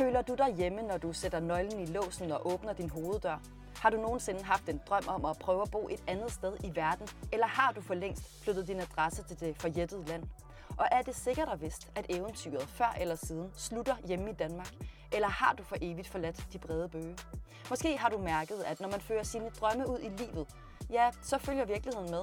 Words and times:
Føler 0.00 0.22
du 0.22 0.34
dig 0.34 0.54
hjemme, 0.54 0.82
når 0.82 0.98
du 0.98 1.12
sætter 1.12 1.40
nøglen 1.40 1.80
i 1.80 1.86
låsen 1.86 2.32
og 2.32 2.52
åbner 2.52 2.72
din 2.72 2.90
hoveddør? 2.90 3.42
Har 3.76 3.90
du 3.90 3.96
nogensinde 3.96 4.42
haft 4.44 4.68
en 4.68 4.80
drøm 4.88 5.04
om 5.08 5.24
at 5.24 5.38
prøve 5.38 5.62
at 5.62 5.70
bo 5.70 5.88
et 5.90 6.02
andet 6.06 6.32
sted 6.32 6.56
i 6.64 6.76
verden? 6.76 7.08
Eller 7.32 7.46
har 7.46 7.72
du 7.72 7.80
for 7.80 7.94
længst 7.94 8.42
flyttet 8.44 8.68
din 8.68 8.80
adresse 8.80 9.24
til 9.24 9.40
det 9.40 9.56
forjættede 9.56 10.04
land? 10.04 10.22
Og 10.78 10.86
er 10.92 11.02
det 11.02 11.14
sikkert 11.14 11.48
og 11.48 11.60
vist, 11.60 11.90
at 11.94 12.06
eventyret 12.08 12.68
før 12.68 12.96
eller 13.00 13.14
siden 13.14 13.50
slutter 13.54 13.96
hjemme 14.04 14.30
i 14.30 14.32
Danmark? 14.32 14.74
Eller 15.12 15.28
har 15.28 15.54
du 15.58 15.62
for 15.62 15.76
evigt 15.80 16.08
forladt 16.08 16.46
de 16.52 16.58
brede 16.58 16.88
bøge? 16.88 17.16
Måske 17.70 17.98
har 17.98 18.08
du 18.08 18.18
mærket, 18.18 18.62
at 18.66 18.80
når 18.80 18.88
man 18.88 19.00
fører 19.00 19.22
sine 19.22 19.50
drømme 19.60 19.88
ud 19.88 19.98
i 19.98 20.08
livet, 20.08 20.48
ja, 20.90 21.10
så 21.22 21.38
følger 21.38 21.64
virkeligheden 21.64 22.10
med. 22.10 22.22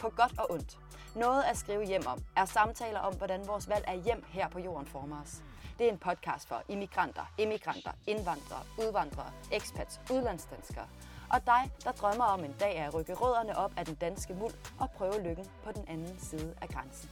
På 0.00 0.10
godt 0.10 0.38
og 0.38 0.50
ondt. 0.50 0.78
Noget 1.14 1.42
at 1.42 1.56
skrive 1.56 1.84
hjem 1.84 2.06
om 2.06 2.18
er 2.36 2.44
samtaler 2.44 3.00
om, 3.00 3.16
hvordan 3.16 3.46
vores 3.46 3.68
valg 3.68 3.84
af 3.86 4.00
hjem 4.00 4.24
her 4.28 4.48
på 4.48 4.58
jorden 4.58 4.86
former 4.86 5.22
os. 5.22 5.42
Det 5.78 5.86
er 5.86 5.92
en 5.92 5.98
podcast 5.98 6.48
for 6.48 6.62
immigranter, 6.68 7.34
immigranter, 7.38 7.90
indvandrere, 8.06 8.64
udvandrere, 8.78 9.32
expats, 9.52 10.00
udlandsdanskere. 10.12 10.88
Og 11.30 11.46
dig, 11.46 11.72
der 11.84 11.92
drømmer 11.92 12.24
om 12.24 12.44
en 12.44 12.54
dag 12.60 12.76
at 12.76 12.94
rykke 12.94 13.14
rødderne 13.14 13.56
op 13.56 13.72
af 13.76 13.84
den 13.84 13.94
danske 13.94 14.34
muld 14.34 14.54
og 14.80 14.90
prøve 14.90 15.22
lykken 15.22 15.46
på 15.64 15.72
den 15.72 15.88
anden 15.88 16.18
side 16.18 16.56
af 16.62 16.68
grænsen. 16.68 17.10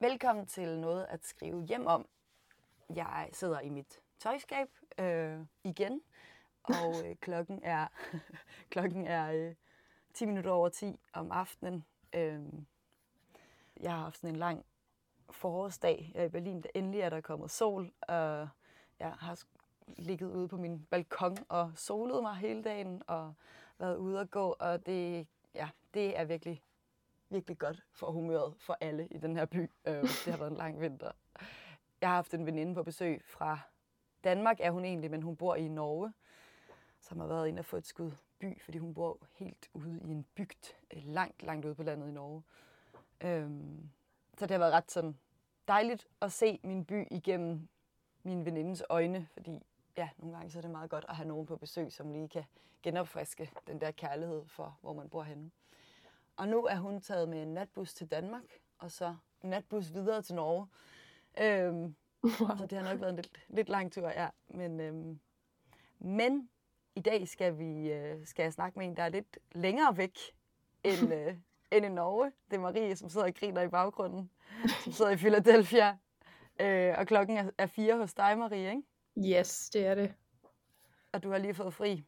Velkommen 0.00 0.46
til 0.46 0.78
noget 0.78 1.06
at 1.08 1.26
skrive 1.26 1.62
hjem 1.62 1.86
om. 1.86 2.08
Jeg 2.94 3.28
sidder 3.32 3.60
i 3.60 3.68
mit 3.68 4.00
tøjskab 4.18 4.68
øh, 4.98 5.40
igen, 5.64 6.00
og 6.62 7.06
øh, 7.06 7.16
klokken 7.26 7.60
er, 7.62 7.86
klokken 8.72 9.06
er 9.06 9.32
øh, 9.32 9.54
10 10.14 10.26
minutter 10.26 10.50
over 10.50 10.68
10 10.68 11.00
om 11.12 11.32
aftenen. 11.32 11.84
Øh, 12.14 12.40
jeg 13.80 13.92
har 13.92 13.98
haft 13.98 14.16
sådan 14.16 14.30
en 14.30 14.36
lang 14.36 14.64
forårsdag 15.32 16.12
her 16.14 16.24
i 16.24 16.28
Berlin. 16.28 16.64
Endelig 16.74 17.00
er 17.00 17.10
der 17.10 17.20
kommet 17.20 17.50
sol, 17.50 17.92
og 18.00 18.48
jeg 18.98 19.12
har 19.12 19.42
ligget 19.86 20.30
ude 20.30 20.48
på 20.48 20.56
min 20.56 20.86
balkon 20.90 21.36
og 21.48 21.72
solet 21.76 22.22
mig 22.22 22.34
hele 22.34 22.62
dagen 22.62 23.02
og 23.06 23.34
været 23.78 23.96
ude 23.96 24.20
at 24.20 24.30
gå, 24.30 24.56
og 24.58 24.86
det, 24.86 25.26
ja, 25.54 25.68
det 25.94 26.18
er 26.18 26.24
virkelig, 26.24 26.62
virkelig 27.28 27.58
godt 27.58 27.82
for 27.92 28.10
humøret 28.10 28.54
for 28.58 28.76
alle 28.80 29.06
i 29.06 29.18
den 29.18 29.36
her 29.36 29.44
by. 29.44 29.70
Øh, 29.84 30.02
det 30.02 30.26
har 30.26 30.36
været 30.36 30.50
en 30.50 30.56
lang 30.56 30.80
vinter. 30.80 31.10
Jeg 32.00 32.08
har 32.08 32.14
haft 32.14 32.34
en 32.34 32.46
veninde 32.46 32.74
på 32.74 32.82
besøg 32.82 33.22
fra 33.24 33.58
Danmark, 34.24 34.56
er 34.60 34.70
hun 34.70 34.84
egentlig, 34.84 35.10
men 35.10 35.22
hun 35.22 35.36
bor 35.36 35.54
i 35.54 35.68
Norge, 35.68 36.12
som 37.00 37.20
har 37.20 37.26
været 37.26 37.48
inde 37.48 37.60
og 37.60 37.64
få 37.64 37.76
et 37.76 37.86
skud 37.86 38.12
by, 38.38 38.62
fordi 38.62 38.78
hun 38.78 38.94
bor 38.94 39.18
helt 39.32 39.70
ude 39.74 40.00
i 40.04 40.10
en 40.10 40.26
bygd, 40.34 40.74
øh, 40.94 41.02
langt, 41.04 41.42
langt 41.42 41.66
ude 41.66 41.74
på 41.74 41.82
landet 41.82 42.08
i 42.08 42.12
Norge. 42.12 42.42
Øhm, 43.20 43.90
så 44.38 44.46
det 44.46 44.50
har 44.50 44.58
været 44.58 44.72
ret 44.72 44.90
sådan 44.90 45.18
dejligt 45.68 46.08
at 46.20 46.32
se 46.32 46.60
min 46.62 46.84
by 46.84 47.06
igennem 47.10 47.68
min 48.22 48.44
venindes 48.44 48.82
øjne, 48.88 49.28
fordi 49.32 49.62
ja, 49.96 50.08
nogle 50.18 50.36
gange 50.36 50.50
så 50.50 50.58
er 50.58 50.62
det 50.62 50.70
meget 50.70 50.90
godt 50.90 51.04
at 51.08 51.16
have 51.16 51.28
nogen 51.28 51.46
på 51.46 51.56
besøg, 51.56 51.92
som 51.92 52.12
lige 52.12 52.28
kan 52.28 52.44
genopfriske 52.82 53.50
den 53.66 53.80
der 53.80 53.90
kærlighed 53.90 54.44
for, 54.46 54.78
hvor 54.80 54.92
man 54.92 55.08
bor 55.08 55.22
henne. 55.22 55.50
Og 56.36 56.48
nu 56.48 56.64
er 56.64 56.76
hun 56.76 57.00
taget 57.00 57.28
med 57.28 57.42
en 57.42 57.54
natbus 57.54 57.94
til 57.94 58.10
Danmark, 58.10 58.42
og 58.78 58.90
så 58.90 59.16
en 59.42 59.50
natbus 59.50 59.92
videre 59.92 60.22
til 60.22 60.34
Norge. 60.34 60.66
Øhm, 61.40 61.94
wow. 62.24 62.56
Så 62.58 62.66
det 62.70 62.78
har 62.78 62.90
nok 62.90 63.00
været 63.00 63.10
en 63.10 63.16
lidt, 63.16 63.46
lidt 63.48 63.68
lang 63.68 63.92
tur, 63.92 64.08
ja. 64.08 64.28
Men, 64.48 64.80
øhm, 64.80 65.20
men 65.98 66.50
i 66.94 67.00
dag 67.00 67.28
skal, 67.28 67.58
vi, 67.58 67.92
øh, 67.92 68.26
skal 68.26 68.42
jeg 68.42 68.52
snakke 68.52 68.78
med 68.78 68.86
en, 68.86 68.96
der 68.96 69.02
er 69.02 69.08
lidt 69.08 69.38
længere 69.52 69.96
væk 69.96 70.18
end, 70.84 71.12
øh, 71.14 71.36
end 71.72 71.86
i 71.86 71.88
Norge. 71.88 72.32
Det 72.50 72.56
er 72.56 72.60
Marie, 72.60 72.96
som 72.96 73.08
sidder 73.08 73.26
og 73.26 73.34
griner 73.34 73.62
i 73.62 73.68
baggrunden, 73.68 74.30
som 74.84 74.92
sidder 74.92 75.10
i 75.10 75.16
Philadelphia. 75.16 75.96
Øh, 76.60 76.94
og 76.98 77.06
klokken 77.06 77.36
er, 77.36 77.50
er 77.58 77.66
fire 77.66 77.96
hos 77.96 78.14
dig, 78.14 78.38
Marie, 78.38 78.70
ikke? 78.70 79.38
Yes, 79.38 79.70
det 79.70 79.86
er 79.86 79.94
det. 79.94 80.14
Og 81.12 81.22
du 81.22 81.30
har 81.30 81.38
lige 81.38 81.54
fået 81.54 81.74
fri? 81.74 82.04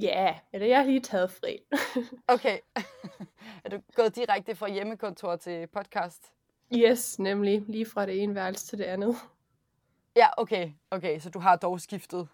Ja, 0.00 0.38
eller 0.52 0.66
jeg 0.66 0.78
har 0.78 0.84
lige 0.84 1.00
taget 1.00 1.30
fri. 1.30 1.58
okay. 2.34 2.58
er 3.64 3.68
du 3.70 3.80
gået 3.94 4.16
direkte 4.16 4.54
fra 4.54 4.68
hjemmekontor 4.68 5.36
til 5.36 5.66
podcast? 5.66 6.32
Yes, 6.76 7.18
nemlig. 7.18 7.64
Lige 7.68 7.86
fra 7.86 8.06
det 8.06 8.22
ene 8.22 8.34
værelse 8.34 8.66
til 8.66 8.78
det 8.78 8.84
andet. 8.84 9.16
Ja, 10.16 10.26
okay. 10.36 10.70
Okay, 10.90 11.18
så 11.18 11.30
du 11.30 11.38
har 11.38 11.56
dog 11.56 11.80
skiftet? 11.80 12.28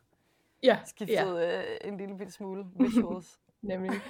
Ja. 0.62 0.78
Skiftet 0.86 1.40
ja. 1.40 1.62
Øh, 1.62 1.78
en 1.84 1.96
lille 1.96 2.18
bitte 2.18 2.32
smule 2.32 2.66
visuals? 2.80 3.40
nemlig. 3.62 4.00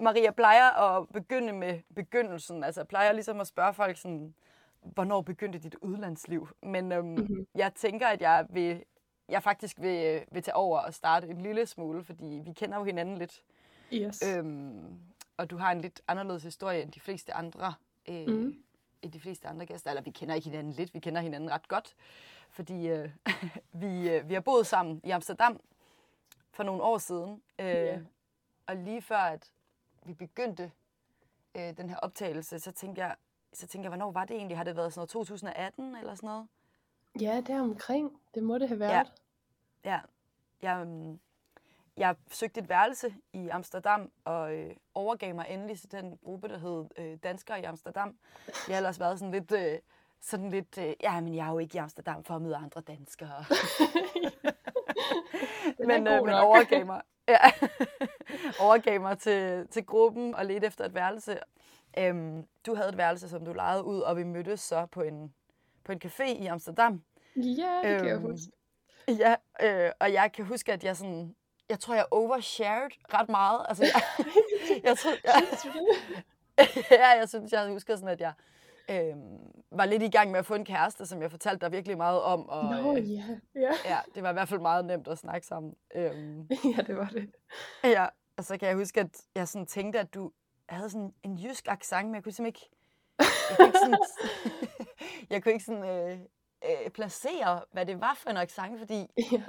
Maria 0.00 0.30
plejer 0.30 0.70
at 0.70 1.08
begynde 1.08 1.52
med 1.52 1.80
begyndelsen. 1.94 2.64
Altså 2.64 2.84
plejer 2.84 3.12
ligesom 3.12 3.40
at 3.40 3.46
spørge 3.46 3.74
folk 3.74 3.96
sådan, 3.96 4.34
hvornår 4.82 5.20
begyndte 5.20 5.58
dit 5.58 5.74
udlandsliv? 5.74 6.48
Men 6.62 6.92
øhm, 6.92 7.06
mm-hmm. 7.06 7.46
jeg 7.54 7.74
tænker, 7.74 8.06
at 8.06 8.20
jeg 8.20 8.46
vil, 8.50 8.84
jeg 9.28 9.42
faktisk 9.42 9.80
vil, 9.80 10.24
vil 10.32 10.42
tage 10.42 10.56
over 10.56 10.78
og 10.78 10.94
starte 10.94 11.28
en 11.28 11.40
lille 11.40 11.66
smule, 11.66 12.04
fordi 12.04 12.40
vi 12.44 12.52
kender 12.52 12.78
jo 12.78 12.84
hinanden 12.84 13.18
lidt. 13.18 13.42
Yes. 13.92 14.22
Øhm, 14.28 14.98
og 15.36 15.50
du 15.50 15.56
har 15.56 15.72
en 15.72 15.80
lidt 15.80 16.00
anderledes 16.08 16.42
historie 16.42 16.82
end 16.82 16.92
de 16.92 17.00
fleste 17.00 17.34
andre. 17.34 17.74
Øh, 18.08 18.26
mm. 18.26 18.62
end 19.02 19.12
de 19.12 19.20
fleste 19.20 19.48
andre 19.48 19.66
gæster. 19.66 19.90
Eller 19.90 20.02
vi 20.02 20.10
kender 20.10 20.34
ikke 20.34 20.48
hinanden 20.48 20.72
lidt, 20.72 20.94
vi 20.94 20.98
kender 20.98 21.20
hinanden 21.20 21.50
ret 21.50 21.68
godt. 21.68 21.94
Fordi 22.50 22.88
øh, 22.88 23.10
vi, 23.82 24.10
øh, 24.10 24.28
vi 24.28 24.34
har 24.34 24.40
boet 24.40 24.66
sammen 24.66 25.00
i 25.04 25.10
Amsterdam 25.10 25.60
for 26.50 26.62
nogle 26.62 26.82
år 26.82 26.98
siden. 26.98 27.42
Øh, 27.58 27.66
yeah. 27.66 28.00
Og 28.66 28.76
lige 28.76 29.02
før 29.02 29.16
at 29.16 29.50
vi 30.02 30.14
begyndte 30.14 30.72
øh, 31.54 31.76
den 31.76 31.90
her 31.90 31.96
optagelse, 31.96 32.58
så 32.58 32.72
tænkte 32.72 33.02
jeg, 33.02 33.16
så 33.52 33.66
tænkte 33.66 33.84
jeg, 33.84 33.90
hvornår 33.90 34.12
var 34.12 34.24
det 34.24 34.36
egentlig? 34.36 34.56
Har 34.56 34.64
det 34.64 34.76
været 34.76 34.92
sådan 34.92 34.98
noget 34.98 35.10
2018 35.10 35.96
eller 35.96 36.14
sådan 36.14 36.26
noget? 36.26 36.48
Ja, 37.20 37.36
det 37.36 37.50
er 37.50 37.60
omkring. 37.60 38.20
Det 38.34 38.42
må 38.42 38.58
det 38.58 38.68
have 38.68 38.80
været. 38.80 39.12
Ja, 39.84 39.90
ja. 39.90 40.00
Jeg, 40.62 40.82
um, 40.82 41.20
jeg 41.96 42.16
søgte 42.30 42.60
et 42.60 42.68
værelse 42.68 43.14
i 43.32 43.48
Amsterdam 43.48 44.10
og 44.24 44.54
øh, 44.54 44.76
overgav 44.94 45.34
mig 45.34 45.46
endelig 45.48 45.78
til 45.80 45.92
den 45.92 46.18
gruppe, 46.24 46.48
der 46.48 46.58
hed 46.58 46.86
øh, 46.96 47.18
Danskere 47.22 47.60
i 47.60 47.64
Amsterdam. 47.64 48.18
Jeg 48.46 48.74
har 48.74 48.76
ellers 48.76 49.00
været 49.00 49.18
sådan 49.18 49.32
lidt, 49.32 49.52
øh, 49.52 49.78
sådan 50.20 50.50
lidt 50.50 50.78
øh, 50.78 50.94
ja, 51.02 51.20
men 51.20 51.34
jeg 51.34 51.46
er 51.46 51.50
jo 51.50 51.58
ikke 51.58 51.76
i 51.76 51.78
Amsterdam 51.78 52.24
for 52.24 52.36
at 52.36 52.42
møde 52.42 52.56
andre 52.56 52.80
danskere. 52.80 53.44
men, 55.88 56.06
øh, 56.06 56.24
men 56.24 56.34
overgav 56.34 56.86
mig, 56.86 57.02
ja, 57.30 57.68
overgav 58.64 59.00
mig 59.00 59.18
til, 59.18 59.68
til 59.70 59.86
gruppen 59.86 60.34
og 60.34 60.46
ledte 60.46 60.66
efter 60.66 60.84
et 60.84 60.94
værelse. 60.94 61.38
Øhm, 61.98 62.46
du 62.66 62.74
havde 62.74 62.88
et 62.88 62.96
værelse, 62.96 63.28
som 63.28 63.44
du 63.44 63.52
lejede 63.52 63.84
ud, 63.84 64.00
og 64.00 64.16
vi 64.16 64.22
mødtes 64.22 64.60
så 64.60 64.86
på 64.86 65.02
en, 65.02 65.34
på 65.84 65.92
en 65.92 66.00
café 66.04 66.24
i 66.24 66.46
Amsterdam. 66.46 67.02
Ja, 67.36 67.80
det 67.82 67.90
øhm, 67.90 67.98
kan 67.98 68.08
jeg 68.08 68.14
øhm, 68.14 68.22
huske. 68.22 68.52
Ja, 69.08 69.34
øh, 69.62 69.92
og 70.00 70.12
jeg 70.12 70.30
kan 70.32 70.44
huske, 70.44 70.72
at 70.72 70.84
jeg 70.84 70.96
sådan, 70.96 71.34
jeg 71.68 71.80
tror, 71.80 71.94
jeg 71.94 72.06
overshared 72.10 72.90
ret 73.14 73.28
meget. 73.28 73.66
Altså, 73.68 73.84
jeg, 73.84 74.02
jeg, 74.84 74.98
tror, 74.98 75.10
jeg, 75.24 75.42
ja, 77.00 77.08
jeg 77.08 77.28
synes, 77.28 77.52
jeg 77.52 77.68
husker 77.68 77.96
sådan, 77.96 78.08
at 78.08 78.20
jeg 78.20 78.32
øh, 78.90 79.16
var 79.70 79.84
lidt 79.84 80.02
i 80.02 80.08
gang 80.08 80.30
med 80.30 80.38
at 80.38 80.46
få 80.46 80.54
en 80.54 80.64
kæreste, 80.64 81.06
som 81.06 81.22
jeg 81.22 81.30
fortalte 81.30 81.66
dig 81.66 81.72
virkelig 81.72 81.96
meget 81.96 82.22
om. 82.22 82.48
Og, 82.48 82.64
Nå, 82.64 82.96
øh, 82.96 83.12
ja. 83.12 83.24
ja. 83.54 83.72
ja. 83.84 83.98
det 84.14 84.22
var 84.22 84.30
i 84.30 84.32
hvert 84.32 84.48
fald 84.48 84.60
meget 84.60 84.84
nemt 84.84 85.08
at 85.08 85.18
snakke 85.18 85.46
sammen. 85.46 85.74
Øhm, 85.94 86.48
ja, 86.76 86.82
det 86.82 86.96
var 86.96 87.08
det. 87.12 87.30
Ja, 87.84 88.06
og 88.36 88.44
så 88.44 88.58
kan 88.58 88.68
jeg 88.68 88.76
huske, 88.76 89.00
at 89.00 89.22
jeg 89.34 89.48
sådan 89.48 89.66
tænkte, 89.66 89.98
at 89.98 90.14
du 90.14 90.32
havde 90.68 90.90
sådan 90.90 91.14
en 91.22 91.38
jysk 91.38 91.68
accent, 91.68 92.06
men 92.06 92.14
jeg 92.14 92.22
kunne 92.22 92.32
simpelthen 92.32 92.46
ikke... 92.46 92.70
Jeg 93.18 93.56
kunne 93.56 93.66
ikke 93.66 93.78
sådan, 93.78 93.98
jeg 95.30 95.42
kunne 95.42 95.52
ikke 95.52 95.64
sådan 95.64 95.84
øh, 95.84 96.18
øh, 96.64 96.90
placere, 96.90 97.62
hvad 97.72 97.86
det 97.86 98.00
var 98.00 98.14
for 98.16 98.30
en 98.30 98.36
accent, 98.36 98.78
fordi... 98.78 99.06
Ja. 99.32 99.42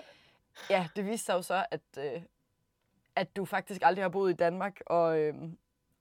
ja, 0.70 0.88
det 0.96 1.06
viste 1.06 1.26
sig 1.26 1.34
jo 1.34 1.42
så, 1.42 1.66
at, 1.72 1.82
øh, 1.98 2.22
at 3.16 3.36
du 3.36 3.46
faktisk 3.46 3.82
aldrig 3.84 4.04
har 4.04 4.10
boet 4.10 4.32
i 4.32 4.36
Danmark, 4.36 4.82
og, 4.86 5.20
øh, 5.20 5.34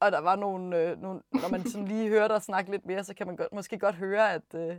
og 0.00 0.12
der 0.12 0.18
var 0.18 0.36
nogle, 0.36 0.78
øh, 0.78 1.02
nogle... 1.02 1.20
Når 1.32 1.48
man 1.50 1.66
sådan 1.66 1.88
lige 1.88 2.08
hører 2.08 2.28
dig 2.28 2.42
snakke 2.42 2.70
lidt 2.70 2.86
mere, 2.86 3.04
så 3.04 3.14
kan 3.14 3.26
man 3.26 3.36
godt, 3.36 3.52
måske 3.52 3.78
godt 3.78 3.94
høre, 3.94 4.32
at... 4.32 4.54
Øh, 4.54 4.76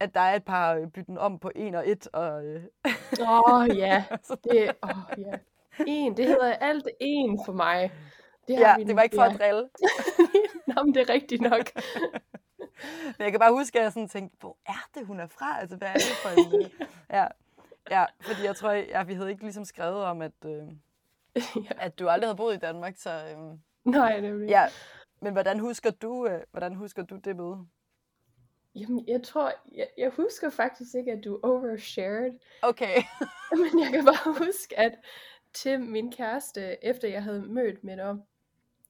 at 0.00 0.14
der 0.14 0.20
er 0.20 0.34
et 0.34 0.44
par 0.44 0.74
øh, 0.74 0.86
bytten 0.86 1.18
om 1.18 1.38
på 1.38 1.50
en 1.54 1.74
og 1.74 1.90
et. 1.90 2.08
Og, 2.12 2.44
øh. 2.44 2.62
oh, 3.20 3.76
ja. 3.76 4.04
Det, 4.50 4.72
oh, 4.82 5.18
ja. 5.18 5.32
En, 5.86 6.16
det 6.16 6.26
hedder 6.26 6.52
alt 6.52 6.88
en 7.00 7.40
for 7.46 7.52
mig. 7.52 7.92
Det 8.48 8.54
ja, 8.54 8.74
det 8.86 8.96
var 8.96 9.02
ikke 9.02 9.16
for 9.16 9.24
ja. 9.24 9.32
at 9.32 9.40
drille. 9.40 9.68
Nå, 10.66 10.82
men 10.82 10.94
det 10.94 11.10
er 11.10 11.12
rigtigt 11.12 11.42
nok. 11.42 11.70
men 13.18 13.24
jeg 13.24 13.30
kan 13.30 13.40
bare 13.40 13.52
huske, 13.52 13.78
at 13.78 13.84
jeg 13.84 13.92
sådan 13.92 14.08
tænkte, 14.08 14.36
hvor 14.40 14.56
er 14.66 14.88
det, 14.94 15.06
hun 15.06 15.20
er 15.20 15.26
fra? 15.26 15.60
Altså, 15.60 15.76
hvad 15.76 15.88
er 15.88 15.92
det 15.92 16.16
for 16.22 16.28
en... 16.28 16.64
Øh, 16.64 16.70
ja. 17.10 17.26
ja, 17.90 18.04
fordi 18.20 18.44
jeg 18.44 18.56
tror, 18.56 18.70
ja, 18.70 19.02
vi 19.02 19.14
havde 19.14 19.30
ikke 19.30 19.42
ligesom 19.42 19.64
skrevet 19.64 20.04
om, 20.04 20.22
at, 20.22 20.44
øh, 20.44 20.62
ja. 21.36 21.70
at 21.78 21.98
du 21.98 22.08
aldrig 22.08 22.28
havde 22.28 22.36
boet 22.36 22.54
i 22.54 22.58
Danmark, 22.58 22.94
så... 22.96 23.10
Øh, 23.10 23.58
Nej, 23.98 24.20
det 24.20 24.48
Ja, 24.48 24.66
men 25.20 25.32
hvordan 25.32 25.58
husker 25.58 25.90
du, 25.90 26.26
øh, 26.26 26.42
hvordan 26.50 26.74
husker 26.74 27.02
du 27.02 27.16
det 27.16 27.36
møde? 27.36 27.66
Jamen, 28.74 29.08
jeg 29.08 29.22
tror, 29.22 29.52
jeg, 29.72 29.88
jeg 29.98 30.10
husker 30.10 30.50
faktisk 30.50 30.94
ikke, 30.94 31.12
at 31.12 31.24
du 31.24 31.40
overshared. 31.42 32.38
Okay. 32.62 32.96
men 33.62 33.80
jeg 33.82 33.90
kan 33.90 34.04
bare 34.04 34.46
huske, 34.46 34.78
at 34.78 34.92
til 35.54 35.80
min 35.80 36.12
kæreste, 36.12 36.84
efter 36.84 37.08
jeg 37.08 37.22
havde 37.22 37.42
mødt 37.42 37.84
med 37.84 37.96
dig, 37.96 38.16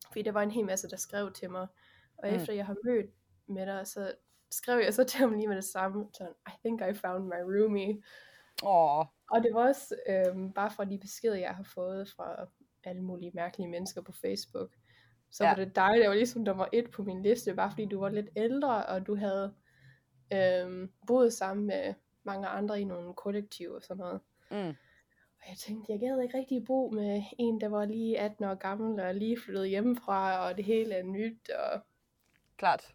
fordi 0.07 0.23
der 0.23 0.33
var 0.33 0.43
en 0.43 0.51
hel 0.51 0.65
masse, 0.65 0.91
der 0.91 0.97
skrev 0.97 1.33
til 1.33 1.51
mig, 1.51 1.67
og 2.19 2.29
mm. 2.29 2.37
efter 2.37 2.53
jeg 2.53 2.67
har 2.67 2.77
mødt 2.85 3.11
med 3.47 3.67
dig, 3.67 3.87
så 3.87 4.13
skrev 4.51 4.81
jeg 4.81 4.95
så 4.95 5.05
til 5.05 5.21
ham 5.21 5.33
lige 5.33 5.49
med 5.49 5.57
det 5.57 5.65
samme, 5.65 6.07
sådan, 6.13 6.33
I 6.47 6.51
think 6.65 6.81
I 6.81 6.95
found 6.95 7.25
my 7.25 7.41
roomie. 7.43 8.03
Åh, 8.63 8.99
Og 9.31 9.43
det 9.43 9.55
var 9.55 9.69
også 9.69 9.95
øhm, 10.09 10.53
bare 10.53 10.71
fra 10.71 10.85
de 10.85 10.99
beskeder, 10.99 11.37
jeg 11.37 11.55
har 11.55 11.63
fået 11.75 12.11
fra 12.17 12.47
alle 12.85 13.03
mulige 13.03 13.31
mærkelige 13.35 13.69
mennesker 13.69 14.03
på 14.03 14.13
Facebook. 14.13 14.71
Så 15.37 15.45
Ja. 15.45 15.51
var 15.51 15.57
det 15.57 15.77
dig, 15.77 15.93
der 16.03 16.09
var 16.09 16.15
ligesom 16.15 16.43
nummer 16.43 16.67
et 16.73 16.91
på 16.91 17.03
min 17.03 17.23
liste, 17.23 17.55
bare 17.55 17.71
fordi 17.71 17.85
du 17.87 18.01
var 18.01 18.09
lidt 18.09 18.29
ældre, 18.37 18.87
og 18.87 19.07
du 19.07 19.17
havde 19.17 19.55
øhm, 20.33 20.91
boet 21.07 21.33
sammen 21.33 21.67
med 21.67 21.95
mange 22.25 22.47
andre 22.49 22.81
i 22.81 22.85
nogle 22.85 23.15
kollektiv 23.15 23.71
og 23.71 23.83
sådan 23.83 23.97
noget. 24.01 24.21
mm. 24.51 24.77
Og 25.41 25.51
jeg 25.51 25.57
tænkte, 25.59 25.93
jeg 25.93 26.01
gad 26.01 26.21
ikke 26.23 26.39
rigtig 26.39 26.65
bo 26.65 26.91
med 26.91 27.23
en, 27.39 27.61
der 27.61 27.69
var 27.69 27.85
lige 27.85 28.19
18 28.21 28.45
år 28.45 28.55
gammel, 28.55 29.01
og 29.01 29.15
lige 29.15 29.41
flyttet 29.45 29.69
hjemmefra, 29.69 30.49
og 30.49 30.57
det 30.57 30.65
hele 30.65 30.95
er 30.95 31.03
nyt, 31.03 31.51
og 31.51 31.81
klart. 32.57 32.95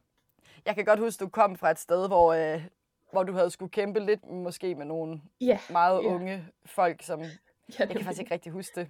Jeg 0.66 0.76
kan 0.76 0.86
godt 0.86 1.00
huske, 1.00 1.24
du 1.24 1.30
kom 1.30 1.56
fra 1.56 1.72
et 1.72 1.80
sted, 1.80 2.08
hvor, 2.08 2.34
øh, 2.34 2.64
hvor 3.12 3.24
du 3.24 3.34
havde 3.34 3.50
skulle 3.50 3.72
kæmpe 3.72 4.00
lidt 4.00 4.26
måske 4.26 4.76
med 4.76 4.86
nogle 4.86 5.22
ja. 5.42 5.60
meget 5.72 6.04
Ja. 6.04 6.08
unge 6.08 6.46
folk, 6.66 7.02
som 7.04 7.22
ja 7.22 7.28
jeg 7.80 7.90
kan 7.90 8.02
faktisk 8.04 8.22
ikke 8.22 8.34
rigtig 8.34 8.52
huske 8.52 8.80
det. 8.80 8.90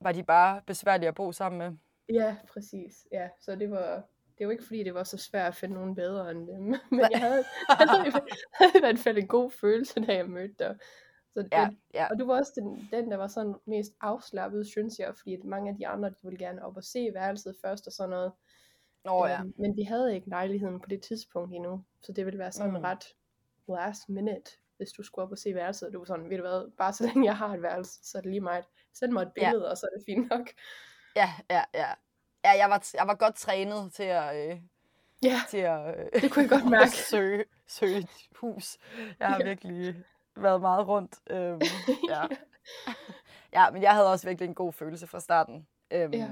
Var 0.00 0.12
de 0.12 0.22
bare 0.22 0.62
besværlige 0.66 1.08
at 1.08 1.14
bo 1.14 1.32
sammen 1.32 1.58
med? 1.58 1.78
Ja, 2.08 2.36
præcis. 2.52 3.06
Ja, 3.12 3.28
så 3.40 3.54
det 3.56 3.70
var, 3.70 4.02
det 4.38 4.46
var 4.46 4.52
ikke 4.52 4.64
fordi, 4.64 4.82
det 4.82 4.94
var 4.94 5.04
så 5.04 5.16
svært 5.16 5.48
at 5.48 5.54
finde 5.54 5.74
nogen 5.74 5.94
bedre 5.94 6.30
end 6.30 6.48
dem. 6.48 6.60
Men 6.90 7.00
jeg 7.10 7.20
havde, 7.20 7.44
havde, 7.68 8.12
havde 8.58 8.72
i 8.76 8.80
hvert 8.80 8.98
fald 8.98 9.18
en 9.18 9.26
god 9.28 9.50
følelse, 9.50 10.00
da 10.00 10.14
jeg 10.14 10.28
mødte 10.30 10.54
dig. 10.58 10.76
Så 11.34 11.48
Ja, 11.52 11.68
ja. 11.94 12.06
og 12.10 12.18
du 12.18 12.26
var 12.26 12.38
også 12.38 12.52
den, 12.56 12.88
den, 12.90 13.10
der 13.10 13.16
var 13.16 13.26
sådan 13.26 13.54
mest 13.66 13.92
afslappet, 14.00 14.66
synes 14.66 14.98
jeg, 14.98 15.14
fordi 15.16 15.34
at 15.34 15.44
mange 15.44 15.70
af 15.70 15.76
de 15.76 15.86
andre, 15.86 16.08
de 16.10 16.14
ville 16.22 16.38
gerne 16.38 16.64
op 16.64 16.76
og 16.76 16.84
se 16.84 17.10
værelset 17.14 17.56
først 17.62 17.86
og 17.86 17.92
sådan 17.92 18.10
noget. 18.10 18.32
Åh 19.10 19.28
ja. 19.30 19.40
Øhm, 19.40 19.54
men 19.58 19.76
vi 19.76 19.82
havde 19.82 20.14
ikke 20.14 20.28
lejligheden 20.28 20.80
på 20.80 20.88
det 20.88 21.02
tidspunkt 21.02 21.54
endnu, 21.54 21.84
så 22.02 22.12
det 22.12 22.26
ville 22.26 22.38
være 22.38 22.52
sådan 22.52 22.70
Mm. 22.72 22.76
ret 22.76 23.04
last 23.68 24.08
minute, 24.08 24.50
hvis 24.76 24.90
du 24.92 25.02
skulle 25.02 25.24
op 25.24 25.32
og 25.32 25.38
se 25.38 25.54
værelset. 25.54 25.92
Du 25.92 25.98
var 25.98 26.04
sådan, 26.04 26.30
ved 26.30 26.36
du 26.36 26.42
hvad, 26.42 26.70
bare 26.76 26.92
så 26.92 27.04
længe 27.06 27.24
jeg 27.24 27.36
har 27.36 27.54
et 27.54 27.62
værelse, 27.62 27.98
så 28.10 28.18
er 28.18 28.22
det 28.22 28.30
lige 28.30 28.40
meget. 28.40 28.64
Send 28.94 29.12
mig 29.12 29.22
et 29.22 29.32
Ja. 29.36 29.50
billede, 29.50 29.70
og 29.70 29.76
så 29.76 29.88
er 29.92 29.96
det 29.98 30.04
fint 30.06 30.30
nok. 30.30 30.48
Ja, 31.16 31.32
ja, 31.50 31.64
ja. 31.74 31.86
Ja, 32.44 32.50
jeg 32.50 32.70
var, 32.70 32.88
jeg 32.94 33.06
var 33.06 33.14
godt 33.14 33.34
trænet 33.34 33.92
til 33.92 34.02
at, 34.02 34.50
øh, 34.50 34.60
Ja, 35.22 35.40
til 35.50 35.58
at 35.58 35.98
øh, 36.14 36.22
det 36.22 36.32
kunne 36.32 36.42
jeg 36.42 36.50
godt 36.50 36.70
mærke. 36.80 36.90
søge, 36.90 37.44
søge 37.66 37.98
et 37.98 38.08
hus. 38.36 38.78
Jeg 39.20 39.28
har 39.28 39.38
Ja. 39.38 39.44
virkelig 39.44 40.04
været 40.36 40.60
meget 40.60 40.88
rundt. 40.88 41.16
Øhm, 41.30 41.60
ja. 42.10 42.22
ja, 43.56 43.70
men 43.70 43.82
jeg 43.82 43.92
havde 43.94 44.12
også 44.12 44.28
virkelig 44.28 44.48
en 44.48 44.54
god 44.54 44.72
følelse 44.72 45.06
fra 45.06 45.20
starten. 45.20 45.66
Øhm, 45.90 46.12
Ja. 46.14 46.28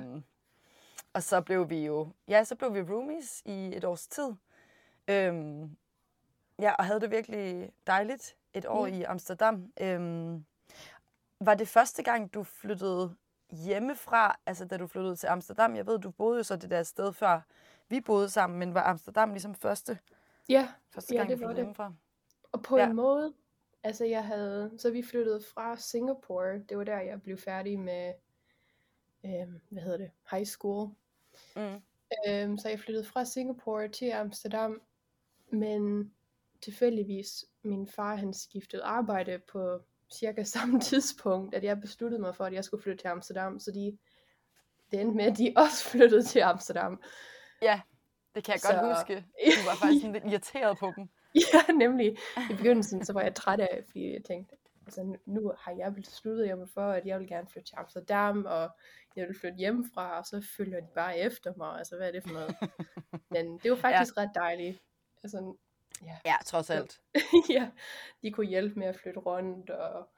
Og 1.13 1.23
så 1.23 1.41
blev 1.41 1.71
vi 1.71 1.85
jo, 1.87 2.09
ja, 2.29 2.45
så 2.45 2.55
blev 2.57 2.75
vi 2.75 2.83
roomies 2.83 3.43
i 3.45 3.77
et 3.77 3.85
års 3.85 4.07
tid. 4.07 4.33
Øhm, 5.09 5.77
ja, 6.59 6.73
og 6.73 6.85
havde 6.85 7.01
det 7.01 7.11
virkelig 7.11 7.73
dejligt 7.87 8.37
et 8.55 8.67
år 8.67 8.87
Ja. 8.87 8.93
i 8.95 9.03
Amsterdam. 9.03 9.73
Øhm, 9.81 10.45
var 11.41 11.55
det 11.55 11.69
første 11.69 12.03
gang, 12.03 12.35
du 12.35 12.43
flyttede 12.43 13.15
hjemmefra, 13.53 14.39
altså 14.47 14.65
da 14.65 14.77
du 14.77 14.87
flyttede 14.87 15.17
til 15.17 15.27
Amsterdam? 15.27 15.77
Jeg 15.77 15.87
ved, 15.87 15.99
du 15.99 16.11
boede 16.11 16.37
jo 16.37 16.43
så 16.43 16.57
det 16.57 16.71
der 16.71 16.83
sted 16.83 17.13
før 17.13 17.41
vi 17.89 18.01
boede 18.01 18.29
sammen, 18.31 18.59
men 18.59 18.75
var 18.75 18.83
Amsterdam 18.83 19.31
ligesom 19.31 19.55
første, 19.55 19.99
Ja, 20.49 20.69
første 20.91 21.15
Ja, 21.15 21.19
gang, 21.19 21.31
det 21.31 21.39
du 21.39 21.45
var 21.45 21.49
flyttede 21.49 21.57
det. 21.57 21.65
hjemmefra? 21.65 21.95
Og 22.53 22.63
på 22.63 22.77
Ja. 22.77 22.83
ja. 22.83 22.91
en 22.91 22.97
måde, 22.97 23.35
altså 23.83 24.05
jeg 24.05 24.25
havde, 24.25 24.73
så 24.79 24.91
vi 24.91 25.03
flyttede 25.03 25.41
fra 25.55 25.77
Singapore, 25.77 26.59
det 26.59 26.79
var 26.79 26.85
der 26.85 27.01
jeg 27.01 27.23
blev 27.23 27.39
færdig 27.39 27.79
med, 27.81 28.13
øhm, 29.25 29.61
hvad 29.71 29.83
hedder 29.83 29.99
det, 29.99 30.11
high 30.31 30.47
school. 30.47 30.91
Mm. 31.57 31.81
Øhm, 32.29 32.59
så 32.59 32.69
jeg 32.69 32.81
flyttede 32.81 33.05
fra 33.07 33.25
Singapore 33.25 33.89
til 33.89 34.11
Amsterdam, 34.11 34.83
men 35.53 36.15
tilfældigvis, 36.61 37.45
min 37.63 37.89
far 37.89 38.15
han 38.15 38.35
skiftede 38.35 38.83
arbejde 38.83 39.39
på 39.53 39.81
cirka 40.15 40.43
samme 40.57 40.81
tidspunkt, 40.81 41.55
at 41.55 41.65
jeg 41.65 41.81
besluttede 41.81 42.21
mig 42.23 42.37
for, 42.37 42.45
at 42.45 42.53
jeg 42.53 42.65
skulle 42.65 42.83
flytte 42.83 43.03
til 43.03 43.09
Amsterdam, 43.09 43.61
så 43.61 43.71
de, 43.71 43.99
det 44.91 45.01
endte 45.01 45.17
med, 45.17 45.25
at 45.25 45.39
de 45.39 45.53
også 45.65 45.85
flyttede 45.89 46.23
til 46.23 46.41
Amsterdam. 46.41 47.03
Ja, 47.63 47.81
det 48.35 48.45
kan 48.45 48.55
jeg 48.55 48.61
godt 48.63 48.97
Så- 48.97 48.99
huske. 48.99 49.27
Du 49.63 49.69
var 49.69 49.75
faktisk 49.77 50.07
lidt 50.07 50.25
irriteret 50.25 50.79
på 50.79 50.93
dem. 50.97 51.09
Ja, 51.35 51.73
nemlig. 51.73 52.17
I 52.51 52.55
begyndelsen, 52.57 53.05
så 53.05 53.13
var 53.13 53.21
jeg 53.23 53.35
træt 53.35 53.61
af, 53.61 53.83
fordi 53.87 54.13
jeg 54.13 54.25
tænkte, 54.25 54.57
altså 54.87 55.03
nu- 55.03 55.17
nu 55.27 55.53
har 55.59 55.73
jeg 55.73 55.95
besluttet 55.95 56.47
jeg 56.49 56.59
mig 56.59 56.69
for, 56.75 56.91
at 56.91 57.07
jeg 57.07 57.19
vil 57.21 57.29
gerne 57.29 57.49
flytte 57.49 57.69
til 57.69 57.75
Amsterdam, 57.79 58.45
og 58.45 58.71
jeg 59.17 59.27
vil 59.29 59.39
flytte 59.41 59.57
hjemmefra, 59.59 60.19
og 60.19 60.25
så 60.27 60.47
følger 60.57 60.81
de 60.81 60.87
bare 60.95 61.19
efter 61.19 61.53
mig. 61.57 61.79
Altså, 61.79 61.97
hvad 61.97 62.09
er 62.09 62.13
det 62.13 62.23
for 62.23 62.33
noget? 62.33 62.57
Men 63.31 63.59
det 63.59 63.71
var 63.71 63.77
faktisk 63.77 64.17
ja. 64.17 64.23
ret 64.23 64.31
dejligt. 64.35 64.79
Altså, 65.23 65.57
ja. 66.05 66.17
Ja, 66.27 66.37
trods 66.45 66.71
alt. 66.71 67.01
ja, 67.57 67.71
de 68.23 68.31
kunne 68.31 68.47
hjælpe 68.47 68.79
med 68.79 68.87
at 68.87 68.97
flytte 68.97 69.21
rundt, 69.21 69.71
og 69.71 70.09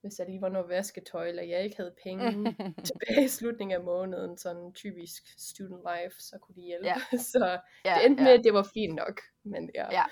hvis 0.00 0.18
jeg 0.18 0.26
lige 0.26 0.40
var 0.40 0.48
noget 0.48 0.68
vasketøj, 0.68 1.28
eller 1.28 1.42
jeg 1.42 1.64
ikke 1.64 1.76
havde 1.76 1.94
penge 2.04 2.24
tilbage 2.88 3.24
i 3.24 3.28
slutningen 3.28 3.76
af 3.76 3.84
måneden, 3.84 4.38
sådan 4.38 4.72
typisk 4.72 5.22
student 5.38 5.80
life, 5.80 6.14
så 6.18 6.38
kunne 6.38 6.54
de 6.54 6.60
hjælpe. 6.60 6.86
Ja. 6.86 6.96
Så 7.32 7.60
ja, 7.84 7.94
det 7.94 8.06
endte 8.06 8.22
ja. 8.22 8.28
med, 8.28 8.38
at 8.38 8.44
det 8.44 8.54
var 8.54 8.62
fint 8.74 8.94
nok. 8.94 9.20
Men 9.44 9.70
ja. 9.74 9.86
Ja. 9.92 10.04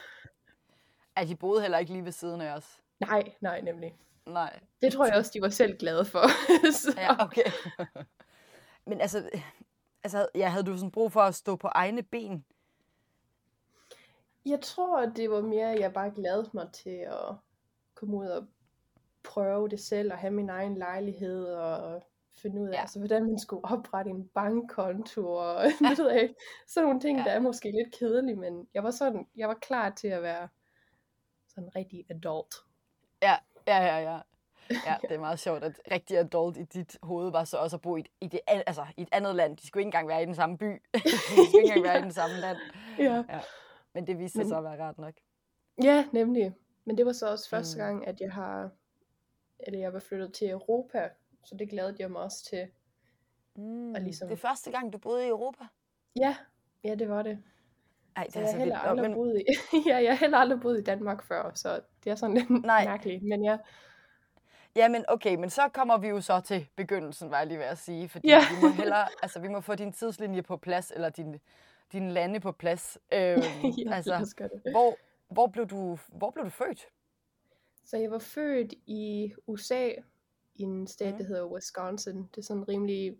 At 1.17 1.29
de 1.29 1.37
boede 1.37 1.61
heller 1.63 1.79
ikke 1.79 1.93
lige 1.93 2.05
ved 2.05 2.13
siden 2.13 2.41
af 2.41 2.57
os. 2.57 2.81
Nej, 3.01 3.33
nej, 3.41 3.61
nemlig. 3.61 3.95
Nej. 4.27 4.61
Det 4.83 4.93
tror 4.93 5.07
jeg 5.07 5.15
også, 5.15 5.31
de 5.35 5.43
var 5.43 5.49
selv 5.49 5.79
glade 5.79 6.05
for. 6.05 6.23
så, 6.73 6.95
Ja, 6.97 7.25
okay. 7.25 7.51
Men 8.87 9.01
altså, 9.01 9.31
altså 10.05 10.29
ja, 10.35 10.49
havde 10.49 10.65
du 10.65 10.77
sådan 10.77 10.91
brug 10.91 11.13
for 11.13 11.21
at 11.21 11.35
stå 11.35 11.57
på 11.57 11.69
egne 11.69 12.03
ben? 12.03 12.45
Jeg 14.49 14.61
tror, 14.61 15.07
det 15.07 15.31
var 15.31 15.41
mere, 15.41 15.73
at 15.73 15.81
jeg 15.81 15.93
bare 15.93 16.11
glædede 16.11 16.51
mig 16.55 16.69
til 16.73 16.99
at 17.07 17.35
komme 17.95 18.17
ud 18.17 18.27
og 18.27 18.47
prøve 19.25 19.69
det 19.69 19.81
selv, 19.81 20.13
og 20.13 20.19
have 20.19 20.31
min 20.33 20.51
egen 20.51 20.79
lejlighed, 20.79 21.45
og 21.47 22.03
finde 22.43 22.61
ud 22.61 22.67
af, 22.69 22.73
Ja. 22.73 22.77
ja. 22.77 22.81
altså, 22.81 22.99
hvordan 22.99 23.25
man 23.27 23.39
skulle 23.39 23.65
oprette 23.65 24.11
en 24.11 24.29
bankkonto, 24.29 25.33
og 25.33 25.65
det 25.91 25.99
ved 25.99 26.11
jeg 26.11 26.23
ikke. 26.23 26.35
Sådan 26.67 26.87
nogle 26.87 27.01
ting, 27.01 27.19
Ja. 27.19 27.25
ja. 27.25 27.31
der 27.31 27.37
er 27.37 27.41
måske 27.41 27.71
lidt 27.71 27.95
kedelige, 27.99 28.37
men 28.37 28.69
jeg 28.75 28.85
var 28.85 28.91
sådan, 28.91 29.27
jeg 29.37 29.49
var 29.49 29.55
klar 29.55 29.91
til 29.91 30.09
at 30.09 30.23
være 30.23 30.49
sådan 31.49 31.65
en 31.65 31.77
rigtig 31.77 32.05
adult. 32.11 32.55
Ja, 33.23 33.35
ja, 33.67 33.79
ja, 33.85 34.13
ja. 34.13 34.19
Ja, 34.87 34.97
det 35.03 35.13
er 35.13 35.19
meget 35.21 35.39
sjovt, 35.39 35.65
at 35.65 35.81
rigtig 35.91 36.19
adult 36.19 36.57
i 36.57 36.63
dit 36.63 36.99
hoved 37.03 37.31
var 37.31 37.45
så 37.45 37.57
også 37.57 37.77
at 37.77 37.81
bo 37.83 37.97
i 37.97 38.01
et, 38.01 38.09
i 38.21 38.27
det, 38.27 38.41
altså, 38.47 38.87
i 38.97 39.03
et 39.03 39.09
andet 39.13 39.35
land. 39.35 39.57
De 39.57 39.67
skulle 39.67 39.81
ikke 39.81 39.87
engang 39.89 40.09
være 40.09 40.23
i 40.23 40.27
den 40.27 40.35
samme 40.35 40.59
by. 40.59 40.83
De 40.95 41.01
skulle 41.19 41.41
ikke 41.47 41.59
engang 41.59 41.83
være 41.85 41.99
i 41.99 42.03
den 42.03 42.13
samme 42.13 42.37
land. 42.37 42.57
Ja. 42.99 43.25
Ja. 43.29 43.41
Men 43.95 44.07
det 44.07 44.19
viste 44.19 44.37
sig 44.37 44.45
Men- 44.45 44.49
så 44.49 44.57
at 44.59 44.65
være 44.65 44.83
rart 44.85 44.99
nok. 44.99 45.15
ja, 45.83 46.05
nemlig. 46.13 46.55
Men 46.85 46.99
det 46.99 47.07
var 47.07 47.13
så 47.13 47.31
også 47.31 47.49
første 47.49 47.77
Mm. 47.79 47.85
gang, 47.85 48.07
at 48.07 48.21
jeg 48.21 48.33
har, 48.33 48.71
eller 49.61 49.79
jeg 49.81 49.93
var 49.93 49.99
flyttet 50.01 50.33
til 50.33 50.51
Europa, 50.51 51.09
så 51.45 51.55
det 51.55 51.71
glædede 51.71 51.97
jeg 51.99 52.11
mig 52.11 52.21
også 52.23 52.45
til. 52.51 52.69
Mm. 53.57 53.95
Og 53.95 54.01
ligesom- 54.01 54.29
Det 54.29 54.35
er 54.35 54.49
første 54.49 54.71
gang, 54.71 54.93
du 54.93 54.99
boede 54.99 55.25
i 55.27 55.29
Europa? 55.29 55.65
Ja, 56.17 56.37
ja, 56.85 56.95
det 56.95 57.09
var 57.09 57.23
det. 57.23 57.39
Ej, 58.17 58.25
det 58.25 58.33
Så 58.33 58.39
er 58.39 58.43
jeg 58.43 58.49
så 58.49 58.53
har 58.57 58.59
heller 58.59 58.75
vildt. 58.75 58.89
Aldrig 58.91 59.11
Men, 59.11 59.15
boet 59.15 59.41
i, 59.41 59.45
ja, 59.89 59.97
jeg 59.97 60.13
har 60.13 60.17
heller 60.19 60.39
aldrig 60.39 60.61
boet 60.61 60.79
i 60.79 60.83
Danmark 60.83 61.23
før, 61.23 61.51
så 61.55 61.81
det 62.05 62.11
er 62.11 62.15
sådan 62.15 62.35
lidt 62.37 62.51
Nej. 62.65 62.85
mærkeligt. 62.85 63.23
Men 63.25 63.45
ja, 63.45 63.59
ja, 64.77 64.89
men 64.89 65.05
okay, 65.09 65.35
men 65.37 65.51
så 65.51 65.69
kommer 65.75 65.99
vi 65.99 66.09
jo 66.09 66.21
så 66.21 66.41
til 66.41 66.69
begyndelsen, 66.77 67.31
var 67.31 67.39
jeg 67.39 67.47
lige 67.47 67.59
ved 67.59 67.65
at 67.67 67.79
sige. 67.79 68.09
Fordi 68.09 68.29
Ja. 68.29 68.39
vi 68.39 68.67
må 68.67 68.69
hellere, 68.73 69.09
altså 69.23 69.41
vi 69.41 69.49
må 69.49 69.61
få 69.61 69.75
din 69.75 69.93
tidslinje 69.93 70.43
på 70.43 70.57
plads, 70.57 70.91
eller 70.91 71.09
din, 71.09 71.37
din 71.93 72.11
lande 72.11 72.41
på 72.41 72.53
plads. 72.53 72.99
Øhm, 73.13 73.41
ja 73.79 73.93
altså, 73.95 74.11
lad 74.11 74.21
os 74.21 74.35
gøre 74.35 74.49
det. 74.49 74.73
hvor, 74.73 74.97
hvor, 75.29 75.47
blev 75.47 75.67
du, 75.67 75.99
hvor 76.09 76.31
blev 76.31 76.45
du 76.45 76.51
født? 76.51 76.89
Så 77.85 77.97
jeg 77.97 78.11
var 78.11 78.19
født 78.19 78.75
i 78.87 79.33
USA, 79.47 79.91
i 80.55 80.63
en 80.63 80.87
stat, 80.87 81.09
Mhm. 81.13 81.19
der 81.19 81.25
hedder 81.25 81.47
Wisconsin. 81.47 82.17
Det 82.23 82.39
er 82.39 82.43
sådan 82.43 82.69
rimelig 82.69 83.19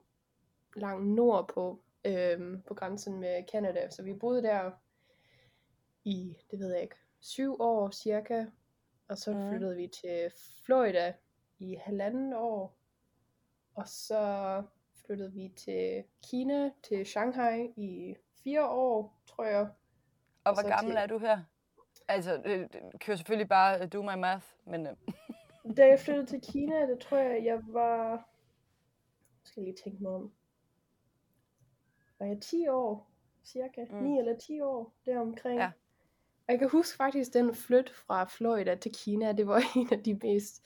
langt 0.77 1.07
nordpå, 1.07 1.81
øhm, 2.05 2.63
på 2.63 2.75
grænsen 2.75 3.21
med 3.21 3.45
Canada. 3.53 3.91
Så 3.91 4.03
vi 4.03 4.15
boede 4.15 4.43
der 4.43 4.71
i, 6.05 6.37
det 6.51 6.59
ved 6.59 6.73
jeg 6.73 6.83
ikke, 6.83 6.97
syv 7.21 7.57
år 7.61 7.91
cirka. 7.91 8.47
Og 9.09 9.19
så 9.19 9.33
Mhm. 9.33 9.49
flyttede 9.51 9.77
vi 9.77 9.87
til 9.89 10.33
Florida 10.65 11.15
i 11.59 11.75
halvanden 11.75 12.33
år. 12.33 12.77
Og 13.75 13.89
så 13.89 14.63
flyttede 15.07 15.33
vi 15.33 15.53
til 15.57 16.05
Kina, 16.31 16.71
til 16.83 17.07
Shanghai 17.07 17.73
i 17.77 18.15
fire 18.45 18.69
år, 18.69 19.21
tror 19.27 19.45
jeg. 19.45 19.61
Og 19.61 19.69
Og 20.45 20.55
hvor 20.55 20.69
gammel 20.69 20.93
til- 20.93 20.99
er 21.03 21.07
du 21.07 21.19
her? 21.19 21.41
Altså, 22.09 22.37
det, 22.37 22.73
det 22.73 23.01
kører 23.01 23.17
selvfølgelig 23.17 23.49
bare 23.49 23.81
uh, 23.83 23.89
do 23.93 24.03
my 24.03 24.15
math, 24.21 24.47
men 24.65 24.87
øh, 24.87 24.97
Da 25.77 25.87
jeg 25.87 26.01
flyttede 26.01 26.27
til 26.27 26.41
Kina, 26.53 26.87
det 26.87 26.99
tror 27.01 27.17
jeg, 27.17 27.45
jeg 27.45 27.61
var... 27.67 28.09
Jeg 28.11 28.21
skal 29.45 29.63
lige 29.63 29.77
tænke 29.85 30.03
mig 30.03 30.13
om. 30.13 30.33
Var 32.19 32.27
jeg 32.27 32.41
10 32.41 32.69
år, 32.69 33.11
cirka? 33.45 33.85
Mm. 33.91 33.97
Mm. 33.97 34.03
9 34.03 34.19
eller 34.19 34.37
10 34.37 34.61
år, 34.61 34.93
deromkring. 35.07 35.61
Ja. 35.61 35.71
Og 36.47 36.53
jeg 36.53 36.59
kan 36.59 36.69
huske 36.71 36.97
faktisk, 36.97 37.33
den 37.35 37.55
flyt 37.55 37.91
fra 37.91 38.25
Florida 38.25 38.75
til 38.75 38.93
Kina, 38.95 39.33
det 39.33 39.47
var 39.47 39.63
en 39.77 39.89
af 39.93 40.03
de 40.03 40.15
mest... 40.23 40.63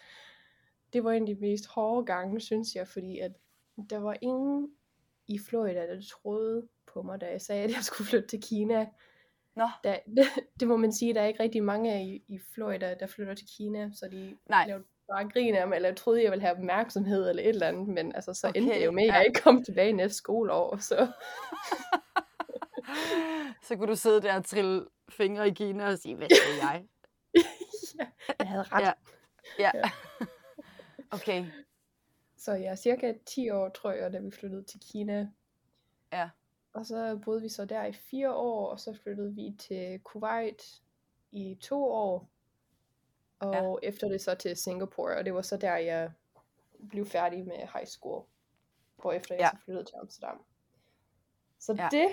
Det 0.92 1.04
var 1.04 1.12
en 1.12 1.22
af 1.28 1.34
de 1.34 1.40
mest 1.40 1.66
hårde 1.66 2.06
gange, 2.06 2.40
synes 2.40 2.74
jeg, 2.76 2.88
fordi 2.88 3.18
at 3.18 3.32
der 3.90 3.98
var 3.98 4.16
ingen 4.20 4.74
i 5.28 5.38
Florida, 5.38 5.94
der 5.94 6.02
troede 6.10 6.68
på 6.94 7.02
mig, 7.02 7.20
da 7.20 7.26
jeg 7.26 7.40
sagde, 7.40 7.64
at 7.64 7.70
jeg 7.70 7.82
skulle 7.82 8.08
flytte 8.08 8.28
til 8.28 8.42
Kina. 8.42 8.86
Nå, 9.56 9.68
Der, 9.84 9.98
det, 10.16 10.26
det 10.60 10.68
må 10.68 10.76
man 10.76 10.92
sige, 10.92 11.14
der 11.14 11.20
er 11.20 11.26
ikke 11.26 11.42
rigtig 11.42 11.62
mange 11.62 11.92
af 11.92 12.00
i, 12.00 12.34
i 12.34 12.38
Florida, 12.54 12.94
der 13.00 13.06
flytter 13.06 13.34
til 13.34 13.46
Kina, 13.56 13.90
så 13.94 14.08
de 14.10 14.36
nej. 14.48 14.66
lavede 14.66 14.84
bare 15.08 15.28
grin 15.28 15.54
af 15.54 15.68
mig, 15.68 15.76
eller 15.76 15.88
jeg 15.88 15.96
troede, 15.96 16.22
jeg 16.22 16.30
ville 16.30 16.42
have 16.42 16.56
opmærksomhed 16.56 17.28
eller 17.28 17.42
et 17.42 17.48
eller 17.48 17.68
andet, 17.68 17.88
men 17.88 18.14
altså, 18.14 18.34
så 18.34 18.48
okay, 18.48 18.60
endte 18.60 18.74
det 18.74 18.84
jo 18.84 18.90
med, 18.90 19.02
at 19.02 19.08
ja. 19.08 19.14
jeg 19.14 19.26
ikke 19.26 19.40
kom 19.40 19.64
tilbage 19.64 19.92
næste 19.92 20.16
skoleår, 20.16 20.76
så 20.90 21.08
Så 23.62 23.76
kunne 23.76 23.88
du 23.88 23.96
sidde 23.96 24.22
der 24.22 24.36
og 24.36 24.44
trille 24.44 24.86
fingre 25.08 25.48
i 25.48 25.50
Kina 25.50 25.86
og 25.86 25.98
sige, 25.98 26.16
hvad 26.16 26.28
skal 26.30 26.68
jeg? 26.68 26.84
ja, 27.98 28.06
jeg 28.38 28.48
havde 28.48 28.62
ret. 28.62 28.82
Ja. 28.82 28.92
Ja. 29.58 29.70
Ja. 29.74 29.90
Okay. 31.10 31.44
Så 32.36 32.52
jeg 32.52 32.70
er 32.70 32.74
cirka 32.74 33.12
10 33.26 33.50
år, 33.50 33.68
tror 33.68 33.92
jeg, 33.92 34.12
da 34.12 34.18
vi 34.18 34.30
flyttede 34.30 34.62
til 34.62 34.80
Kina. 34.92 35.28
Ja. 36.12 36.28
Og 36.72 36.86
så 36.86 37.20
boede 37.24 37.42
vi 37.42 37.48
så 37.48 37.64
der 37.64 37.84
i 37.84 37.92
fire 37.92 38.34
år, 38.34 38.66
og 38.68 38.80
så 38.80 38.94
flyttede 39.02 39.34
vi 39.34 39.54
til 39.58 40.00
Kuwait 40.00 40.82
i 41.32 41.58
to 41.60 41.84
år. 41.84 42.28
Og 43.38 43.80
ja. 43.82 43.88
efter 43.88 44.08
det 44.08 44.20
så 44.20 44.34
til 44.34 44.56
Singapore, 44.56 45.16
og 45.16 45.24
det 45.24 45.34
var 45.34 45.42
så 45.42 45.56
der, 45.56 45.76
jeg 45.76 46.12
blev 46.90 47.06
færdig 47.06 47.44
med 47.46 47.56
high 47.56 47.86
school. 47.86 48.24
Hvorefter 48.96 49.34
jeg 49.34 49.40
Ja. 49.42 49.50
så 49.58 49.64
flyttede 49.64 49.84
til 49.84 49.94
Amsterdam. 50.00 50.44
Så 51.58 51.72
Ja. 51.78 51.88
det, 51.90 52.08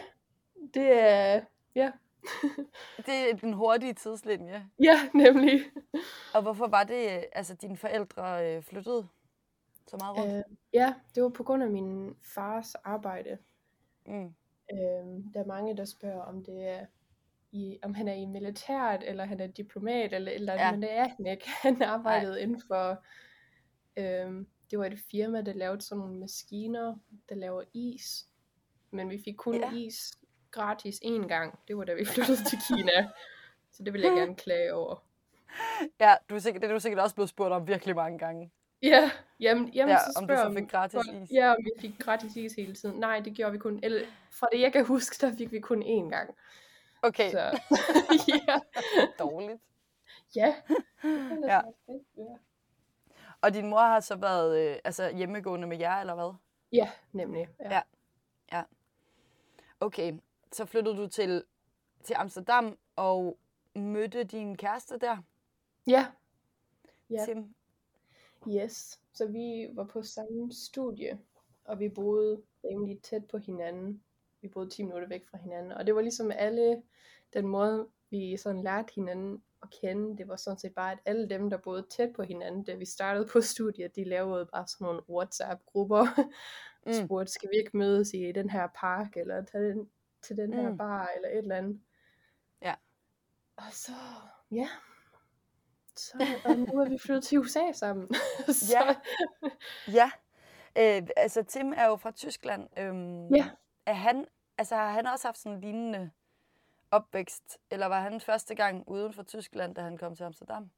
det 0.74 1.00
er, 1.00 1.42
ja, 1.76 1.92
Det 3.06 3.30
er 3.32 3.36
den 3.42 3.54
hurtige 3.54 3.94
tidslinje. 3.94 4.70
ja, 4.80 5.00
nemlig. 5.14 5.62
Og 6.34 6.42
hvorfor 6.42 6.68
var 6.68 6.84
det, 6.84 7.26
altså 7.32 7.56
dine 7.56 7.78
forældre 7.78 8.56
øh, 8.56 8.64
flyttede 8.64 9.08
så 9.88 9.98
meget 10.00 10.18
rundt? 10.18 10.34
Øh, 10.34 10.44
ja, 10.74 10.94
det 11.16 11.24
var 11.24 11.30
på 11.30 11.44
grund 11.44 11.64
af 11.64 11.70
min 11.70 12.16
fars 12.22 12.76
arbejde. 12.76 13.38
Mm. 14.06 14.34
Øhm, 14.74 15.32
der 15.34 15.40
er 15.40 15.46
mange, 15.46 15.78
der 15.78 15.86
spørger, 15.86 16.22
om 16.22 16.44
det 16.44 16.68
er 16.68 16.86
i, 17.52 17.80
om 17.84 17.94
han 17.94 18.08
er 18.08 18.14
i 18.14 18.26
militæret, 18.26 19.04
eller 19.10 19.26
han 19.26 19.40
er 19.40 19.48
diplomat, 19.48 20.14
eller 20.14 20.32
et 20.32 20.36
eller 20.36 20.54
andet, 20.54 20.66
Ja. 20.66 20.72
men 20.72 20.82
det 20.82 20.92
er 20.92 21.08
han 21.08 21.26
ikke. 21.26 21.50
Han 21.64 21.82
arbejdede 21.82 22.32
Nej. 22.32 22.42
inden 22.42 22.62
for, 22.68 23.04
øhm, 23.98 24.48
det 24.72 24.80
var 24.80 24.86
et 24.86 25.00
firma, 25.12 25.42
der 25.42 25.54
lavede 25.54 25.82
sådan 25.82 26.00
nogle 26.00 26.20
maskiner, 26.20 26.96
der 27.30 27.36
laver 27.36 27.64
is. 27.74 28.26
Men 28.92 29.10
vi 29.10 29.22
fik 29.26 29.36
kun 29.38 29.56
ja. 29.56 29.72
is 29.74 30.20
gratis 30.52 31.00
én 31.06 31.28
gang. 31.28 31.60
Det 31.68 31.78
var 31.78 31.84
da 31.84 31.94
vi 31.94 32.06
flyttede 32.14 32.44
til 32.50 32.58
Kina. 32.68 33.10
Så 33.72 33.84
det 33.84 33.94
vil 33.94 34.02
jeg 34.02 34.12
gerne 34.20 34.36
klage 34.36 34.74
over. 34.74 35.04
Ja, 36.00 36.16
du 36.30 36.36
er 36.36 36.40
sikkert, 36.40 36.62
det 36.62 36.70
er 36.70 36.74
du 36.74 36.80
sikkert 36.80 37.02
også 37.04 37.16
blevet 37.16 37.30
spurgt 37.30 37.54
om 37.54 37.68
virkelig 37.68 37.96
mange 37.96 38.20
gange. 38.20 38.52
Ja, 38.82 39.12
jamen, 39.40 39.70
jamen 39.70 39.90
Ja, 39.92 39.98
så 39.98 40.20
om 40.20 40.28
du 40.28 40.34
spørger 40.34 40.50
så 40.52 40.58
fik 40.60 40.70
gratis 40.72 40.96
folk- 40.96 41.24
is. 41.24 41.32
Ja, 41.32 41.50
om 41.52 41.58
vi 41.64 41.72
fik 41.82 42.00
gratis 42.00 42.36
is 42.36 42.54
hele 42.54 42.74
tiden. 42.76 43.00
Nej, 43.00 43.20
det 43.20 43.34
gjorde 43.34 43.52
vi 43.52 43.58
kun, 43.58 43.80
eller 43.84 44.06
fra 44.32 44.48
det 44.52 44.60
jeg 44.62 44.74
kan 44.74 44.86
huske, 44.86 45.26
der 45.28 45.36
fik 45.38 45.52
vi 45.52 45.60
kun 45.60 45.84
én 45.84 46.10
gang. 46.10 46.36
Okay, 47.02 47.32
Så, 47.32 47.40
ja. 48.48 48.60
dårligt. 49.20 49.62
Ja. 50.36 50.56
Ja. 51.44 51.62
ja. 52.18 52.26
Og 53.42 53.54
din 53.54 53.68
mor 53.70 53.80
har 53.80 54.00
så 54.00 54.16
været 54.16 54.60
øh, 54.72 54.76
altså 54.84 55.10
hjemmegående 55.16 55.68
med 55.68 55.78
jer, 55.78 55.96
eller 56.00 56.16
hvad? 56.16 56.34
Ja, 56.72 56.90
nemlig. 57.12 57.48
Ja. 57.60 57.82
Ja. 58.52 58.64
Okay, 59.80 60.14
så 60.52 60.66
flyttede 60.66 60.98
du 60.98 61.08
til, 61.08 61.44
til 62.04 62.14
Amsterdam 62.18 62.78
og 62.96 63.38
mødte 63.76 64.24
din 64.24 64.58
kæreste 64.58 64.98
der, 65.00 65.18
Ja. 65.88 66.06
Ja. 67.10 67.26
Tim. 67.26 67.56
Yes. 68.48 69.00
Så 69.14 69.28
vi 69.28 69.68
var 69.74 69.84
på 69.84 70.04
samme 70.04 70.54
studie, 70.54 71.20
og 71.64 71.80
vi 71.80 71.90
boede 71.90 72.42
rimelig 72.64 73.02
tæt 73.02 73.26
på 73.32 73.38
hinanden. 73.38 74.04
Vi 74.42 74.48
boede 74.48 74.70
10 74.70 74.84
minutter 74.84 75.08
væk 75.08 75.28
fra 75.28 75.38
hinanden, 75.38 75.72
og 75.72 75.86
det 75.86 75.96
var 75.96 76.02
ligesom 76.02 76.32
alle, 76.36 76.84
den 77.34 77.48
måde, 77.48 77.88
vi 78.10 78.38
sådan 78.38 78.62
lærte 78.64 78.94
hinanden 78.96 79.44
at 79.64 79.70
kende, 79.82 80.18
det 80.18 80.28
var 80.28 80.36
sådan 80.36 80.60
set 80.60 80.74
bare, 80.76 80.92
at 80.92 81.00
alle 81.06 81.30
dem, 81.30 81.50
der 81.50 81.58
boede 81.58 81.86
tæt 81.90 82.14
på 82.16 82.24
hinanden, 82.24 82.64
da 82.64 82.74
vi 82.74 82.86
startede 82.86 83.28
på 83.32 83.42
studiet, 83.42 83.96
de 83.96 84.04
lavede 84.04 84.46
bare 84.46 84.68
sådan 84.68 84.86
nogle 84.86 85.02
WhatsApp-grupper, 85.10 86.06
Mm. 86.86 86.94
spurgte, 86.94 87.32
skal 87.34 87.50
vi 87.50 87.58
ikke 87.58 87.78
mødes 87.78 88.14
i 88.14 88.32
den 88.32 88.50
her 88.50 88.68
park, 88.76 89.18
eller 89.18 89.46
tage 89.46 89.64
den, 89.70 89.90
til 90.22 90.38
den 90.38 90.54
her 90.54 90.70
Mm. 90.70 90.78
bar, 90.78 91.08
eller 91.16 91.30
et 91.30 91.38
eller 91.38 91.56
andet. 91.56 91.82
Ja. 92.62 92.74
Og 93.58 93.64
så, 93.72 93.92
ja, 94.52 94.70
så 96.00 96.26
og 96.46 96.58
nu 96.58 96.80
er 96.82 96.90
vi 96.90 96.98
flyttet 96.98 97.24
til 97.24 97.40
USA 97.40 97.72
sammen. 97.74 98.10
så, 98.50 98.76
Ja. 98.76 98.96
Ja, 99.92 100.12
øh, 101.02 101.08
altså 101.18 101.44
Tim 101.44 101.74
er 101.78 101.86
jo 101.86 101.96
fra 101.96 102.12
Tyskland. 102.12 102.68
Øhm, 102.80 103.28
Ja. 103.36 103.50
Er 103.86 103.94
han, 103.94 104.26
altså 104.58 104.76
har 104.76 104.92
han 104.92 105.08
også 105.08 105.28
haft 105.28 105.38
sådan 105.38 105.56
en 105.56 105.62
lignende 105.62 106.12
opvækst, 106.92 107.58
eller 107.72 107.86
var 107.86 108.02
han 108.02 108.22
første 108.22 108.56
gang 108.56 108.84
uden 108.88 109.14
for 109.14 109.24
Tyskland, 109.24 109.76
da 109.76 109.82
han 109.82 109.98
kom 109.98 110.16
til 110.16 110.24
Amsterdam? 110.24 110.70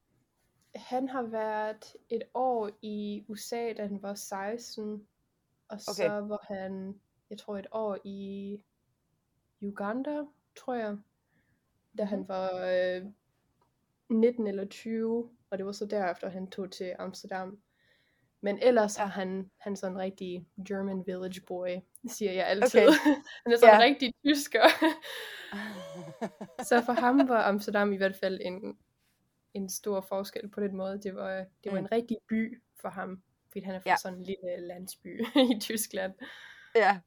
Han 0.75 1.09
har 1.09 1.21
været 1.21 1.95
et 2.09 2.23
år 2.33 2.69
i 2.81 3.25
USA, 3.27 3.73
da 3.73 3.81
han 3.81 4.01
var 4.01 4.13
16. 4.13 5.07
Og 5.67 5.81
så 5.81 6.03
var 6.19 6.45
han, 6.53 7.01
jeg 7.29 7.37
tror, 7.37 7.57
et 7.57 7.67
år 7.71 7.97
i 8.03 8.59
Uganda, 9.61 10.23
tror 10.55 10.73
jeg. 10.73 10.97
Da 11.97 12.03
han 12.03 12.19
Mhm. 12.19 12.27
var 12.27 12.49
øh, 12.53 13.05
19 14.11 14.47
eller 14.47 14.65
20. 14.65 15.29
Og 15.49 15.57
det 15.57 15.65
var 15.65 15.71
så 15.71 15.85
derefter, 15.85 16.29
han 16.29 16.49
tog 16.49 16.71
til 16.71 16.95
Amsterdam. 16.99 17.59
Men 18.41 18.59
ellers 18.61 18.95
har 18.95 19.05
han, 19.05 19.51
han 19.59 19.71
er 19.73 19.77
sådan 19.77 19.95
en 19.95 19.99
rigtig 20.01 20.45
German 20.67 21.03
village 21.07 21.41
boy, 21.47 21.67
siger 22.09 22.31
jeg 22.31 22.47
altid. 22.47 22.79
Okay. 22.87 22.97
han 23.43 23.53
er 23.53 23.57
sådan 23.57 23.75
en 23.75 23.81
rigtig 23.81 24.13
tysker. 24.25 24.63
Så 26.69 26.81
for 26.85 26.93
ham 26.93 27.27
var 27.29 27.43
Amsterdam 27.43 27.93
i 27.93 27.97
hvert 27.97 28.15
fald 28.15 28.39
en, 28.41 28.77
en 29.53 29.69
stor 29.69 30.01
forskel 30.01 30.49
på 30.49 30.59
den 30.61 30.75
måde. 30.75 31.01
Det 31.03 31.15
var, 31.15 31.33
det 31.63 31.71
var 31.71 31.79
Mm. 31.79 31.85
en 31.85 31.91
rigtig 31.91 32.17
by 32.29 32.61
for 32.81 32.89
ham, 32.89 33.23
fordi 33.51 33.65
han 33.65 33.75
er 33.75 33.79
fra 33.79 33.89
Ja. 33.89 33.95
sådan 33.95 34.17
en 34.19 34.23
lille 34.25 34.67
landsby 34.67 35.25
i 35.55 35.59
Tyskland. 35.59 36.13
ja, 36.75 36.99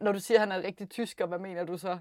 når 0.00 0.12
du 0.12 0.18
siger, 0.20 0.38
at 0.38 0.40
han 0.40 0.52
er 0.52 0.56
en 0.56 0.64
rigtig 0.64 0.90
tysker, 0.90 1.26
hvad 1.26 1.38
mener 1.38 1.64
du 1.64 1.78
så? 1.78 1.98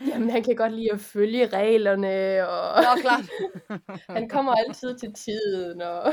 Jamen, 0.00 0.30
han 0.30 0.42
kan 0.42 0.56
godt 0.56 0.72
lide 0.72 0.92
at 0.92 1.00
følge 1.00 1.46
reglerne, 1.46 2.48
og 2.48 2.82
Nå, 2.82 3.00
klart. 3.00 3.24
han 4.18 4.28
kommer 4.28 4.52
altid 4.52 4.98
til 4.98 5.12
tiden, 5.14 5.80
og 5.82 6.12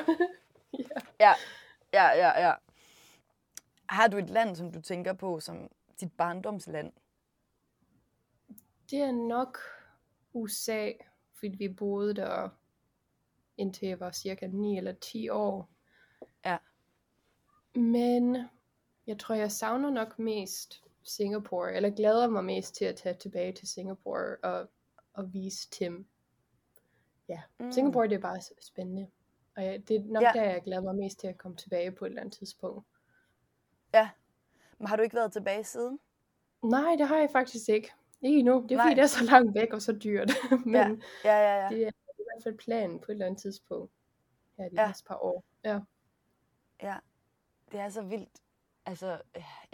Ja, 1.20 1.34
ja, 1.94 2.08
ja, 2.08 2.48
ja. 2.48 2.54
Har 3.90 4.08
du 4.08 4.18
et 4.18 4.30
land, 4.30 4.56
som 4.56 4.72
du 4.72 4.82
tænker 4.82 5.14
på 5.14 5.40
som 5.40 5.70
dit 6.00 6.12
barndomsland? 6.18 6.92
det 8.94 9.02
er 9.02 9.12
nok 9.12 9.58
USA, 10.34 10.92
fordi 11.34 11.56
vi 11.58 11.70
boede 11.70 12.14
der 12.14 12.50
indtil 13.58 13.88
jeg 13.88 14.00
var 14.00 14.12
cirka 14.12 14.48
9 14.48 14.78
eller 14.78 14.94
10 14.94 15.30
år. 15.30 15.70
Ja. 16.46 16.58
Men 17.76 18.38
jeg 19.08 19.20
tror, 19.20 19.36
jeg 19.36 19.52
savner 19.52 19.90
nok 19.90 20.20
mest 20.20 20.84
Singapore, 21.04 21.74
eller 21.74 21.90
glæder 21.90 22.28
mig 22.30 22.44
mest 22.46 22.76
til 22.76 22.86
at 22.86 22.96
tage 22.96 23.16
tilbage 23.16 23.52
til 23.54 23.68
Singapore 23.68 24.36
og, 24.44 24.70
og 25.14 25.34
vise 25.34 25.70
Tim. 25.70 26.08
Ja, 27.30 27.42
Mm. 27.60 27.72
Singapore 27.72 28.08
det 28.08 28.16
er 28.16 28.20
bare 28.20 28.42
spændende. 28.62 29.08
Og 29.56 29.66
jeg, 29.66 29.88
det 29.88 29.96
er 29.96 30.04
nok 30.06 30.24
Ja. 30.24 30.32
ja. 30.36 30.40
der, 30.46 30.52
jeg 30.52 30.62
glæder 30.64 30.82
mig 30.82 30.96
mest 30.96 31.20
til 31.20 31.28
at 31.28 31.38
komme 31.38 31.58
tilbage 31.58 31.92
på 31.92 32.06
et 32.06 32.10
eller 32.10 32.22
andet 32.22 32.38
tidspunkt. 32.38 32.88
Ja. 33.94 34.10
Men 34.78 34.88
har 34.88 34.96
du 34.96 35.04
ikke 35.04 35.16
været 35.16 35.32
tilbage 35.34 35.64
siden? 35.64 36.00
Nej, 36.64 36.96
det 36.98 37.08
har 37.08 37.18
jeg 37.18 37.30
faktisk 37.32 37.70
ikke. 37.70 37.92
Ikke 38.22 38.40
endnu. 38.40 38.62
Det 38.70 38.72
er 38.72 38.76
Nej. 38.78 38.86
fordi, 38.86 38.96
det 38.96 39.02
er 39.04 39.08
så 39.08 39.24
langt 39.24 39.56
væk 39.56 39.74
og 39.74 39.82
så 39.82 39.94
dyrt. 40.04 40.32
Men 40.66 40.74
Ja. 40.76 40.88
Ja, 41.24 41.38
ja, 41.38 41.64
ja. 41.64 41.70
det 41.70 41.84
er 41.84 41.90
i 42.20 42.24
hvert 42.34 42.44
fald 42.44 42.58
planen 42.58 43.00
på 43.00 43.06
et 43.06 43.10
eller 43.16 43.26
andet 43.26 43.42
tidspunkt. 43.42 43.92
Ja, 44.58 44.64
de 44.64 44.70
Ja. 44.74 44.82
ja. 44.82 44.88
næste 44.88 45.04
par 45.06 45.18
år. 45.18 45.44
Ja. 45.64 45.80
Ja, 46.82 46.98
det 47.72 47.80
er 47.80 47.90
så 47.90 48.02
vildt. 48.02 48.42
Altså, 48.86 49.22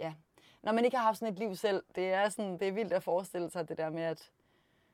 ja. 0.00 0.14
Når 0.62 0.72
man 0.72 0.84
ikke 0.84 0.96
har 0.96 1.04
haft 1.04 1.18
sådan 1.18 1.32
et 1.32 1.38
liv 1.38 1.54
selv, 1.54 1.82
det 1.94 2.12
er, 2.12 2.28
sådan, 2.28 2.58
det 2.58 2.68
er 2.68 2.72
vildt 2.72 2.92
at 2.92 3.02
forestille 3.02 3.50
sig 3.50 3.68
det 3.68 3.78
der 3.78 3.90
med, 3.90 4.02
at, 4.02 4.30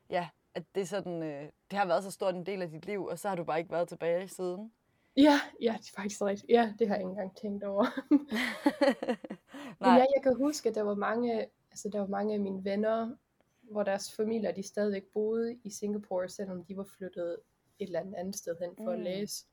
ja, 0.09 0.29
at 0.55 0.63
det, 0.75 0.81
er 0.81 0.85
sådan, 0.85 1.23
øh, 1.23 1.49
det 1.71 1.79
har 1.79 1.85
været 1.85 2.03
så 2.03 2.11
stor 2.11 2.29
en 2.29 2.45
del 2.45 2.61
af 2.61 2.69
dit 2.69 2.85
liv, 2.85 3.05
og 3.05 3.19
så 3.19 3.29
har 3.29 3.35
du 3.35 3.43
bare 3.43 3.59
ikke 3.59 3.71
været 3.71 3.87
tilbage 3.87 4.27
siden. 4.27 4.71
Ja, 5.17 5.39
ja, 5.61 5.75
det 5.81 5.89
er 5.89 5.95
faktisk 5.95 6.21
rigtigt. 6.21 6.51
Ja, 6.51 6.73
det 6.79 6.87
har 6.87 6.95
jeg 6.95 7.01
ikke 7.01 7.09
engang 7.09 7.35
tænkt 7.35 7.63
over. 7.63 7.85
Men 9.79 9.87
Nej, 9.87 9.93
ja, 9.93 10.05
jeg 10.15 10.23
kan 10.23 10.35
huske, 10.35 10.69
at 10.69 10.75
der 10.75 10.81
var 10.81 10.95
mange, 10.95 11.45
altså 11.71 11.89
der 11.89 11.99
var 11.99 12.07
mange 12.07 12.33
af 12.33 12.39
mine 12.39 12.63
venner, 12.63 13.15
hvor 13.61 13.83
deres 13.83 14.15
familier, 14.15 14.51
de 14.51 14.63
stadigvæk 14.63 15.03
boede 15.13 15.59
i 15.63 15.69
Singapore, 15.69 16.29
selvom 16.29 16.63
de 16.63 16.77
var 16.77 16.83
flyttet 16.97 17.37
et 17.79 17.85
eller 17.85 17.99
andet 17.99 18.15
andet 18.15 18.35
sted 18.35 18.55
hen 18.61 18.75
for. 18.77 18.83
Mm. 18.83 18.89
at 18.89 18.99
læse. 18.99 19.45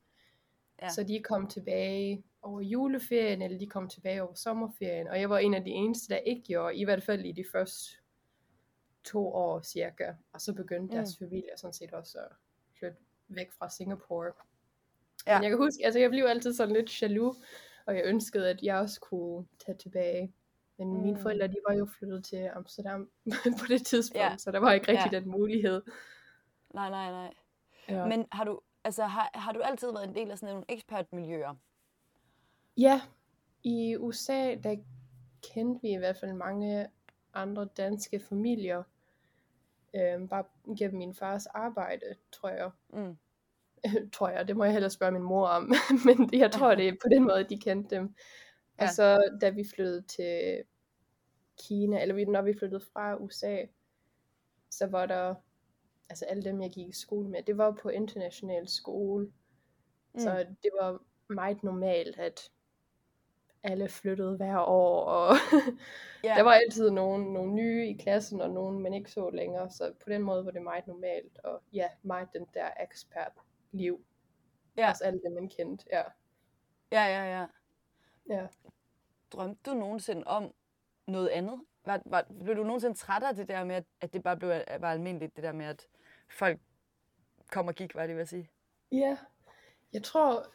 Ja. 0.81 0.89
Så 0.89 1.03
de 1.03 1.23
kom 1.23 1.47
tilbage 1.47 2.23
over 2.45 2.61
juleferien, 2.61 3.41
eller 3.41 3.57
de 3.59 3.67
kom 3.67 3.89
tilbage 3.89 4.23
over 4.23 4.33
sommerferien, 4.33 5.07
og 5.07 5.19
jeg 5.21 5.29
var 5.29 5.37
en 5.37 5.53
af 5.53 5.63
de 5.63 5.69
eneste, 5.69 6.13
der 6.13 6.17
ikke 6.19 6.41
gjorde, 6.41 6.75
i 6.75 6.83
hvert 6.83 7.03
fald 7.03 7.25
i 7.25 7.31
de 7.31 7.45
første 7.51 7.97
to 9.03 9.27
år 9.33 9.61
cirka. 9.61 10.13
Og 10.33 10.41
så 10.41 10.53
begyndte 10.53 10.81
Mm. 10.85 10.89
deres 10.97 11.17
familier 11.17 11.57
sådan 11.57 11.73
set 11.73 11.91
også 11.93 12.17
at 12.19 12.27
flytte 12.79 12.97
væk 13.27 13.51
fra 13.51 13.69
Singapore. 13.69 14.31
Ja. 15.27 15.37
Men 15.37 15.43
jeg 15.43 15.49
kan 15.51 15.57
huske, 15.57 15.85
altså 15.85 15.99
jeg 15.99 16.09
blev 16.09 16.25
altid 16.25 16.53
sådan 16.53 16.73
lidt 16.75 17.01
jaloux, 17.01 17.37
og 17.85 17.95
jeg 17.95 18.03
ønskede, 18.05 18.49
at 18.49 18.59
jeg 18.63 18.77
også 18.77 18.99
kunne 18.99 19.45
tage 19.65 19.77
tilbage. 19.77 20.33
Men 20.77 20.87
mm. 20.93 21.01
mine 21.01 21.19
forældre, 21.19 21.47
de 21.47 21.57
var 21.67 21.73
jo 21.75 21.85
flyttet 21.85 22.25
til 22.25 22.49
Amsterdam 22.53 23.09
på 23.59 23.65
det 23.69 23.85
tidspunkt, 23.85 24.21
Ja. 24.23 24.37
så 24.37 24.51
der 24.51 24.59
var 24.59 24.73
ikke 24.73 24.87
rigtig 24.91 25.11
Ja. 25.13 25.19
den 25.19 25.29
mulighed. 25.29 25.81
Nej, 26.73 26.89
nej, 26.89 27.11
nej. 27.11 27.33
Ja. 27.89 28.05
Men 28.05 28.25
har 28.31 28.43
du, 28.43 28.61
altså, 28.83 29.03
har, 29.03 29.29
har 29.33 29.51
du 29.51 29.59
altid 29.59 29.91
været 29.91 30.07
en 30.07 30.15
del 30.15 30.31
af 30.31 30.37
sådan 30.39 30.53
nogle 30.53 30.65
ekspertmiljøer? 30.69 31.55
Ja, 32.77 33.01
i 33.63 33.97
USA, 33.97 34.55
der 34.55 34.75
kendte 35.53 35.81
vi 35.81 35.89
i 35.93 35.97
hvert 35.97 36.17
fald 36.17 36.33
mange 36.33 36.87
andre 37.33 37.65
danske 37.77 38.19
familier. 38.19 38.83
Øhm, 39.95 40.27
bare 40.27 40.43
gennem 40.77 40.97
min 40.97 41.13
fars 41.13 41.45
arbejde, 41.45 42.15
tror 42.31 42.49
jeg. 42.49 42.71
Mm. 42.93 43.17
tror 44.13 44.29
jeg, 44.29 44.47
det 44.47 44.57
må 44.57 44.63
jeg 44.63 44.73
hellere 44.73 44.89
spørge 44.91 45.11
min 45.11 45.23
mor 45.23 45.47
om. 45.47 45.73
Men 46.05 46.29
jeg 46.33 46.51
tror, 46.51 46.75
det 46.75 46.87
er 46.87 46.91
på 46.91 47.07
den 47.11 47.23
måde, 47.23 47.43
de 47.43 47.59
kendte 47.59 47.95
dem. 47.95 48.15
Og 48.77 48.83
Ja. 48.85 48.91
så 48.91 49.37
da 49.41 49.49
vi 49.49 49.63
flyttede 49.75 50.01
til 50.01 50.63
Kina, 51.67 52.01
eller 52.01 52.31
når 52.31 52.41
vi 52.41 52.53
flyttede 52.59 52.85
fra 52.93 53.15
USA, 53.15 53.57
så 54.69 54.87
var 54.87 55.05
der, 55.05 55.35
altså 56.09 56.25
alle 56.25 56.43
dem, 56.43 56.61
jeg 56.61 56.71
gik 56.71 56.87
i 56.89 56.93
skole 56.93 57.29
med, 57.29 57.43
det 57.43 57.57
var 57.57 57.71
på 57.81 57.89
international 57.89 58.67
skole. 58.67 59.31
Mm. 60.13 60.19
Så 60.19 60.45
det 60.63 60.71
var 60.81 60.99
meget 61.29 61.63
normalt, 61.63 62.19
at 62.19 62.51
alle 63.65 63.89
flyttede 63.89 64.37
hver 64.37 64.59
år, 64.59 65.03
og 65.03 65.35
Ja. 66.23 66.33
der 66.37 66.43
var 66.43 66.53
altid 66.53 66.89
nogen, 66.89 67.33
nogle 67.33 67.53
nye 67.53 67.87
i 67.87 67.93
klassen, 67.93 68.41
og 68.41 68.49
nogen, 68.49 68.79
man 68.79 68.93
ikke 68.93 69.11
så 69.11 69.29
længere, 69.29 69.69
så 69.69 69.93
på 70.03 70.09
den 70.09 70.21
måde 70.21 70.45
var 70.45 70.51
det 70.51 70.61
meget 70.61 70.87
normalt, 70.87 71.37
og 71.43 71.61
ja, 71.73 71.89
meget 72.03 72.27
den 72.33 72.45
der 72.53 72.69
ekspert-liv. 72.83 74.05
Ja. 74.77 74.89
Også 74.89 75.03
alle 75.03 75.21
dem, 75.23 75.31
man 75.31 75.49
kendte, 75.49 75.85
ja. 75.91 76.03
Ja, 76.91 77.05
ja, 77.05 77.39
ja. 77.39 77.45
ja. 78.29 78.47
Drømte 79.31 79.71
du 79.71 79.75
nogensinde 79.75 80.23
om 80.25 80.53
noget 81.07 81.27
andet? 81.27 81.61
Var, 81.85 82.01
var, 82.05 82.25
blev 82.43 82.55
du 82.55 82.63
nogensinde 82.63 82.95
træt 82.97 83.23
af 83.23 83.35
det 83.35 83.47
der 83.47 83.63
med, 83.63 83.83
at, 84.01 84.13
det 84.13 84.23
bare 84.23 84.37
blev, 84.37 84.49
var 84.79 84.91
almindeligt, 84.91 85.35
det 85.35 85.43
der 85.43 85.51
med, 85.51 85.65
at 85.65 85.87
folk 86.29 86.59
kom 87.51 87.67
og 87.67 87.75
gik, 87.75 87.95
var 87.95 88.01
det, 88.01 88.09
jeg 88.09 88.17
vil 88.17 88.27
sige? 88.27 88.49
Ja, 88.91 89.17
jeg 89.93 90.03
tror, 90.03 90.45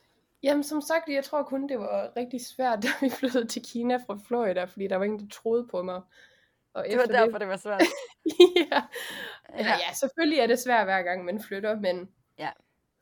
jamen 0.42 0.62
som 0.62 0.80
sagt, 0.80 1.08
jeg 1.08 1.24
tror 1.24 1.42
kun, 1.42 1.68
det 1.68 1.78
var 1.78 2.12
rigtig 2.16 2.46
svært, 2.46 2.82
da 2.82 2.88
vi 3.00 3.10
flyttede 3.10 3.46
til 3.46 3.62
Kina 3.62 3.96
fra 3.96 4.18
Florida, 4.26 4.64
fordi 4.64 4.86
der 4.86 4.96
var 4.96 5.04
ingen, 5.04 5.20
der 5.20 5.26
troede 5.32 5.66
på 5.70 5.82
mig. 5.82 6.02
Og 6.74 6.84
Det 6.90 6.98
var 6.98 7.04
derfor, 7.06 7.38
det 7.38 7.48
var 7.48 7.56
svært. 7.56 7.82
ja. 8.70 8.82
ja. 9.58 9.64
ja, 9.66 9.92
selvfølgelig 9.94 10.38
er 10.38 10.46
det 10.46 10.58
svært 10.58 10.86
hver 10.86 11.02
gang, 11.02 11.24
man 11.24 11.40
flytter, 11.40 11.80
men 11.80 12.08
Ja. 12.38 12.50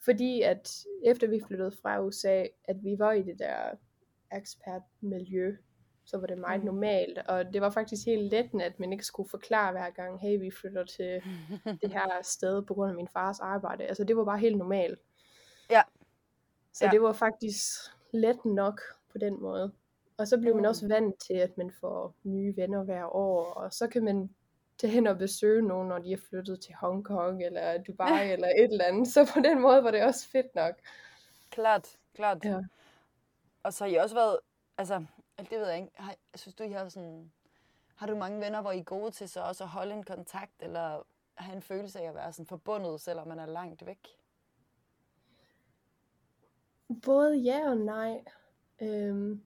fordi 0.04 0.42
at 0.42 0.76
efter 1.04 1.26
vi 1.28 1.40
flyttede 1.46 1.72
fra 1.82 2.00
USA, 2.02 2.44
at 2.64 2.76
vi 2.84 2.94
var 2.98 3.12
i 3.12 3.22
det 3.22 3.38
der 3.38 3.70
expat-miljø, 4.38 5.56
så 6.04 6.18
var 6.18 6.26
det 6.26 6.38
meget 6.38 6.60
Mm. 6.60 6.66
normalt, 6.66 7.18
og 7.18 7.52
det 7.52 7.60
var 7.60 7.70
faktisk 7.70 8.06
helt 8.06 8.30
lettende, 8.30 8.64
at 8.64 8.80
man 8.80 8.92
ikke 8.92 9.04
skulle 9.04 9.28
forklare 9.30 9.72
hver 9.72 9.90
gang, 9.90 10.20
hey, 10.20 10.38
vi 10.40 10.50
flytter 10.50 10.84
til 10.84 11.22
det 11.82 11.92
her 11.92 12.22
sted 12.22 12.62
på 12.62 12.74
grund 12.74 12.90
af 12.90 12.96
min 12.96 13.08
fars 13.08 13.40
arbejde. 13.40 13.84
Altså 13.86 14.04
det 14.04 14.16
var 14.16 14.24
bare 14.24 14.38
helt 14.38 14.58
normalt. 14.58 14.98
Så 16.78 16.84
Ja. 16.84 16.90
det 16.90 17.02
var 17.02 17.12
faktisk 17.12 17.56
let 18.12 18.44
nok 18.44 18.80
på 19.12 19.18
den 19.18 19.42
måde. 19.42 19.72
Og 20.16 20.28
så 20.28 20.38
blev 20.38 20.54
man 20.54 20.62
Mm. 20.62 20.68
også 20.68 20.88
vant 20.88 21.20
til, 21.20 21.34
at 21.34 21.58
man 21.58 21.72
får 21.80 22.14
nye 22.24 22.56
venner 22.56 22.84
hver 22.84 23.04
år, 23.16 23.44
og 23.52 23.72
så 23.72 23.88
kan 23.88 24.04
man 24.04 24.34
tage 24.78 24.90
hen 24.90 25.06
og 25.06 25.18
besøge 25.18 25.62
nogen, 25.62 25.88
når 25.88 25.98
de 25.98 26.12
er 26.12 26.16
flyttet 26.28 26.60
til 26.60 26.74
Hongkong 26.74 27.42
eller 27.44 27.78
Dubai 27.82 28.08
eller 28.32 28.48
et 28.48 28.64
eller 28.72 28.84
andet. 28.84 29.08
Så 29.08 29.30
på 29.34 29.40
den 29.40 29.60
måde 29.60 29.84
var 29.84 29.90
det 29.90 30.02
også 30.02 30.28
fedt 30.28 30.54
nok. 30.54 30.74
Klart, 31.50 31.88
klart. 32.14 32.44
Ja. 32.44 32.60
Og 33.62 33.72
så 33.72 33.84
har 33.84 33.90
I 33.90 33.94
også 33.94 34.14
været, 34.14 34.38
altså, 34.78 35.04
det 35.38 35.50
ved 35.50 35.66
jeg 35.68 35.76
ikke, 35.76 35.90
har, 35.94 36.14
synes 36.34 36.54
du, 36.54 36.62
I 36.64 36.70
har 36.72 36.88
sådan, 36.88 37.32
har 37.96 38.06
du 38.06 38.16
mange 38.16 38.40
venner, 38.40 38.60
hvor 38.62 38.72
I 38.72 38.78
er 38.78 38.84
gode 38.84 39.10
til 39.10 39.28
så 39.28 39.40
også 39.40 39.64
at 39.64 39.70
holde 39.70 39.94
en 39.94 40.02
kontakt, 40.04 40.52
eller 40.62 41.02
have 41.34 41.56
en 41.56 41.62
følelse 41.62 42.00
af 42.00 42.08
at 42.08 42.14
være 42.14 42.32
sådan 42.32 42.46
forbundet, 42.46 43.00
selvom 43.00 43.28
man 43.28 43.38
er 43.38 43.46
langt 43.46 43.86
væk? 43.86 44.17
Både 47.04 47.36
ja 47.36 47.70
og 47.70 47.76
nej. 47.76 48.24
Øhm, 48.82 49.42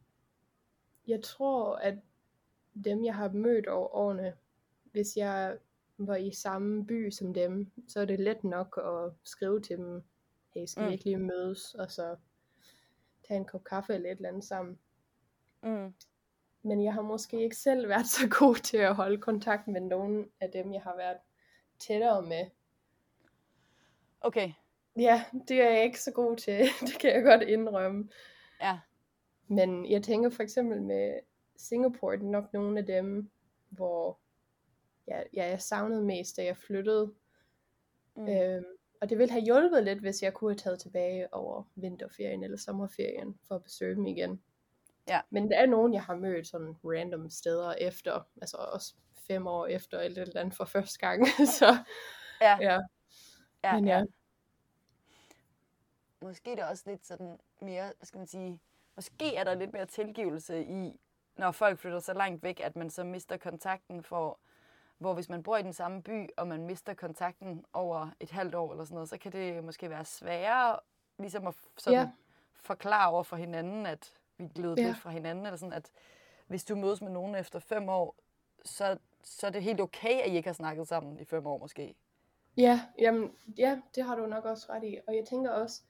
jeg 1.06 1.22
tror, 1.22 1.76
at 1.76 1.94
dem, 2.84 3.04
jeg 3.04 3.14
har 3.14 3.28
mødt 3.28 3.66
over 3.68 3.94
årene, 3.94 4.36
hvis 4.84 5.16
jeg 5.16 5.58
var 5.98 6.16
i 6.16 6.32
samme 6.32 6.86
by 6.86 7.10
som 7.10 7.34
dem, 7.34 7.70
så 7.88 8.00
er 8.00 8.04
det 8.04 8.20
let 8.20 8.44
nok 8.44 8.80
at 8.84 9.12
skrive 9.24 9.60
til 9.60 9.76
dem, 9.76 10.02
hey, 10.54 10.66
skal 10.66 10.82
vi 10.82 10.86
Mm. 10.88 10.92
ikke 10.92 11.04
lige 11.04 11.18
mødes, 11.18 11.74
og 11.74 11.90
så 11.90 12.16
tage 13.28 13.38
en 13.38 13.44
kop 13.44 13.64
kaffe 13.64 13.94
eller 13.94 14.10
et 14.10 14.16
eller 14.16 14.28
andet 14.28 14.44
sammen. 14.44 14.78
Mm. 15.62 15.94
Men 16.62 16.84
jeg 16.84 16.94
har 16.94 17.02
måske 17.02 17.42
ikke 17.42 17.56
selv 17.56 17.88
været 17.88 18.06
så 18.06 18.28
god 18.38 18.54
til 18.54 18.76
at 18.76 18.94
holde 18.94 19.18
kontakt 19.18 19.68
med 19.68 19.80
nogen 19.80 20.30
af 20.40 20.50
dem, 20.50 20.72
jeg 20.72 20.82
har 20.82 20.96
været 20.96 21.16
tættere 21.78 22.22
med. 22.22 22.46
Okay, 24.20 24.52
Ja, 24.96 25.24
det 25.48 25.62
er 25.62 25.70
jeg 25.70 25.84
ikke 25.84 26.00
så 26.00 26.12
god 26.12 26.36
til. 26.36 26.58
Det 26.88 26.98
kan 27.00 27.10
jeg 27.10 27.22
godt 27.22 27.42
indrømme. 27.42 28.08
ja. 28.60 28.78
Men 29.48 29.90
jeg 29.90 30.02
tænker 30.02 30.30
for 30.30 30.42
eksempel 30.42 30.82
med 30.82 31.20
Singapore, 31.56 32.16
det 32.16 32.24
er 32.24 32.30
nok 32.30 32.52
nogle 32.52 32.78
af 32.78 32.86
dem, 32.86 33.30
hvor 33.68 34.18
ja, 35.08 35.22
ja, 35.34 35.48
jeg 35.48 35.62
savnede 35.62 36.04
mest, 36.04 36.36
da 36.36 36.44
jeg 36.44 36.56
flyttede. 36.56 37.12
Mm. 38.16 38.28
Øhm, 38.28 38.64
og 39.00 39.10
det 39.10 39.18
ville 39.18 39.32
have 39.32 39.44
hjulpet 39.44 39.84
lidt, 39.84 40.00
hvis 40.00 40.22
jeg 40.22 40.34
kunne 40.34 40.50
have 40.50 40.58
taget 40.58 40.80
tilbage 40.80 41.34
over 41.34 41.62
vinterferien 41.74 42.44
eller 42.44 42.56
sommerferien 42.56 43.38
for 43.48 43.54
at 43.54 43.62
besøge 43.62 43.94
dem 43.94 44.06
igen. 44.06 44.42
Ja. 45.08 45.20
Men 45.30 45.50
der 45.50 45.58
er 45.58 45.66
nogen, 45.66 45.94
jeg 45.94 46.02
har 46.02 46.14
mødt 46.14 46.46
sådan 46.46 46.76
random 46.84 47.30
steder 47.30 47.72
efter, 47.72 48.28
altså 48.40 48.56
også 48.56 48.94
fem 49.26 49.46
år 49.46 49.66
efter 49.66 50.00
eller 50.00 50.22
et 50.22 50.28
eller 50.28 50.40
andet 50.40 50.56
for 50.56 50.64
første 50.64 50.98
gang. 50.98 51.26
så 51.58 51.76
Ja, 52.42 52.58
ja, 52.60 52.78
ja, 53.64 53.74
men 53.74 53.86
ja. 53.86 53.98
ja. 53.98 54.04
Måske 56.22 56.50
er 56.52 56.54
det 56.54 56.64
også 56.64 56.82
lidt 56.86 57.06
sådan 57.06 57.38
mere, 57.60 57.84
hvad 57.84 58.06
skal 58.06 58.18
man 58.18 58.26
sige, 58.26 58.60
måske 58.96 59.36
er 59.36 59.44
der 59.44 59.54
lidt 59.54 59.72
mere 59.72 59.86
tilgivelse 59.86 60.64
i, 60.64 61.00
når 61.36 61.50
folk 61.50 61.78
flytter 61.78 61.98
så 61.98 62.12
langt 62.14 62.42
væk, 62.42 62.60
at 62.60 62.76
man 62.76 62.90
så 62.90 63.04
mister 63.04 63.36
kontakten 63.36 64.02
for, 64.02 64.38
hvor 64.98 65.14
hvis 65.14 65.28
man 65.28 65.42
bor 65.42 65.56
i 65.56 65.62
den 65.62 65.72
samme 65.72 66.02
by, 66.02 66.28
og 66.36 66.48
man 66.48 66.66
mister 66.66 66.94
kontakten 66.94 67.64
over 67.72 68.08
et 68.20 68.30
halvt 68.30 68.54
år 68.54 68.70
eller 68.72 68.84
sådan 68.84 68.94
noget, 68.94 69.08
så 69.08 69.18
kan 69.18 69.32
det 69.32 69.64
måske 69.64 69.90
være 69.90 70.04
sværere 70.04 70.78
ligesom 71.18 71.46
at 71.46 71.54
sådan 71.78 71.98
Ja. 71.98 72.10
forklare 72.54 73.10
over 73.10 73.22
for 73.22 73.36
hinanden, 73.36 73.86
at 73.86 74.14
vi 74.36 74.48
gled 74.54 74.74
Ja. 74.76 74.86
lidt 74.86 74.98
fra 74.98 75.10
hinanden, 75.10 75.46
eller 75.46 75.56
sådan, 75.56 75.72
at 75.72 75.90
hvis 76.46 76.64
du 76.64 76.76
mødes 76.76 77.00
med 77.02 77.10
nogen 77.10 77.34
efter 77.34 77.58
fem 77.58 77.88
år, 77.88 78.16
så, 78.64 78.98
så 79.22 79.46
er 79.46 79.50
det 79.50 79.62
helt 79.62 79.80
okay, 79.80 80.20
at 80.20 80.30
I 80.30 80.36
ikke 80.36 80.48
har 80.48 80.54
snakket 80.54 80.88
sammen 80.88 81.18
i 81.18 81.24
fem 81.24 81.46
år 81.46 81.58
måske. 81.58 81.94
Ja, 82.56 82.80
jamen, 82.98 83.32
ja, 83.58 83.80
det 83.94 84.04
har 84.04 84.14
du 84.16 84.26
nok 84.26 84.44
også 84.44 84.66
ret 84.72 84.84
i. 84.84 84.98
Og 85.08 85.16
jeg 85.16 85.24
tænker 85.24 85.50
også, 85.50 85.82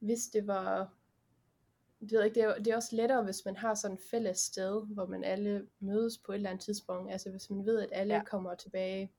hvis 0.00 0.28
det 0.28 0.46
var, 0.46 0.94
det, 2.00 2.12
ved 2.12 2.18
jeg 2.18 2.26
ikke, 2.26 2.34
det, 2.40 2.42
er, 2.42 2.54
det 2.58 2.66
er 2.66 2.76
også 2.76 2.96
lettere, 2.96 3.22
hvis 3.24 3.44
man 3.44 3.56
har 3.56 3.74
sådan 3.74 3.96
et 3.96 4.02
fælles 4.10 4.38
sted, 4.38 4.86
hvor 4.86 5.06
man 5.06 5.24
alle 5.24 5.68
mødes 5.80 6.18
på 6.18 6.32
et 6.32 6.36
eller 6.36 6.50
andet 6.50 6.64
tidspunkt. 6.64 7.12
Altså 7.12 7.30
hvis 7.30 7.50
man 7.50 7.66
ved, 7.66 7.80
at 7.82 7.88
alle 7.92 8.14
Ja. 8.14 8.24
kommer 8.24 8.54
tilbage 8.54 9.12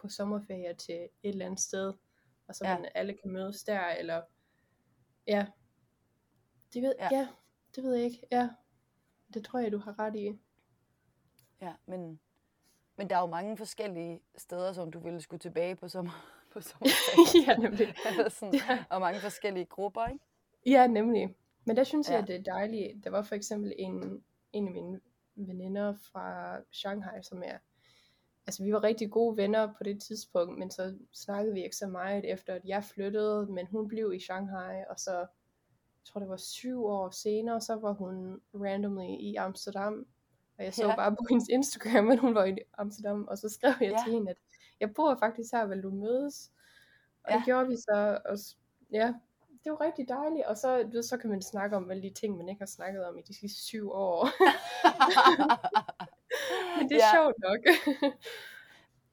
på 0.00 0.08
sommerferie 0.08 0.74
til 0.74 0.94
et 0.94 1.08
eller 1.22 1.46
andet 1.46 1.60
sted, 1.60 1.92
og 2.48 2.54
så 2.54 2.64
Ja. 2.66 2.78
man 2.78 2.88
alle 2.94 3.12
kan 3.22 3.30
mødes 3.30 3.64
der, 3.64 3.80
eller 3.88 4.22
ja, 5.26 5.46
det 6.74 6.82
ved, 6.82 6.94
ja. 6.98 7.08
ja, 7.12 7.28
det 7.76 7.84
ved 7.84 7.94
jeg 7.94 8.04
ikke, 8.04 8.26
ja, 8.30 8.50
det 9.34 9.44
tror 9.44 9.58
jeg, 9.58 9.72
du 9.72 9.78
har 9.78 9.98
ret 9.98 10.16
i. 10.16 10.38
Ja, 11.60 11.74
men, 11.86 12.20
men 12.96 13.10
der 13.10 13.16
er 13.16 13.20
jo 13.20 13.26
mange 13.26 13.56
forskellige 13.56 14.20
steder, 14.36 14.72
som 14.72 14.90
du 14.92 14.98
ville 14.98 15.20
skulle 15.20 15.40
tilbage 15.40 15.76
på 15.76 15.88
sommer, 15.88 16.35
på 16.56 16.60
sommerferie. 16.62 17.44
ja, 17.48 17.56
nemlig. 17.56 17.94
Eller 18.10 18.28
sådan, 18.28 18.54
Ja. 18.54 18.84
og 18.90 19.00
mange 19.00 19.20
forskellige 19.20 19.64
grupper, 19.66 20.06
ikke? 20.06 20.24
Ja, 20.66 20.86
nemlig. 20.86 21.36
Men 21.64 21.76
der 21.76 21.84
synes 21.84 22.10
ja. 22.10 22.14
Jeg, 22.14 22.26
det 22.26 22.36
er 22.36 22.42
dejligt. 22.42 23.04
Der 23.04 23.10
var 23.10 23.22
for 23.22 23.34
eksempel 23.34 23.72
en, 23.78 24.22
en 24.52 24.66
af 24.66 24.72
mine 24.72 25.00
veninder 25.36 25.94
fra 26.12 26.56
Shanghai, 26.72 27.22
som 27.22 27.42
er... 27.44 27.58
Altså, 28.46 28.62
vi 28.64 28.72
var 28.72 28.82
rigtig 28.82 29.10
gode 29.10 29.36
venner 29.36 29.66
på 29.78 29.84
det 29.84 30.02
tidspunkt, 30.02 30.58
men 30.58 30.70
så 30.70 30.94
snakkede 31.12 31.54
vi 31.54 31.64
ikke 31.64 31.76
så 31.76 31.86
meget 31.86 32.32
efter, 32.32 32.54
at 32.54 32.62
jeg 32.64 32.84
flyttede, 32.84 33.46
men 33.46 33.66
hun 33.66 33.88
blev 33.88 34.12
i 34.14 34.20
Shanghai, 34.20 34.84
og 34.90 35.00
så, 35.00 35.12
jeg 35.18 36.04
tror 36.04 36.20
det 36.20 36.28
var 36.28 36.36
syv 36.36 36.84
år 36.84 37.10
senere, 37.10 37.60
så 37.60 37.74
var 37.74 37.92
hun 37.92 38.40
randomly 38.54 39.16
i 39.20 39.34
Amsterdam, 39.34 40.06
og 40.58 40.64
jeg 40.64 40.74
så 40.74 40.86
ja. 40.88 40.96
bare 40.96 41.10
på 41.16 41.26
hendes 41.30 41.48
Instagram, 41.48 42.10
at 42.10 42.18
hun 42.18 42.34
var 42.34 42.44
i 42.44 42.56
Amsterdam, 42.78 43.28
og 43.28 43.38
så 43.38 43.48
skrev 43.48 43.74
jeg 43.80 43.90
Ja. 43.90 43.96
til 44.04 44.12
hende, 44.12 44.30
at 44.30 44.36
jeg 44.80 44.94
bor 44.94 45.16
faktisk 45.20 45.52
her, 45.52 45.66
vil 45.66 45.82
du 45.82 45.90
mødes? 45.90 46.50
Og 47.24 47.30
Ja. 47.30 47.36
det 47.36 47.44
gjorde 47.44 47.68
vi 47.68 47.76
så, 47.76 48.18
og 48.24 48.38
ja, 48.92 49.14
det 49.64 49.72
var 49.72 49.80
rigtig 49.80 50.08
dejligt, 50.08 50.46
og 50.46 50.56
så, 50.56 50.82
du 50.82 50.88
ved, 50.88 51.02
så 51.02 51.16
kan 51.16 51.30
man 51.30 51.42
snakke 51.42 51.76
om 51.76 51.90
alle 51.90 52.02
de 52.02 52.10
ting, 52.14 52.36
man 52.36 52.48
ikke 52.48 52.60
har 52.60 52.66
snakket 52.66 53.06
om 53.06 53.18
i 53.18 53.22
de 53.22 53.34
sidste 53.34 53.60
syv 53.62 53.90
år. 53.90 54.28
Men 56.78 56.88
det 56.88 56.96
er 56.96 57.06
Ja. 57.06 57.12
sjovt 57.14 57.34
nok. 57.38 57.58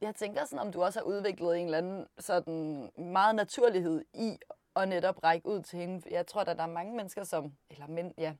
Jeg 0.02 0.16
tænker 0.16 0.46
sådan, 0.46 0.60
om 0.60 0.72
du 0.72 0.84
også 0.84 1.00
har 1.00 1.04
udviklet 1.06 1.58
en 1.60 1.66
eller 1.66 1.78
anden 1.78 2.08
sådan 2.20 2.90
meget 2.98 3.36
naturlighed 3.36 4.06
i 4.14 4.38
at 4.76 4.90
netop 4.90 5.24
række 5.24 5.48
ud 5.48 5.62
til 5.62 5.80
hende. 5.80 6.02
Jeg 6.12 6.28
tror, 6.28 6.42
at 6.42 6.58
der 6.58 6.64
er 6.64 6.68
mange 6.68 6.96
mennesker, 6.96 7.24
som, 7.24 7.54
eller 7.70 7.88
men, 7.88 8.14
ja, 8.18 8.34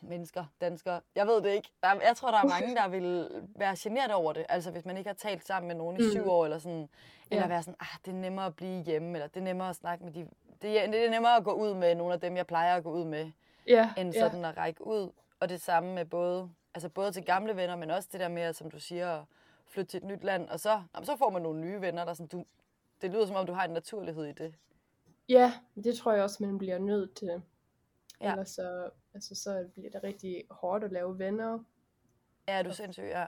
mennesker, 0.00 0.44
danskere, 0.60 1.00
jeg 1.14 1.26
ved 1.26 1.42
det 1.42 1.50
ikke. 1.50 1.70
Der, 1.82 1.88
jeg 1.88 2.16
tror, 2.16 2.30
der 2.30 2.38
er 2.38 2.44
mange, 2.60 2.74
der 2.76 2.88
vil 2.88 3.28
være 3.56 3.76
generet 3.78 4.12
over 4.12 4.32
det. 4.32 4.46
Altså 4.48 4.70
hvis 4.70 4.84
man 4.84 4.96
ikke 4.96 5.08
har 5.08 5.14
talt 5.14 5.46
sammen 5.46 5.68
med 5.68 5.76
nogen 5.76 5.96
i 5.96 6.02
Mm. 6.04 6.10
syv 6.10 6.28
år, 6.28 6.44
eller 6.44 6.58
sådan, 6.58 6.88
eller 7.30 7.42
Ja. 7.42 7.48
være 7.48 7.62
sådan, 7.62 7.76
ah, 7.80 7.86
det 8.04 8.10
er 8.10 8.16
nemmere 8.16 8.46
at 8.46 8.56
blive 8.56 8.82
hjemme, 8.82 9.12
eller 9.12 9.26
det 9.26 9.36
er 9.36 9.44
nemmere 9.44 9.68
at 9.68 9.76
snakke 9.76 10.04
med 10.04 10.12
de... 10.12 10.26
Det 10.62 10.82
er, 10.84 10.86
det 10.90 11.06
er 11.06 11.10
nemmere 11.10 11.36
at 11.36 11.44
gå 11.44 11.52
ud 11.52 11.74
med 11.74 11.94
nogle 11.94 12.14
af 12.14 12.20
dem, 12.20 12.36
jeg 12.36 12.46
plejer 12.46 12.76
at 12.76 12.82
gå 12.82 12.90
ud 12.92 13.04
med, 13.04 13.30
Ja, 13.66 13.90
end 13.98 14.14
ja. 14.14 14.20
sådan 14.20 14.44
at 14.44 14.56
række 14.56 14.86
ud. 14.86 15.10
Og 15.40 15.48
det 15.48 15.60
samme 15.62 15.94
med 15.94 16.04
både, 16.04 16.50
altså 16.74 16.88
både 16.88 17.12
til 17.12 17.24
gamle 17.24 17.56
venner, 17.56 17.76
men 17.76 17.90
også 17.90 18.08
det 18.12 18.20
der 18.20 18.28
med, 18.28 18.42
at, 18.42 18.56
som 18.56 18.70
du 18.70 18.78
siger, 18.80 19.10
at 19.18 19.24
flytte 19.66 19.90
til 19.90 19.98
et 19.98 20.04
nyt 20.04 20.24
land, 20.24 20.48
og 20.48 20.60
så, 20.60 20.82
jamen, 20.94 21.06
så 21.06 21.16
får 21.16 21.30
man 21.30 21.42
nogle 21.42 21.60
nye 21.60 21.80
venner, 21.80 22.04
der 22.04 22.14
sådan, 22.14 22.26
du, 22.26 22.44
det 23.02 23.10
lyder 23.10 23.26
som 23.26 23.36
om, 23.36 23.46
du 23.46 23.52
har 23.52 23.64
en 23.64 23.70
naturlighed 23.70 24.24
i 24.24 24.32
det. 24.32 24.54
Ja, 25.28 25.52
det 25.84 25.96
tror 25.98 26.12
jeg 26.12 26.22
også, 26.22 26.42
man 26.46 26.58
bliver 26.58 26.78
nødt 26.78 27.14
til. 27.14 27.26
Ja. 27.28 27.40
Ja. 28.20 28.30
Ellers 28.30 28.48
så, 28.50 28.90
altså, 29.14 29.34
så 29.34 29.68
bliver 29.74 29.90
det 29.90 30.02
rigtig 30.02 30.44
hårdt 30.50 30.84
at 30.84 30.92
lave 30.92 31.18
venner. 31.18 31.64
Ja, 32.48 32.58
er 32.58 32.62
du 32.62 32.72
sindssyg, 32.74 33.02
ja. 33.02 33.26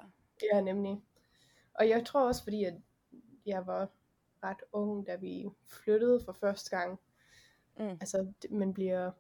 Ja, 0.53 0.61
nemlig. 0.61 1.03
Og 1.75 1.88
jeg 1.88 2.07
tror 2.07 2.27
også, 2.27 2.42
fordi 2.42 2.64
at 2.64 2.75
jeg 3.47 3.66
var 3.66 3.88
ret 4.42 4.62
ung, 4.73 5.07
da 5.07 5.16
vi 5.16 5.49
flyttede 5.66 6.21
for 6.25 6.33
første 6.33 6.77
gang. 6.77 7.01
Mm. 7.79 7.88
Altså, 7.88 8.33
man 8.51 8.75
bliver... 8.75 9.11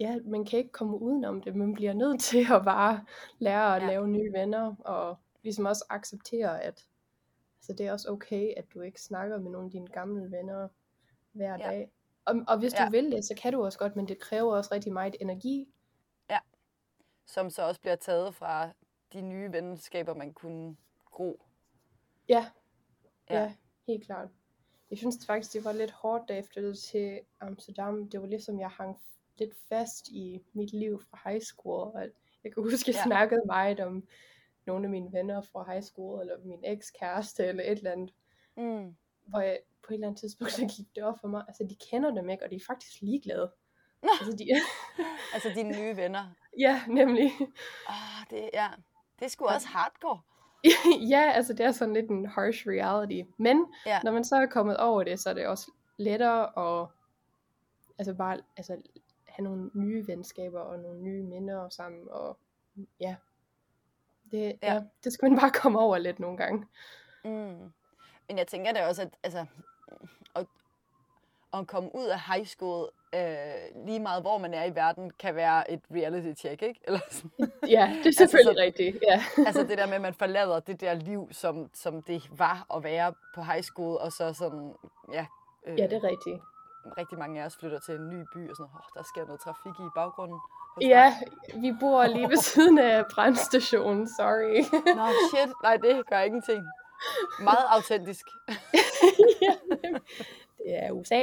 Ja, 0.00 0.18
man 0.24 0.44
kan 0.44 0.58
ikke 0.58 0.72
komme 0.72 1.00
udenom 1.02 1.40
det. 1.40 1.56
Man 1.56 1.74
bliver 1.74 1.92
nødt 1.92 2.20
til 2.20 2.46
at 2.52 2.64
bare 2.64 3.04
lære 3.38 3.76
at 3.76 3.82
ja. 3.82 3.88
lave 3.88 4.08
nye 4.08 4.32
venner, 4.32 4.74
og 4.78 5.16
ligesom 5.42 5.64
også 5.66 5.84
acceptere, 5.90 6.62
at 6.62 6.86
altså, 7.58 7.72
det 7.78 7.86
er 7.86 7.92
også 7.92 8.10
okay, 8.10 8.52
at 8.56 8.64
du 8.74 8.80
ikke 8.80 9.02
snakker 9.02 9.38
med 9.38 9.50
nogle 9.50 9.66
af 9.66 9.70
dine 9.70 9.86
gamle 9.86 10.30
venner 10.30 10.68
hver 11.32 11.56
Ja. 11.58 11.70
dag. 11.70 11.90
Og, 12.24 12.34
og 12.48 12.58
hvis 12.58 12.74
Ja. 12.74 12.86
du 12.86 12.90
vil 12.90 13.12
det, 13.12 13.24
så 13.24 13.34
kan 13.42 13.52
du 13.52 13.64
også 13.64 13.78
godt, 13.78 13.96
men 13.96 14.08
det 14.08 14.18
kræver 14.18 14.56
også 14.56 14.74
rigtig 14.74 14.92
meget 14.92 15.16
energi. 15.20 15.68
Som 17.28 17.50
så 17.50 17.62
også 17.62 17.80
bliver 17.80 17.96
taget 17.96 18.34
fra 18.34 18.70
de 19.12 19.20
nye 19.20 19.52
venskaber, 19.52 20.14
man 20.14 20.32
kunne 20.32 20.76
gro. 21.04 21.42
Ja, 22.28 22.50
Ja. 23.30 23.42
ja, 23.42 23.54
helt 23.86 24.04
klart. 24.04 24.28
Jeg 24.90 24.98
synes 24.98 25.26
faktisk, 25.26 25.52
det 25.54 25.64
var 25.64 25.72
lidt 25.72 25.90
hårdt, 25.90 26.28
da 26.28 26.34
jeg 26.34 26.44
flyttede 26.44 26.76
til 26.76 27.20
Amsterdam. 27.40 28.10
Det 28.10 28.20
var 28.20 28.26
ligesom, 28.26 28.60
jeg 28.60 28.68
hang 28.70 29.00
lidt 29.38 29.54
fast 29.68 30.08
i 30.08 30.40
mit 30.52 30.72
liv 30.72 31.02
fra 31.10 31.30
high 31.30 31.42
school. 31.42 31.88
Og 31.94 32.02
jeg 32.44 32.54
kan 32.54 32.62
huske, 32.62 32.90
jeg 32.90 32.94
Ja. 32.94 33.02
snakkede 33.04 33.40
meget 33.46 33.80
om 33.80 34.08
nogle 34.66 34.84
af 34.84 34.90
mine 34.90 35.12
venner 35.12 35.40
fra 35.40 35.70
high 35.72 35.82
school, 35.82 36.20
eller 36.20 36.38
min 36.44 36.64
ekskæreste, 36.64 37.46
eller 37.46 37.62
et 37.62 37.70
eller 37.78 37.92
andet. 37.92 38.14
Mm. 38.56 38.96
Hvor 39.26 39.40
jeg 39.40 39.58
på 39.82 39.92
et 39.92 39.94
eller 39.94 40.06
andet 40.06 40.20
tidspunkt, 40.20 40.52
så 40.52 40.60
gik 40.76 40.86
det 40.94 41.02
op 41.04 41.20
for 41.20 41.28
mig. 41.28 41.44
Altså, 41.48 41.64
de 41.64 41.76
kender 41.90 42.14
dem 42.14 42.28
ikke, 42.30 42.44
og 42.44 42.50
de 42.50 42.56
er 42.56 42.64
faktisk 42.66 43.00
ligeglade. 43.02 43.52
altså, 44.20 44.36
de, 44.38 44.44
Altså 45.34 45.48
dine 45.54 45.80
nye 45.80 45.96
venner. 45.96 46.34
Ja, 46.58 46.80
nemlig. 46.88 47.32
Åh, 47.88 48.24
det, 48.30 48.50
ja. 48.52 48.68
det 49.18 49.24
er 49.24 49.28
sgu 49.28 49.46
også 49.46 49.68
hardcore. 49.68 50.20
ja, 51.12 51.32
altså 51.34 51.52
det 51.52 51.66
er 51.66 51.72
sådan 51.72 51.94
lidt 51.94 52.10
en 52.10 52.26
harsh 52.26 52.68
reality. 52.68 53.30
Men 53.36 53.66
Ja. 53.86 54.00
når 54.04 54.12
man 54.12 54.24
så 54.24 54.36
er 54.36 54.46
kommet 54.46 54.76
over 54.76 55.02
det, 55.04 55.20
så 55.20 55.30
er 55.30 55.34
det 55.34 55.46
også 55.46 55.70
lettere 55.96 56.80
at 56.82 56.88
altså 57.98 58.14
bare 58.14 58.38
altså, 58.56 58.82
have 59.26 59.44
nogle 59.44 59.70
nye 59.74 60.06
venskaber 60.06 60.60
og 60.60 60.78
nogle 60.78 61.00
nye 61.02 61.22
minder 61.22 61.68
sammen. 61.68 62.08
Og 62.10 62.38
ja, 63.00 63.16
det, 64.30 64.38
Ja. 64.42 64.52
ja. 64.62 64.74
ja, 64.74 64.82
det 65.04 65.12
skal 65.12 65.30
man 65.30 65.38
bare 65.40 65.50
komme 65.50 65.78
over 65.78 65.98
lidt 65.98 66.20
nogle 66.20 66.36
gange. 66.36 66.66
Mm. 67.24 67.72
Men 68.28 68.38
jeg 68.38 68.46
tænker 68.46 68.72
da 68.72 68.86
også, 68.86 69.02
at 69.02 69.08
altså, 69.22 69.46
at, 70.34 70.46
at 71.58 71.66
komme 71.66 71.94
ud 71.94 72.04
af 72.06 72.20
high 72.20 72.46
school, 72.46 72.88
øh, 73.14 73.86
lige 73.86 74.00
meget 74.00 74.22
hvor 74.22 74.38
man 74.38 74.54
er 74.54 74.64
i 74.64 74.74
verden, 74.74 75.10
kan 75.18 75.34
være 75.34 75.70
et 75.70 75.80
reality 75.94 76.40
check, 76.40 76.62
ikke? 76.62 76.80
Eller 76.84 77.00
sådan. 77.10 77.30
Ja, 77.68 77.96
det 78.04 78.06
er 78.06 78.12
selvfølgelig 78.12 78.54
så- 78.56 78.62
rigtigt. 78.62 78.98
Ja. 79.02 79.22
altså 79.46 79.62
det 79.62 79.78
der 79.78 79.86
med, 79.86 79.94
at 79.94 80.00
man 80.00 80.14
forlader 80.14 80.60
det 80.60 80.80
der 80.80 80.94
liv, 80.94 81.28
som, 81.32 81.70
som 81.74 82.02
det 82.02 82.22
var 82.38 82.66
at 82.76 82.84
være 82.84 83.12
på 83.34 83.42
high 83.42 83.62
school, 83.62 83.96
og 84.00 84.12
så 84.12 84.32
sådan, 84.32 84.72
ja, 85.12 85.26
øh, 85.66 85.78
ja, 85.78 85.82
det 85.86 85.92
er 85.92 86.04
rigtigt. 86.04 86.40
rigtig 86.98 87.18
mange 87.18 87.42
af 87.42 87.46
os 87.46 87.56
flytter 87.60 87.78
til 87.86 87.94
en 87.94 88.08
ny 88.08 88.24
by, 88.34 88.50
og 88.50 88.56
sådan, 88.56 88.70
oh, 88.74 88.80
der 88.94 89.02
sker 89.02 89.24
noget 89.26 89.40
trafik 89.40 89.80
i 89.80 89.88
baggrunden. 89.94 90.38
Ja, 90.80 91.16
vi 91.54 91.72
bor 91.80 92.06
lige 92.06 92.28
ved 92.28 92.36
siden 92.36 92.78
af 92.78 93.04
brandstationen, 93.14 94.08
sorry. 94.08 94.62
Nå, 94.98 95.06
shit, 95.34 95.52
nej, 95.62 95.76
det 95.76 96.06
gør 96.10 96.20
ingenting. 96.20 96.62
Meget 97.40 97.64
autentisk. 97.68 98.26
ja, 99.42 99.52
det 100.58 100.84
er 100.84 100.90
USA. 100.90 101.22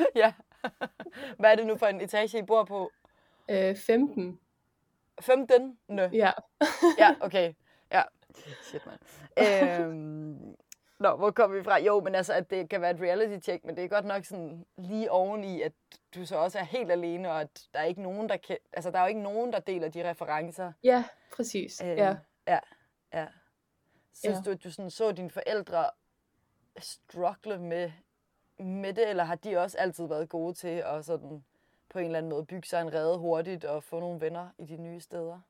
ja. 0.22 0.32
Hvad 1.38 1.50
er 1.52 1.54
det 1.56 1.66
nu 1.66 1.76
for 1.76 1.86
en 1.86 2.00
etage, 2.00 2.38
I 2.38 2.42
bor 2.42 2.64
på? 2.64 2.90
Øh, 3.50 3.76
15. 3.76 4.40
15. 5.20 5.78
Ja. 6.12 6.30
Ja, 6.98 7.14
okay. 7.20 7.52
Ja. 7.92 8.02
Shit, 8.62 8.82
mand. 8.86 9.00
Øhm, 9.38 10.56
nå, 10.98 11.16
hvor 11.16 11.30
kom 11.30 11.52
vi 11.54 11.62
fra? 11.62 11.80
Jo, 11.80 12.00
men 12.00 12.14
altså, 12.14 12.32
at 12.32 12.50
det 12.50 12.68
kan 12.70 12.80
være 12.80 12.90
et 12.90 13.00
reality 13.00 13.44
check, 13.44 13.64
men 13.64 13.76
det 13.76 13.84
er 13.84 13.88
godt 13.88 14.04
nok 14.04 14.24
sådan 14.24 14.66
lige 14.78 15.10
oveni, 15.10 15.62
at 15.62 15.72
du 16.14 16.26
så 16.26 16.36
også 16.36 16.58
er 16.58 16.62
helt 16.64 16.92
alene, 16.92 17.30
og 17.30 17.40
at 17.40 17.62
der 17.74 17.80
er 17.80 17.84
ikke 17.84 18.02
nogen, 18.02 18.28
der 18.28 18.36
kan, 18.36 18.56
altså, 18.72 18.90
der 18.90 18.98
er 18.98 19.02
jo 19.02 19.08
ikke 19.08 19.22
nogen, 19.22 19.52
der 19.52 19.60
deler 19.60 19.88
de 19.88 20.10
referencer. 20.10 20.72
Ja, 20.84 21.04
præcis. 21.36 21.80
Øh, 21.82 21.88
Ja. 21.88 22.16
ja. 22.46 22.58
ja. 23.14 23.26
Synes 24.14 24.36
Ja. 24.36 24.42
du, 24.42 24.50
at 24.50 24.64
du 24.64 24.70
sådan 24.72 24.90
så 24.90 25.12
dine 25.12 25.30
forældre 25.30 25.90
struggle 26.78 27.58
med, 27.58 27.92
med 28.62 28.92
det, 28.94 29.08
eller 29.10 29.24
har 29.24 29.34
de 29.34 29.58
også 29.58 29.78
altid 29.78 30.06
været 30.06 30.28
gode 30.28 30.54
til 30.54 30.82
at 30.86 31.04
sådan 31.04 31.44
på 31.88 31.98
en 31.98 32.04
eller 32.04 32.18
anden 32.18 32.30
måde 32.30 32.44
bygge 32.44 32.68
sig 32.68 32.80
en 32.80 32.94
rede 32.94 33.18
hurtigt 33.18 33.64
og 33.64 33.84
få 33.84 34.00
nogle 34.00 34.20
venner 34.20 34.48
i 34.58 34.64
de 34.64 34.76
nye 34.76 35.00
steder? 35.00 35.40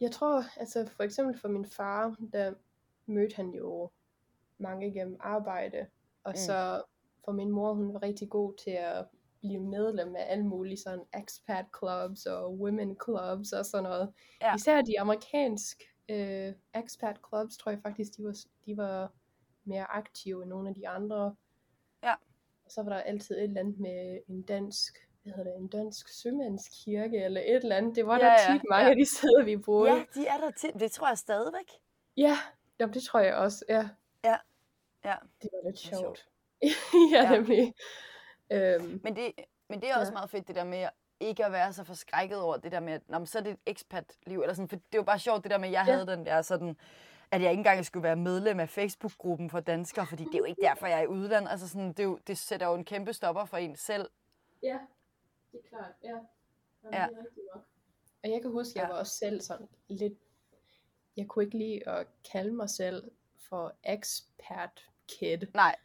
Jeg 0.00 0.10
tror, 0.10 0.44
altså 0.60 0.86
for 0.96 1.02
eksempel 1.02 1.38
for 1.40 1.48
min 1.48 1.66
far, 1.66 2.16
der 2.32 2.54
mødte 3.06 3.36
han 3.36 3.50
jo 3.50 3.90
mange 4.58 4.92
gennem 4.92 5.16
arbejde. 5.20 5.86
Og 6.24 6.30
Mm. 6.30 6.36
så 6.36 6.82
for 7.24 7.32
min 7.32 7.50
mor, 7.50 7.74
hun 7.74 7.94
var 7.94 8.02
rigtig 8.02 8.28
god 8.30 8.54
til 8.64 8.70
at 8.70 9.06
blive 9.40 9.60
medlem 9.60 10.16
af 10.16 10.24
alle 10.28 10.44
mulige 10.46 10.76
sådan 10.76 11.04
expat 11.22 11.64
clubs 11.78 12.26
og 12.26 12.54
women 12.54 12.96
clubs 13.04 13.52
og 13.52 13.66
sådan 13.66 13.82
noget. 13.84 14.12
Ja. 14.42 14.54
Især 14.54 14.80
de 14.82 15.00
amerikanske 15.00 15.84
øh, 16.08 16.52
expat 16.84 17.16
clubs, 17.28 17.56
tror 17.56 17.70
jeg 17.72 17.80
faktisk, 17.82 18.16
de 18.16 18.24
var, 18.24 18.34
de 18.66 18.76
var 18.76 19.12
mere 19.68 19.84
aktive 19.90 20.42
end 20.42 20.50
nogle 20.50 20.68
af 20.68 20.74
de 20.74 20.88
andre. 20.88 21.34
Ja. 22.02 22.12
Og 22.64 22.70
så 22.70 22.82
var 22.82 22.90
der 22.90 23.00
altid 23.00 23.36
et 23.36 23.42
eller 23.44 23.60
andet 23.60 23.78
med 23.80 24.20
en 24.28 24.42
dansk, 24.42 24.98
hvad 25.22 25.32
hedder 25.32 25.50
det, 25.52 25.60
en 25.60 25.68
dansk 25.68 26.08
sømandskirke 26.22 27.24
eller 27.24 27.40
et 27.40 27.56
eller 27.56 27.76
andet. 27.76 27.96
Det 27.96 28.06
var 28.06 28.18
Ja, 28.18 28.24
der 28.24 28.32
ja, 28.32 28.52
tit 28.52 28.62
mange 28.70 28.84
ja. 28.84 28.90
af 28.90 28.96
de 28.96 29.04
steder, 29.04 29.44
vi 29.44 29.56
boede. 29.56 29.92
Ja, 29.94 30.04
de 30.14 30.26
er 30.26 30.36
der 30.36 30.50
til. 30.50 30.72
Det 30.80 30.92
tror 30.92 31.08
jeg 31.08 31.18
stadigvæk. 31.18 31.70
Ja, 32.16 32.36
jamen, 32.80 32.94
det 32.94 33.02
tror 33.02 33.20
jeg 33.20 33.34
også, 33.34 33.64
ja. 33.68 33.88
Ja. 34.24 34.36
Ja. 35.04 35.14
Det 35.42 35.50
var 35.52 35.68
lidt 35.68 35.72
Det 35.72 35.78
sjovt. 35.78 36.00
sjovt. 36.00 36.28
ja, 37.12 37.22
Ja. 37.22 37.30
nemlig. 37.30 37.74
Øhm, 38.52 39.00
Men 39.04 39.16
det, 39.16 39.32
men 39.68 39.80
det 39.80 39.90
er 39.90 39.96
også 39.98 40.12
Ja. 40.12 40.14
meget 40.14 40.30
fedt, 40.30 40.48
det 40.48 40.56
der 40.56 40.64
med 40.64 40.86
ikke 41.20 41.44
at 41.44 41.52
være 41.52 41.72
så 41.72 41.84
forskrækket 41.84 42.40
over 42.40 42.56
det 42.56 42.72
der 42.72 42.80
med, 42.80 42.92
at 42.92 43.28
så 43.28 43.38
er 43.38 43.42
det 43.42 43.50
et 43.52 43.58
expat-liv. 43.66 44.40
Eller 44.40 44.54
sådan, 44.54 44.68
for 44.68 44.76
det 44.76 44.98
jo 44.98 45.02
bare 45.02 45.18
sjovt, 45.18 45.42
det 45.42 45.50
der 45.50 45.58
med, 45.58 45.68
at 45.68 45.72
jeg 45.72 45.84
Ja. 45.86 45.92
havde 45.92 46.06
den 46.06 46.26
der 46.26 46.42
sådan, 46.42 46.76
at 47.32 47.42
jeg 47.42 47.50
ikke 47.50 47.60
engang 47.60 47.84
skulle 47.86 48.02
være 48.04 48.16
medlem 48.16 48.60
af 48.60 48.68
Facebook-gruppen 48.68 49.50
for 49.50 49.60
danskere, 49.60 50.06
fordi 50.06 50.24
det 50.24 50.34
er 50.34 50.38
jo 50.38 50.44
ikke 50.44 50.62
derfor, 50.62 50.86
jeg 50.86 50.98
er 50.98 51.02
i 51.02 51.06
udlandet. 51.06 51.50
Altså 51.50 51.68
sådan, 51.68 51.88
det, 51.88 52.00
er 52.00 52.04
jo, 52.04 52.18
det 52.26 52.38
sætter 52.38 52.66
jo 52.66 52.74
en 52.74 52.84
kæmpe 52.84 53.12
stopper 53.12 53.44
for 53.44 53.56
en 53.56 53.76
selv. 53.76 54.10
ja, 54.62 54.78
det 55.52 55.60
er 55.64 55.68
klart, 55.68 55.92
ja. 56.04 56.08
Jamen, 56.08 56.24
Ja. 56.92 57.06
Det 57.06 57.16
er 57.16 57.18
rigtigt 57.24 57.46
nok. 57.54 57.64
Og 58.24 58.30
jeg 58.30 58.42
kan 58.42 58.50
huske, 58.50 58.70
at 58.70 58.76
jeg 58.76 58.82
Ja. 58.82 58.88
var 58.92 58.98
også 58.98 59.12
selv 59.16 59.40
sådan 59.40 59.68
lidt, 59.88 60.12
jeg 61.16 61.26
kunne 61.28 61.44
ikke 61.44 61.58
lide 61.58 61.88
at 61.88 62.06
kalde 62.32 62.52
mig 62.52 62.70
selv 62.70 63.10
for 63.48 63.74
expat 63.84 64.70
kid. 65.08 65.38
Nej, 65.54 65.76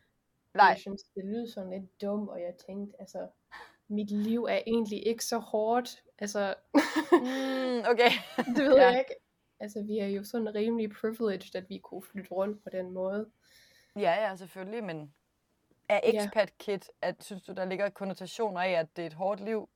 nej. 0.53 0.65
Jeg 0.67 0.77
synes, 0.79 1.03
det 1.15 1.25
lyder 1.25 1.47
sådan 1.53 1.69
lidt 1.69 2.01
dumt, 2.01 2.29
og 2.29 2.41
jeg 2.41 2.53
tænkte, 2.67 2.95
altså, 3.01 3.27
mit 3.87 4.11
liv 4.11 4.43
er 4.43 4.59
egentlig 4.67 5.07
ikke 5.07 5.25
så 5.25 5.37
hårdt. 5.37 6.03
Altså, 6.19 6.55
Mm, 7.11 7.79
okay. 7.91 8.11
det 8.55 8.63
ved 8.65 8.75
Ja. 8.75 8.87
jeg 8.89 8.99
ikke. 8.99 9.15
Altså, 9.59 9.81
vi 9.83 9.99
er 9.99 10.07
jo 10.07 10.23
sådan 10.23 10.55
rimelig 10.55 10.91
privileged, 10.91 11.55
at 11.55 11.69
vi 11.69 11.77
kunne 11.77 12.01
flytte 12.01 12.31
rundt 12.31 12.63
på 12.63 12.69
den 12.69 12.91
måde. 12.91 13.29
Ja, 13.95 14.27
ja, 14.29 14.35
selvfølgelig, 14.35 14.83
men 14.83 15.13
er 15.89 15.99
Ja. 16.03 16.25
expat 16.25 16.57
kid, 16.57 16.79
at 17.01 17.23
synes 17.23 17.43
du, 17.43 17.53
der 17.53 17.65
ligger 17.65 17.89
konnotationer 17.89 18.61
af, 18.61 18.71
at 18.71 18.87
det 18.95 19.01
er 19.01 19.05
et 19.07 19.13
hårdt 19.13 19.41
liv? 19.41 19.69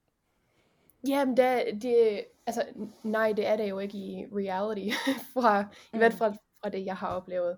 Jamen, 1.07 1.37
det, 1.37 1.79
det, 1.81 2.25
altså, 2.45 2.63
nej, 3.03 3.31
det 3.33 3.47
er 3.47 3.55
det 3.57 3.69
jo 3.69 3.79
ikke 3.79 3.97
i 3.97 4.25
reality, 4.31 4.89
fra, 5.33 5.61
i 5.61 5.65
Mm. 5.93 5.97
hvert 5.99 6.13
fald 6.13 6.33
fra 6.61 6.69
det, 6.69 6.85
jeg 6.85 6.95
har 6.97 7.07
oplevet. 7.15 7.57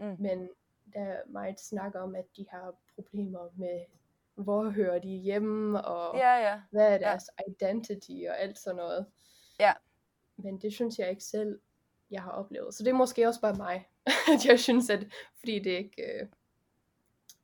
Mm. 0.00 0.16
Men 0.18 0.48
der 0.92 1.00
er 1.00 1.20
meget 1.26 1.60
snak 1.60 1.94
om, 1.94 2.14
at 2.14 2.24
de 2.36 2.46
har 2.50 2.74
problemer 2.94 3.48
med, 3.56 3.84
hvor 4.34 4.70
hører 4.70 4.98
de 4.98 5.08
hjemme, 5.08 5.84
og 5.84 6.16
Ja, 6.18 6.36
ja. 6.50 6.60
hvad 6.70 6.86
er 6.86 6.92
ja. 6.92 6.98
deres 6.98 7.30
identity, 7.48 8.12
og 8.28 8.40
alt 8.40 8.58
sådan 8.58 8.76
noget. 8.76 9.06
Ja. 9.60 9.72
Men 10.38 10.58
det 10.58 10.72
synes 10.72 10.98
jeg 10.98 11.10
ikke 11.10 11.24
selv, 11.24 11.60
jeg 12.10 12.22
har 12.22 12.30
oplevet. 12.30 12.74
Så 12.74 12.84
det 12.84 12.90
er 12.90 12.94
måske 12.94 13.28
også 13.28 13.40
bare 13.40 13.54
mig, 13.54 13.88
at 14.34 14.46
jeg 14.46 14.60
synes, 14.60 14.90
at 14.90 15.06
fordi 15.38 15.58
det 15.58 15.70
ikke 15.70 16.02
øh, 16.02 16.28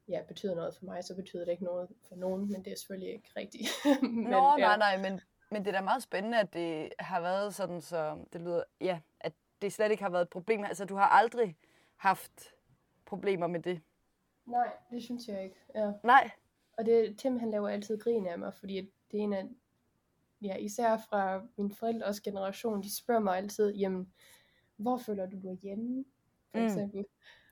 ja, 0.08 0.22
betyder 0.28 0.54
noget 0.54 0.76
for 0.76 0.84
mig, 0.84 1.04
så 1.04 1.14
betyder 1.14 1.44
det 1.44 1.52
ikke 1.52 1.64
noget 1.64 1.88
for 2.08 2.16
nogen, 2.16 2.52
men 2.52 2.64
det 2.64 2.72
er 2.72 2.76
selvfølgelig 2.76 3.12
ikke 3.12 3.30
rigtigt. 3.36 3.68
men, 4.02 4.24
Nå, 4.24 4.54
ja. 4.58 4.76
nej, 4.76 4.76
nej, 4.76 5.10
men, 5.10 5.20
Men 5.50 5.64
det 5.64 5.74
er 5.74 5.78
da 5.78 5.84
meget 5.84 6.02
spændende, 6.02 6.40
at 6.40 6.54
det 6.54 6.92
har 6.98 7.20
været 7.20 7.54
sådan, 7.54 7.80
så 7.80 8.18
det 8.32 8.40
lyder, 8.40 8.62
ja, 8.80 9.00
at 9.20 9.32
det 9.62 9.72
slet 9.72 9.90
ikke 9.90 10.02
har 10.02 10.10
været 10.10 10.22
et 10.22 10.30
problem. 10.30 10.64
Altså, 10.64 10.84
du 10.84 10.94
har 10.94 11.08
aldrig 11.08 11.56
haft 11.96 12.54
problemer 13.04 13.46
med 13.46 13.60
det. 13.60 13.80
Nej, 14.46 14.68
det 14.90 15.02
synes 15.02 15.28
jeg 15.28 15.44
ikke. 15.44 15.56
Ja. 15.74 15.92
Nej. 16.02 16.30
Og 16.76 16.86
det, 16.86 17.18
Tim 17.18 17.38
han 17.38 17.50
laver 17.50 17.68
altid 17.68 17.98
grin 17.98 18.26
af 18.26 18.38
mig, 18.38 18.54
fordi 18.54 18.76
det 19.10 19.18
er 19.18 19.22
en 19.22 19.32
af, 19.32 19.48
ja, 20.44 20.56
især 20.56 20.96
fra 21.08 21.42
min 21.58 21.72
forældres 21.72 22.20
generation, 22.20 22.82
de 22.82 22.96
spørger 22.96 23.20
mig 23.20 23.36
altid, 23.36 23.74
jamen, 23.74 24.12
hvor 24.76 24.96
føler 24.96 25.26
du 25.26 25.36
dig 25.42 25.58
hjemme, 25.62 26.04
for 26.50 26.58
Mm. 26.58 26.64
eksempel. 26.64 27.04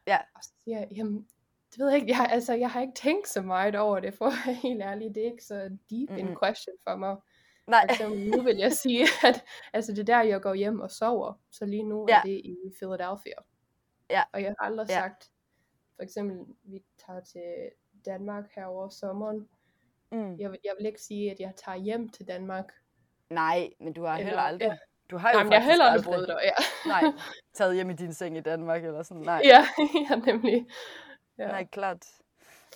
Ja. 0.06 0.18
Og 0.34 0.42
så 0.44 0.50
siger 0.64 0.78
jeg, 0.78 0.88
jamen, 0.96 1.28
det 1.70 1.78
ved 1.78 1.88
jeg 1.90 2.00
ikke, 2.00 2.12
jeg, 2.12 2.28
altså, 2.30 2.54
jeg 2.54 2.70
har 2.70 2.80
ikke 2.80 2.94
tænkt 2.94 3.28
så 3.28 3.42
meget 3.42 3.74
over 3.74 4.00
det, 4.00 4.14
for 4.14 4.26
at 4.26 4.32
være 4.46 4.54
helt 4.68 4.82
ærlig, 4.82 5.14
det 5.14 5.22
er 5.26 5.30
ikke 5.30 5.44
så 5.44 5.76
deep 5.90 6.10
en 6.10 6.24
Mm-mm. 6.26 6.36
question 6.42 6.76
for 6.88 6.96
mig. 6.96 7.16
Nej. 7.66 7.86
For 7.88 7.92
eksempel, 7.92 8.30
nu 8.30 8.42
vil 8.42 8.56
jeg 8.56 8.72
sige, 8.72 9.02
at 9.28 9.44
altså, 9.72 9.92
det 9.92 9.98
er 9.98 10.04
der, 10.04 10.22
jeg 10.22 10.42
går 10.42 10.54
hjem 10.54 10.80
og 10.80 10.90
sover, 10.90 11.40
så 11.50 11.66
lige 11.66 11.82
nu 11.82 12.06
Ja. 12.08 12.16
er 12.18 12.22
det 12.22 12.40
i 12.44 12.56
Philadelphia. 12.76 13.34
Ja. 14.10 14.22
Og 14.32 14.42
jeg 14.42 14.54
har 14.58 14.66
aldrig 14.66 14.86
Ja. 14.88 14.94
sagt, 14.94 15.30
for 15.96 16.02
eksempel, 16.02 16.54
vi 16.62 16.82
tager 17.06 17.20
til 17.20 17.70
Danmark 18.04 18.44
her 18.54 18.66
over 18.66 18.88
sommeren, 18.88 19.48
Mm. 20.12 20.36
jeg 20.38 20.50
vil, 20.50 20.58
jeg 20.64 20.72
vil 20.78 20.86
ikke 20.86 21.02
sige, 21.02 21.30
at 21.30 21.40
jeg 21.40 21.52
tager 21.56 21.78
hjem 21.78 22.08
til 22.08 22.28
Danmark. 22.28 22.72
Nej, 23.32 23.70
men 23.80 23.92
du 23.92 24.04
har 24.04 24.12
Eller- 24.14 24.24
heller 24.26 24.42
aldrig... 24.42 24.66
ja. 24.68 24.76
Du 25.10 25.16
har 25.16 25.32
jo 25.32 25.38
Jamen, 25.38 25.52
jeg 25.52 25.64
heller 25.64 25.84
aldrig 25.84 26.04
boet 26.14 26.28
der. 26.28 26.38
Ja. 26.42 26.50
Nej, 26.86 27.02
taget 27.54 27.74
hjem 27.74 27.90
i 27.90 27.92
din 27.92 28.14
seng 28.14 28.36
i 28.36 28.40
Danmark 28.40 28.84
eller 28.84 29.02
sådan. 29.02 29.22
Nej, 29.22 29.40
ja, 29.44 29.66
ja, 30.10 30.14
nemlig. 30.16 30.66
Ja. 31.38 31.46
nej 31.46 31.66
klart. 31.72 32.06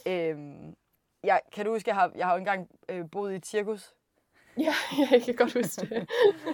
Øhm, 0.06 0.76
ja, 1.24 1.36
kan 1.52 1.64
du 1.64 1.72
huske, 1.72 1.88
jeg 1.90 1.96
har, 1.96 2.12
jeg 2.16 2.26
har 2.26 2.32
jo 2.32 2.38
engang 2.38 2.68
øh, 2.88 3.04
boet 3.12 3.32
i 3.32 3.36
et 3.36 3.46
cirkus 3.46 3.92
ja, 4.58 4.74
jeg 5.10 5.22
kan 5.22 5.34
godt 5.34 5.52
huske 5.52 5.80
det. 5.86 6.08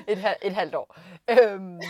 et, 0.08 0.18
hal- 0.18 0.36
et 0.42 0.54
halvt 0.54 0.74
år. 0.74 0.96
Øhm, 1.30 1.80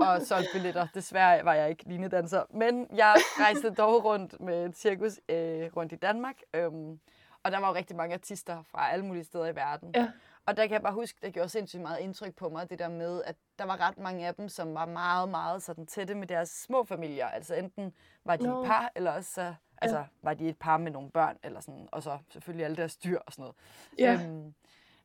og 0.00 0.22
solgte 0.22 0.48
billetter. 0.52 0.86
Desværre 0.94 1.44
var 1.44 1.54
jeg 1.54 1.70
ikke 1.70 1.84
linedanser. 1.88 2.42
Men 2.54 2.86
jeg 2.96 3.14
rejste 3.40 3.70
dog 3.74 4.04
rundt 4.04 4.40
med 4.40 4.64
et 4.66 4.76
cirkus 4.76 5.20
øh, 5.28 5.70
rundt 5.76 5.92
i 5.92 5.96
Danmark. 5.96 6.36
Øhm, 6.54 7.00
og 7.42 7.52
der 7.52 7.58
var 7.60 7.68
jo 7.68 7.74
rigtig 7.74 7.96
mange 7.96 8.14
artister 8.14 8.62
fra 8.70 8.90
alle 8.92 9.04
mulige 9.04 9.24
steder 9.24 9.46
i 9.46 9.56
verden. 9.56 9.90
Ja. 9.94 10.08
Og 10.46 10.56
der 10.56 10.62
kan 10.66 10.72
jeg 10.72 10.82
bare 10.82 10.92
huske, 10.92 11.18
det 11.22 11.34
gjorde 11.34 11.48
sindssygt 11.48 11.82
meget 11.82 11.98
indtryk 11.98 12.34
på 12.34 12.48
mig, 12.48 12.70
det 12.70 12.78
der 12.78 12.88
med, 12.88 13.22
at 13.24 13.36
der 13.58 13.64
var 13.64 13.80
ret 13.80 13.98
mange 13.98 14.26
af 14.26 14.34
dem, 14.34 14.48
som 14.48 14.74
var 14.74 14.86
meget, 14.86 15.28
meget 15.28 15.62
sådan 15.62 15.86
tætte 15.86 16.14
med 16.14 16.26
deres 16.26 16.48
små 16.48 16.84
familier. 16.84 17.26
Altså 17.26 17.54
enten 17.54 17.94
var 18.24 18.36
de 18.36 18.46
Nå. 18.46 18.62
et 18.62 18.66
par, 18.66 18.92
eller 18.94 19.12
også 19.12 19.32
så, 19.32 19.54
altså, 19.78 20.04
var 20.22 20.34
de 20.34 20.48
et 20.48 20.58
par 20.58 20.76
med 20.76 20.92
nogle 20.92 21.10
børn, 21.10 21.38
eller 21.42 21.60
sådan, 21.60 21.88
og 21.92 22.02
så 22.02 22.18
selvfølgelig 22.28 22.64
alle 22.64 22.76
deres 22.76 22.96
dyr 22.96 23.18
og 23.26 23.32
sådan 23.32 23.42
noget. 23.42 23.56
Ja. 23.98 24.24
Øhm, 24.24 24.54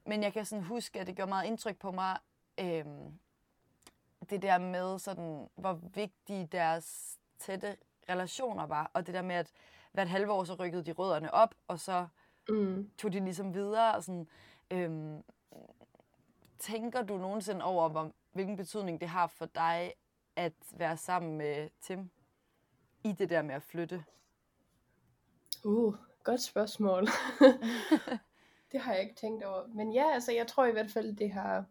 men 0.06 0.24
jeg 0.24 0.34
kan 0.34 0.46
sådan 0.46 0.64
huske, 0.64 1.00
at 1.00 1.08
det 1.08 1.16
gjorde 1.16 1.30
meget 1.30 1.46
indtryk 1.48 1.78
på 1.80 1.92
mig, 1.92 2.18
øhm, 2.60 3.20
det 4.30 4.42
der 4.42 4.58
med, 4.58 5.00
sådan, 5.00 5.48
hvor 5.56 5.80
vigtige 5.94 6.46
deres 6.52 7.18
tætte 7.40 7.78
relationer 8.10 8.66
var, 8.66 8.92
og 8.94 9.08
det 9.08 9.14
der 9.16 9.22
med, 9.22 9.36
at 9.36 9.52
hvert 9.92 10.08
halve 10.10 10.32
år 10.32 10.44
så 10.44 10.54
rykkede 10.54 10.84
de 10.84 10.92
rødderne 10.92 11.34
op, 11.34 11.56
og 11.68 11.80
så 11.80 12.08
Mm. 12.50 12.90
tog 12.98 13.14
de 13.14 13.20
ligesom 13.20 13.54
videre, 13.54 13.96
og 13.96 14.04
sådan, 14.04 14.28
øhm, 14.72 15.24
tænker 16.60 17.02
du 17.02 17.18
nogensinde 17.18 17.66
over, 17.66 17.90
hvor, 17.90 18.12
hvilken 18.32 18.58
betydning 18.58 19.02
det 19.02 19.10
har 19.10 19.28
for 19.28 19.46
dig, 19.46 19.94
at 20.36 20.54
være 20.72 20.98
sammen 20.98 21.38
med 21.38 21.70
Tim, 21.82 22.12
i 23.04 23.12
det 23.12 23.30
der 23.30 23.42
med 23.42 23.56
at 23.56 23.64
flytte? 23.64 24.04
Uh, 25.64 25.96
godt 26.24 26.42
spørgsmål. 26.42 27.08
det 28.72 28.80
har 28.80 28.94
jeg 28.94 29.02
ikke 29.02 29.16
tænkt 29.16 29.44
over. 29.44 29.68
Men 29.68 29.94
ja, 29.94 30.14
altså 30.14 30.32
jeg 30.32 30.48
tror 30.48 30.66
i 30.66 30.72
hvert 30.72 30.92
fald, 30.92 31.16
det 31.16 31.32
har 31.32 31.66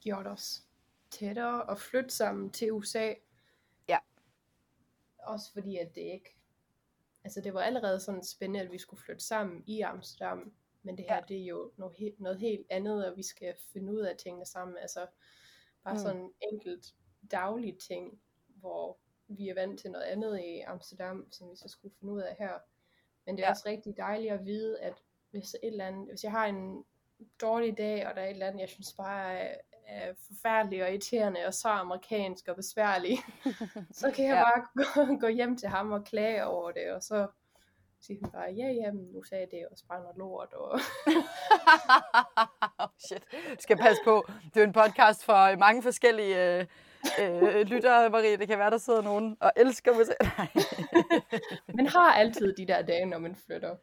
gjort 0.00 0.26
os 0.26 0.62
tættere 1.10 1.62
og 1.62 1.78
flytte 1.78 2.10
sammen 2.10 2.50
til 2.50 2.72
USA. 2.72 3.14
Ja. 3.88 3.98
Også 5.18 5.52
fordi, 5.52 5.76
at 5.76 5.94
det 5.94 6.00
ikke... 6.00 6.36
Altså 7.24 7.40
det 7.40 7.54
var 7.54 7.60
allerede 7.60 8.00
sådan 8.00 8.24
spændende, 8.24 8.60
at 8.60 8.72
vi 8.72 8.78
skulle 8.78 9.02
flytte 9.02 9.24
sammen 9.24 9.64
i 9.66 9.80
Amsterdam. 9.80 10.52
Men 10.86 10.96
det 10.96 11.04
her, 11.08 11.14
Ja. 11.16 11.20
det 11.28 11.36
er 11.40 11.44
jo 11.44 11.72
noget, 11.76 11.94
he- 11.94 12.14
noget 12.22 12.38
helt 12.38 12.66
andet, 12.70 13.06
og 13.10 13.16
vi 13.16 13.22
skal 13.22 13.54
finde 13.72 13.92
ud 13.92 14.00
af 14.00 14.16
tingene 14.16 14.46
sammen. 14.46 14.76
Altså 14.76 15.06
bare 15.84 15.94
Mm. 15.94 16.00
sådan 16.00 16.32
enkelt 16.52 16.86
daglige 17.30 17.76
ting, 17.88 18.20
hvor 18.48 18.98
vi 19.28 19.48
er 19.48 19.54
vant 19.54 19.80
til 19.80 19.90
noget 19.90 20.04
andet 20.04 20.40
i 20.40 20.60
Amsterdam, 20.60 21.28
som 21.32 21.50
vi 21.50 21.56
så 21.56 21.68
skulle 21.68 21.94
finde 22.00 22.12
ud 22.12 22.20
af 22.20 22.36
her. 22.38 22.52
Men 23.26 23.36
det 23.36 23.42
er 23.42 23.46
Ja. 23.46 23.50
også 23.52 23.68
rigtig 23.68 23.96
dejligt 23.96 24.32
at 24.32 24.44
vide, 24.44 24.80
at 24.80 24.94
hvis, 25.30 25.54
et 25.54 25.58
eller 25.62 25.86
andet, 25.86 26.08
hvis 26.08 26.24
jeg 26.24 26.32
har 26.32 26.46
en 26.46 26.84
dårlig 27.40 27.78
dag, 27.78 28.06
og 28.08 28.14
der 28.14 28.20
er 28.20 28.26
et 28.26 28.30
eller 28.30 28.46
andet, 28.46 28.60
jeg 28.60 28.68
synes 28.68 28.92
bare 28.96 29.38
er, 29.38 29.58
er 29.86 30.14
forfærdeligt 30.26 30.82
og 30.82 30.88
irriterende, 30.90 31.46
og 31.46 31.54
så 31.54 31.68
amerikansk 31.68 32.48
og 32.48 32.56
besværligt, 32.56 33.20
så 34.00 34.10
kan 34.10 34.24
jeg 34.24 34.36
ja. 34.36 34.42
bare 34.44 34.66
gå, 35.16 35.20
gå 35.20 35.28
hjem 35.28 35.56
til 35.56 35.68
ham 35.68 35.92
og 35.92 36.04
klage 36.04 36.44
over 36.46 36.70
det, 36.70 36.92
og 36.92 37.02
så 37.02 37.28
siger 38.00 38.18
han 38.22 38.30
bare, 38.30 38.50
ja, 38.50 38.68
ja, 38.68 38.92
men 38.92 39.04
nu 39.12 39.22
sagde 39.22 39.46
det 39.50 39.66
også 39.70 39.84
bare 39.88 40.00
noget 40.00 40.16
lort, 40.16 40.52
og 40.52 40.72
oh, 42.78 42.88
shit. 43.06 43.24
Du 43.32 43.56
skal 43.58 43.76
passe 43.76 44.02
på. 44.04 44.24
Det 44.54 44.62
er 44.62 44.66
en 44.66 44.72
podcast 44.72 45.24
for 45.24 45.56
mange 45.56 45.82
forskellige 45.82 46.58
øh, 46.58 46.66
øh, 47.20 47.66
lyttere, 47.66 48.10
Marie. 48.10 48.36
Det 48.36 48.48
kan 48.48 48.58
være, 48.58 48.70
der 48.70 48.78
sidder 48.78 49.02
nogen 49.02 49.36
og 49.40 49.52
elsker 49.56 49.94
musik. 49.94 50.14
Nej. 50.20 50.48
man 51.78 51.86
har 51.86 52.14
altid 52.14 52.54
de 52.56 52.66
der 52.66 52.82
dage, 52.82 53.06
når 53.06 53.18
man 53.18 53.36
flytter. 53.36 53.76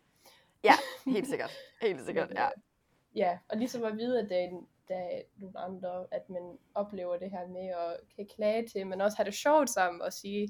ja, 0.64 0.74
helt 1.06 1.28
sikkert. 1.28 1.52
Helt 1.82 2.02
sikkert, 2.08 2.32
ja. 2.36 2.50
Ja, 3.16 3.38
og 3.50 3.58
ligesom 3.58 3.84
at 3.84 3.98
vide, 3.98 4.20
at 4.20 4.30
der 4.30 4.36
er, 4.96 5.18
er 5.18 5.22
nogle 5.38 5.60
andre, 5.60 6.06
at 6.12 6.30
man 6.30 6.58
oplever 6.76 7.18
det 7.18 7.32
her 7.32 7.48
med 7.48 7.68
at 7.68 8.16
kan 8.16 8.28
klage 8.36 8.68
til, 8.68 8.88
men 8.88 9.02
også 9.02 9.18
have 9.18 9.26
det 9.26 9.34
sjovt 9.34 9.70
sammen 9.70 10.02
og 10.02 10.14
sige, 10.14 10.48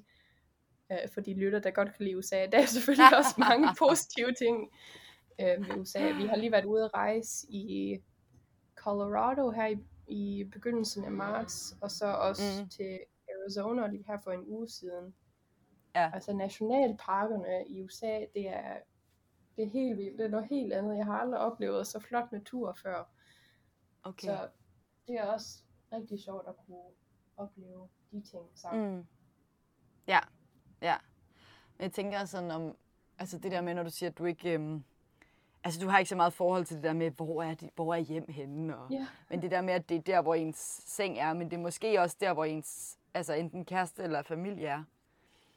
øh, 0.92 1.10
for 1.14 1.22
de 1.22 1.34
lytter, 1.34 1.60
der 1.60 1.72
godt 1.72 1.94
kan 1.96 2.06
lide 2.06 2.18
USA, 2.18 2.46
der 2.46 2.58
er 2.62 2.66
selvfølgelig 2.66 3.18
også 3.20 3.36
mange 3.38 3.68
positive 3.80 4.34
ting 4.34 4.70
øh, 5.42 5.68
ved 5.70 5.78
USA. 5.78 6.12
Vi 6.12 6.26
har 6.26 6.36
lige 6.36 6.52
været 6.52 6.66
ude 6.66 6.84
at 6.86 6.94
rejse 6.94 7.48
i 7.50 7.98
Colorado 8.76 9.50
her 9.52 9.68
i, 9.68 9.78
i 10.08 10.44
begyndelsen 10.44 11.06
af 11.06 11.12
marts, 11.12 11.76
og 11.82 11.92
så 11.92 12.06
også 12.06 12.44
Mm. 12.64 12.70
til 12.70 13.00
Arizona 13.30 13.88
lige 13.88 14.04
her 14.08 14.18
for 14.24 14.32
en 14.32 14.44
uge 14.48 14.68
siden. 14.70 15.14
Ja. 15.96 16.12
Altså 16.14 16.34
nationalparkerne 16.34 17.68
i 17.68 17.84
USA, 17.84 18.20
det 18.34 18.48
er, 18.50 18.78
det 19.56 19.64
er 19.64 19.70
helt 19.70 19.98
vildt. 19.98 20.18
Det 20.18 20.26
er 20.26 20.30
noget 20.30 20.48
helt 20.50 20.74
andet. 20.74 20.98
Jeg 20.98 21.06
har 21.06 21.20
aldrig 21.20 21.40
oplevet 21.40 21.88
så 21.88 22.00
flot 22.00 22.32
natur 22.32 22.74
før. 22.84 23.10
Okay. 24.04 24.28
Så 24.28 24.48
det 25.08 25.16
er 25.16 25.26
også 25.26 25.64
rigtig 25.92 26.20
sjovt 26.24 26.48
at 26.48 26.56
kunne 26.66 26.82
opleve 27.38 27.88
de 28.12 28.22
ting 28.22 28.46
sammen. 28.56 28.96
Mm. 28.98 29.06
Ja, 30.08 30.20
ja. 30.84 30.96
Men 31.78 31.84
jeg 31.84 31.92
tænker 31.92 32.26
sådan 32.26 32.52
om, 32.52 32.78
altså 33.20 33.38
det 33.38 33.52
der 33.52 33.62
med, 33.62 33.74
når 33.74 33.84
du 33.84 33.90
siger, 33.90 34.10
at 34.10 34.18
du 34.18 34.26
ikke, 34.26 34.54
øhm, 34.54 34.84
altså 35.64 35.82
du 35.82 35.88
har 35.88 36.00
ikke 36.00 36.10
så 36.10 36.16
meget 36.16 36.34
forhold 36.34 36.66
til 36.66 36.76
det 36.76 36.84
der 36.84 36.94
med, 36.94 37.12
hvor 37.12 37.44
er, 37.44 37.54
de, 37.54 37.70
hvor 37.76 37.94
er 37.94 38.00
hjem 38.00 38.30
henne, 38.32 38.78
og, 38.78 38.92
Ja. 38.92 39.08
men 39.30 39.42
det 39.42 39.52
der 39.52 39.62
med, 39.62 39.74
at 39.74 39.90
det 39.90 39.98
er 39.98 40.02
der, 40.02 40.22
hvor 40.22 40.36
ens 40.36 40.58
seng 40.88 41.18
er, 41.20 41.34
men 41.34 41.50
det 41.52 41.58
er 41.58 41.62
måske 41.62 42.02
også 42.02 42.18
der, 42.20 42.34
hvor 42.34 42.46
ens, 42.46 42.98
altså 43.14 43.34
enten 43.34 43.66
kæreste 43.66 44.04
eller 44.04 44.22
familie 44.22 44.68
er. 44.68 44.84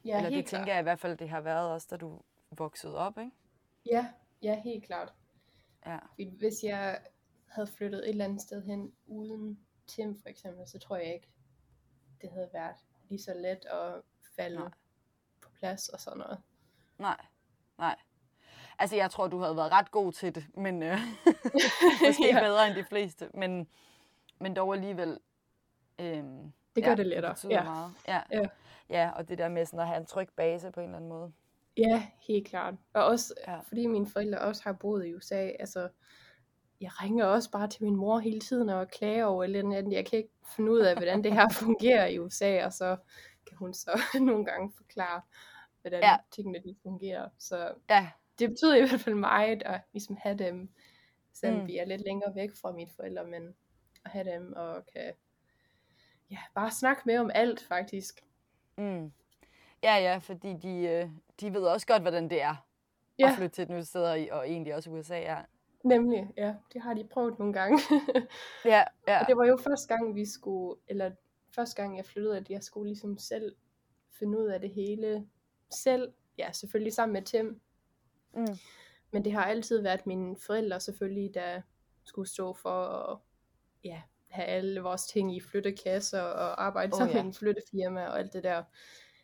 Ja, 0.05 0.17
eller 0.17 0.29
det 0.29 0.37
helt 0.37 0.49
tænker 0.49 0.65
klart. 0.65 0.75
jeg 0.75 0.81
i 0.81 0.83
hvert 0.83 0.99
fald, 0.99 1.17
det 1.17 1.29
har 1.29 1.41
været 1.41 1.71
også, 1.73 1.87
da 1.91 1.97
du 1.97 2.23
voksede 2.51 2.97
op, 2.99 3.19
ikke? 3.19 3.31
Ja, 3.87 4.07
ja, 4.43 4.61
helt 4.63 4.85
klart. 4.85 5.13
Ja. 5.87 5.99
Hvis 6.39 6.63
jeg 6.65 7.01
havde 7.47 7.67
flyttet 7.67 7.99
et 8.01 8.09
eller 8.09 8.25
andet 8.25 8.41
sted 8.43 8.63
hen 8.63 8.93
uden 9.07 9.61
Tim 9.87 10.19
for 10.23 10.29
eksempel, 10.29 10.69
så 10.69 10.79
tror 10.79 10.97
jeg 10.97 11.15
ikke, 11.15 11.29
det 12.21 12.31
havde 12.31 12.49
været 12.53 12.77
lige 13.09 13.23
så 13.23 13.35
let 13.35 13.65
at 13.65 14.03
falde 14.37 14.57
Nej. 14.59 14.71
Plads 15.59 15.89
og 15.89 16.01
sådan 16.01 16.19
noget. 16.19 16.39
Nej, 16.99 17.17
nej. 17.79 17.97
Altså, 18.79 18.97
jeg 18.97 19.11
tror, 19.11 19.29
du 19.29 19.39
havde 19.41 19.57
været 19.57 19.73
ret 19.73 19.91
god 19.91 20.13
til 20.13 20.35
det, 20.35 20.45
men 20.55 20.83
øh, 20.83 20.99
måske 22.07 22.25
Ja. 22.35 22.41
bedre 22.41 22.67
end 22.67 22.75
de 22.77 22.85
fleste, 22.85 23.29
men, 23.35 23.67
men 24.41 24.57
dog 24.57 24.75
alligevel. 24.75 25.19
Øhm, 25.99 26.53
Det 26.77 26.85
gør 26.85 26.95
det 26.95 27.07
lettere, 27.07 27.35
betyder 27.35 27.53
ja. 27.55 27.63
Meget. 27.65 27.93
Ja. 28.09 28.21
Ja. 28.33 28.43
ja, 28.89 29.11
og 29.11 29.29
det 29.29 29.39
der 29.39 29.49
med 29.49 29.67
sådan 29.67 29.81
at 29.81 29.87
have 29.87 30.01
en 30.01 30.07
tryg 30.07 30.29
base 30.37 30.71
på 30.71 30.81
en 30.81 30.85
eller 30.87 30.97
anden 30.97 31.11
måde. 31.11 31.33
Ja, 31.77 32.07
helt 32.29 32.49
klart. 32.49 32.75
Og 32.95 33.05
også 33.05 33.35
Ja. 33.47 33.53
ja. 33.53 33.59
fordi 33.61 33.87
mine 33.87 34.07
forældre 34.07 34.39
også 34.39 34.63
har 34.65 34.73
boet 34.73 35.07
i 35.07 35.15
USA, 35.15 35.51
altså 35.61 35.89
jeg 36.81 36.91
ringer 37.03 37.25
også 37.25 37.51
bare 37.51 37.69
til 37.69 37.85
min 37.85 37.97
mor 37.97 38.19
hele 38.19 38.41
tiden 38.41 38.69
og 38.69 38.89
klager 38.89 39.25
over 39.25 39.45
eller 39.45 39.59
andet. 39.59 39.93
Jeg 39.93 40.07
kan 40.07 40.17
ikke 40.19 40.31
finde 40.57 40.73
ud 40.73 40.81
af, 40.81 40.97
hvordan 40.97 41.25
det 41.25 41.33
her 41.33 41.49
fungerer 41.65 42.07
i 42.07 42.19
USA, 42.19 42.65
og 42.67 42.73
så 42.73 42.97
kan 43.57 43.65
hun 43.67 43.75
så 43.75 44.01
nogle 44.29 44.45
gange 44.45 44.73
forklare, 44.77 45.21
hvordan 45.81 46.01
Ja. 46.03 46.17
tingene 46.31 46.59
de 46.59 46.77
fungerer. 46.83 47.29
Så 47.39 47.75
Ja, 47.91 48.11
det 48.39 48.49
betyder 48.51 48.77
i 48.77 48.81
hvert 48.89 49.01
fald 49.01 49.15
meget 49.15 49.63
at 49.63 49.81
ligesom 49.93 50.17
have 50.21 50.39
dem, 50.39 50.69
selvom 51.33 51.61
Mm. 51.61 51.67
vi 51.67 51.79
er 51.79 51.85
lidt 51.85 52.03
længere 52.05 52.35
væk 52.35 52.51
fra 52.61 52.73
mine 52.73 52.91
forældre, 52.97 53.25
men 53.25 53.55
at 54.05 54.11
have 54.11 54.31
dem 54.35 54.53
og 54.57 54.87
kan 54.93 55.13
ja, 56.31 56.39
bare 56.55 56.71
snakke 56.71 57.03
med 57.07 57.19
om 57.19 57.31
alt 57.35 57.63
faktisk. 57.69 58.21
mm. 58.79 59.13
ja, 59.83 59.97
ja, 59.97 60.19
fordi 60.19 60.53
de, 60.63 60.79
øh, 60.89 61.09
de 61.41 61.53
ved 61.55 61.63
også 61.63 61.87
godt, 61.87 62.03
hvordan 62.03 62.31
det 62.31 62.43
er 62.43 62.67
Ja. 63.19 63.29
at 63.29 63.35
flytte 63.37 63.55
til 63.55 63.63
et 63.63 63.69
nyt 63.71 63.87
sted, 63.87 64.03
og, 64.05 64.39
og 64.39 64.49
egentlig 64.49 64.75
også 64.75 64.91
USA, 64.91 65.19
ja. 65.19 65.39
Nemlig, 65.85 66.29
ja. 66.37 66.55
Det 66.73 66.83
har 66.83 66.95
de 66.95 67.05
prøvet 67.05 67.39
nogle 67.39 67.53
gange. 67.55 67.79
Ja, 68.65 68.85
ja. 69.09 69.21
Og 69.21 69.27
det 69.27 69.37
var 69.37 69.45
jo 69.45 69.57
første 69.57 69.95
gang, 69.95 70.15
vi 70.15 70.27
skulle, 70.27 70.81
eller 70.89 71.11
første 71.57 71.83
gang 71.83 71.97
jeg 71.97 72.05
flyttede, 72.05 72.37
at 72.37 72.51
jeg 72.51 72.63
skulle 72.63 72.89
ligesom 72.89 73.19
selv 73.19 73.55
finde 74.19 74.39
ud 74.39 74.47
af 74.47 74.61
det 74.61 74.71
hele 74.71 75.27
selv. 75.71 76.13
Ja, 76.39 76.53
selvfølgelig 76.53 76.93
sammen 76.93 77.13
med 77.13 77.23
Tim. 77.23 77.61
Mm. 78.35 78.57
Men 79.11 79.25
det 79.25 79.33
har 79.33 79.45
altid 79.45 79.83
været 79.83 80.07
mine 80.07 80.37
forældre 80.47 80.81
selvfølgelig, 80.81 81.35
der 81.35 81.61
skulle 82.05 82.29
stå 82.29 82.55
for 82.55 82.85
at 82.87 83.19
ja, 83.85 84.03
have 84.29 84.47
alle 84.47 84.81
vores 84.81 85.07
ting 85.07 85.37
i 85.37 85.41
flyttekasser 85.41 86.21
og 86.21 86.65
arbejde 86.65 86.93
Åh, 86.95 86.99
sammen 86.99 87.17
ja. 87.17 87.23
med 87.23 87.29
en 87.29 87.35
flyttefirma 87.35 88.07
og 88.07 88.19
alt 88.19 88.33
det 88.33 88.43
der. 88.43 88.63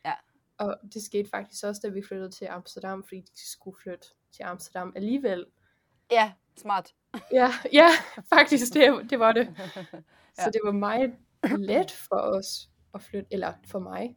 Ja. 0.05 0.13
Og 0.59 0.77
det 0.95 1.03
skete 1.03 1.31
faktisk 1.31 1.65
også, 1.65 1.81
da 1.85 1.89
vi 1.89 2.03
flyttede 2.03 2.31
til 2.31 2.45
Amsterdam, 2.45 3.05
fordi 3.05 3.21
de 3.21 3.51
skulle 3.51 3.77
flytte 3.83 4.07
til 4.33 4.43
Amsterdam 4.43 4.93
alligevel. 4.97 5.47
Ja, 6.11 6.33
smart. 6.57 6.95
Ja, 7.33 7.49
ja 7.73 7.89
faktisk, 8.35 8.75
det, 8.75 9.11
det 9.11 9.19
var 9.19 9.33
det. 9.33 9.49
Ja. 10.39 10.45
Så 10.45 10.51
det 10.51 10.61
var 10.65 10.73
meget 10.73 11.15
let 11.59 11.91
for 11.91 12.17
os 12.17 12.71
at 12.95 13.03
flytte, 13.03 13.29
eller 13.31 13.53
for 13.67 13.79
mig, 13.79 14.17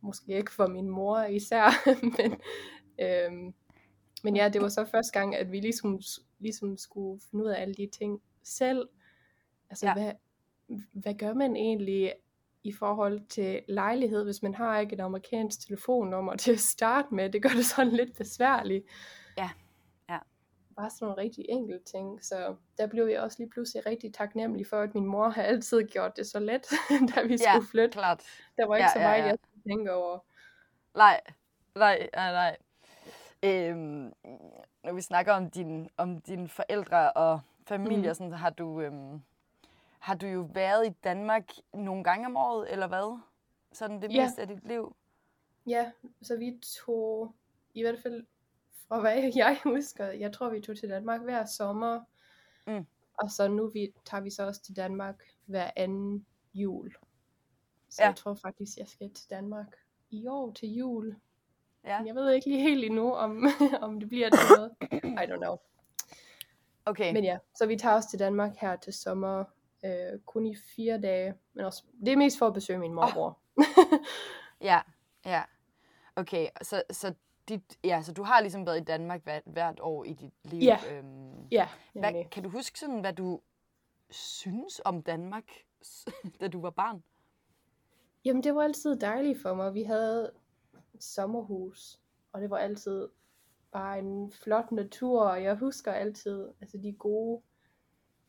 måske 0.00 0.36
ikke 0.36 0.52
for 0.52 0.66
min 0.66 0.88
mor 0.88 1.22
især, 1.22 1.66
men, 2.18 2.40
øhm, 3.00 3.54
men 4.24 4.36
ja, 4.36 4.48
det 4.48 4.62
var 4.62 4.68
så 4.68 4.84
første 4.84 5.18
gang, 5.18 5.36
at 5.36 5.52
vi 5.52 5.60
ligesom, 5.60 6.00
ligesom 6.38 6.76
skulle 6.76 7.20
finde 7.30 7.44
ud 7.44 7.50
af 7.50 7.62
alle 7.62 7.74
de 7.74 7.88
ting 7.98 8.22
selv. 8.42 8.88
Altså, 9.70 9.86
Ja. 9.86 9.94
hvad, 9.94 10.12
hvad 10.92 11.14
gør 11.14 11.34
man 11.34 11.56
egentlig 11.56 12.12
i 12.64 12.72
forhold 12.72 13.20
til 13.28 13.62
lejlighed, 13.68 14.24
hvis 14.24 14.42
man 14.42 14.54
har 14.54 14.78
ikke 14.78 14.94
et 14.94 15.00
amerikansk 15.00 15.66
telefonnummer 15.66 16.36
til 16.36 16.52
at 16.52 16.60
starte 16.60 17.14
med? 17.14 17.30
Det 17.30 17.42
gør 17.42 17.48
det 17.48 17.66
sådan 17.66 17.92
lidt 17.92 18.16
besværligt. 18.18 18.84
Ja, 19.36 19.42
ja. 19.42 19.50
Bare 20.76 20.90
sådan 20.90 21.06
nogle 21.06 21.22
rigtig 21.22 21.44
enkelte 21.48 21.84
ting. 21.84 22.24
Så 22.24 22.56
der 22.78 22.86
blev 22.86 23.06
jeg 23.06 23.20
også 23.20 23.36
lige 23.38 23.50
pludselig 23.50 23.86
rigtig 23.86 24.14
taknemmelig 24.14 24.66
for, 24.66 24.80
at 24.80 24.94
min 24.94 25.06
mor 25.06 25.28
har 25.28 25.42
altid 25.42 25.88
gjort 25.88 26.16
det 26.16 26.26
så 26.26 26.38
let, 26.40 26.66
da 27.16 27.22
vi 27.22 27.36
Ja, 27.46 27.52
skulle 27.54 27.68
flytte. 27.70 27.92
klart. 27.92 28.22
Der 28.56 28.66
var 28.66 28.76
ikke 28.76 28.84
Ja, 28.84 28.92
så 28.92 28.98
ja, 29.00 29.06
meget, 29.08 29.18
ja. 29.22 29.26
jeg 29.26 29.38
skulle 29.42 29.62
tænke 29.72 29.92
over. 29.92 30.18
Nej, 30.94 31.20
nej, 31.74 32.08
nej, 32.14 32.32
nej. 32.32 32.56
Øhm, 33.42 34.12
når 34.84 34.92
vi 34.92 35.00
snakker 35.00 35.32
om, 35.32 35.50
din, 35.50 35.88
om 35.96 36.20
dine 36.20 36.48
forældre 36.48 37.12
og 37.12 37.40
familie, 37.66 38.08
mm. 38.10 38.14
sådan, 38.14 38.32
har, 38.32 38.50
du, 38.50 38.80
øhm, 38.80 39.22
har 39.98 40.14
du 40.14 40.26
jo 40.26 40.48
været 40.52 40.86
i 40.86 40.90
Danmark 41.04 41.50
nogle 41.74 42.04
gange 42.04 42.26
om 42.26 42.36
året, 42.36 42.72
eller 42.72 42.86
hvad? 42.86 43.18
Sådan 43.72 44.02
det 44.02 44.12
Ja. 44.12 44.22
meste 44.24 44.42
af 44.42 44.48
dit 44.48 44.64
liv? 44.68 44.96
Ja, 45.66 45.90
så 46.22 46.36
vi 46.36 46.60
tog, 46.84 47.34
i 47.74 47.82
hvert 47.82 47.98
fald 48.02 48.26
fra 48.88 49.00
hvad 49.00 49.32
jeg 49.36 49.58
husker, 49.64 50.06
jeg 50.06 50.32
tror 50.32 50.48
vi 50.50 50.60
tog 50.60 50.76
til 50.76 50.88
Danmark 50.88 51.20
hver 51.22 51.44
sommer. 51.46 52.00
Mm. 52.66 52.86
Og 53.18 53.30
så 53.30 53.48
nu 53.48 53.70
vi, 53.70 53.92
tager 54.04 54.20
vi 54.20 54.30
så 54.30 54.46
også 54.46 54.62
til 54.62 54.76
Danmark 54.76 55.22
hver 55.46 55.70
anden 55.76 56.26
jul. 56.54 56.94
Så 57.88 58.02
Ja. 58.02 58.06
jeg 58.08 58.16
tror 58.16 58.34
faktisk, 58.34 58.78
jeg 58.78 58.88
skal 58.88 59.10
til 59.14 59.30
Danmark 59.30 59.76
i 60.10 60.26
år 60.26 60.52
til 60.52 60.68
jul. 60.68 61.16
Ja. 61.84 61.98
Men 61.98 62.06
Jeg 62.06 62.14
ved 62.14 62.32
ikke 62.32 62.48
lige 62.48 62.60
helt 62.62 62.84
endnu, 62.84 63.12
om, 63.12 63.46
om 63.82 64.00
det 64.00 64.08
bliver 64.08 64.30
til 64.30 64.56
noget. 64.56 64.72
I 65.22 65.32
don't 65.32 65.36
know. 65.36 65.56
Okay, 66.86 67.12
Men 67.12 67.24
ja, 67.24 67.38
så 67.54 67.66
vi 67.66 67.76
tager 67.76 67.94
også 67.94 68.10
til 68.10 68.18
Danmark 68.18 68.52
her 68.56 68.76
til 68.76 68.92
sommer. 68.92 69.44
Øh, 69.84 70.20
kun 70.26 70.46
i 70.46 70.56
fire 70.76 71.00
dage. 71.00 71.34
Men 71.52 71.64
også, 71.64 71.82
det 72.00 72.12
er 72.12 72.16
mest 72.16 72.38
for 72.38 72.46
at 72.46 72.54
besøge 72.54 72.78
min 72.78 72.94
morbror. 72.94 73.38
ja, 74.70 74.80
ja. 75.26 75.42
Okay, 76.16 76.48
så, 76.62 76.82
så, 76.90 77.14
dit, 77.48 77.78
ja, 77.84 78.02
så 78.02 78.12
du 78.12 78.22
har 78.22 78.40
ligesom 78.40 78.66
været 78.66 78.80
i 78.80 78.84
Danmark 78.84 79.22
hvert, 79.24 79.42
hvert 79.46 79.80
år 79.80 80.04
i 80.04 80.12
dit 80.12 80.32
liv. 80.44 80.62
Ja. 80.62 80.78
Øhm, 80.92 81.46
ja, 81.50 81.68
hvad, 81.92 82.12
nemlig. 82.12 82.30
kan 82.30 82.42
du 82.42 82.48
huske 82.48 82.78
sådan, 82.78 83.00
hvad 83.00 83.12
du 83.12 83.40
synes 84.10 84.80
om 84.84 85.02
Danmark, 85.02 85.44
da 86.40 86.48
du 86.48 86.60
var 86.60 86.70
barn? 86.70 87.02
Jamen, 88.24 88.42
det 88.42 88.54
var 88.54 88.62
altid 88.62 88.96
dejligt 88.96 89.42
for 89.42 89.54
mig. 89.54 89.74
Vi 89.74 89.82
havde 89.82 90.32
sommerhus, 91.00 92.00
og 92.32 92.40
det 92.40 92.50
var 92.50 92.58
altid 92.58 93.08
bare 93.72 93.98
en 93.98 94.32
flot 94.32 94.72
natur, 94.72 95.22
og 95.22 95.42
jeg 95.42 95.54
husker 95.54 95.92
altid 95.92 96.48
altså 96.60 96.78
de 96.78 96.92
gode, 96.92 97.42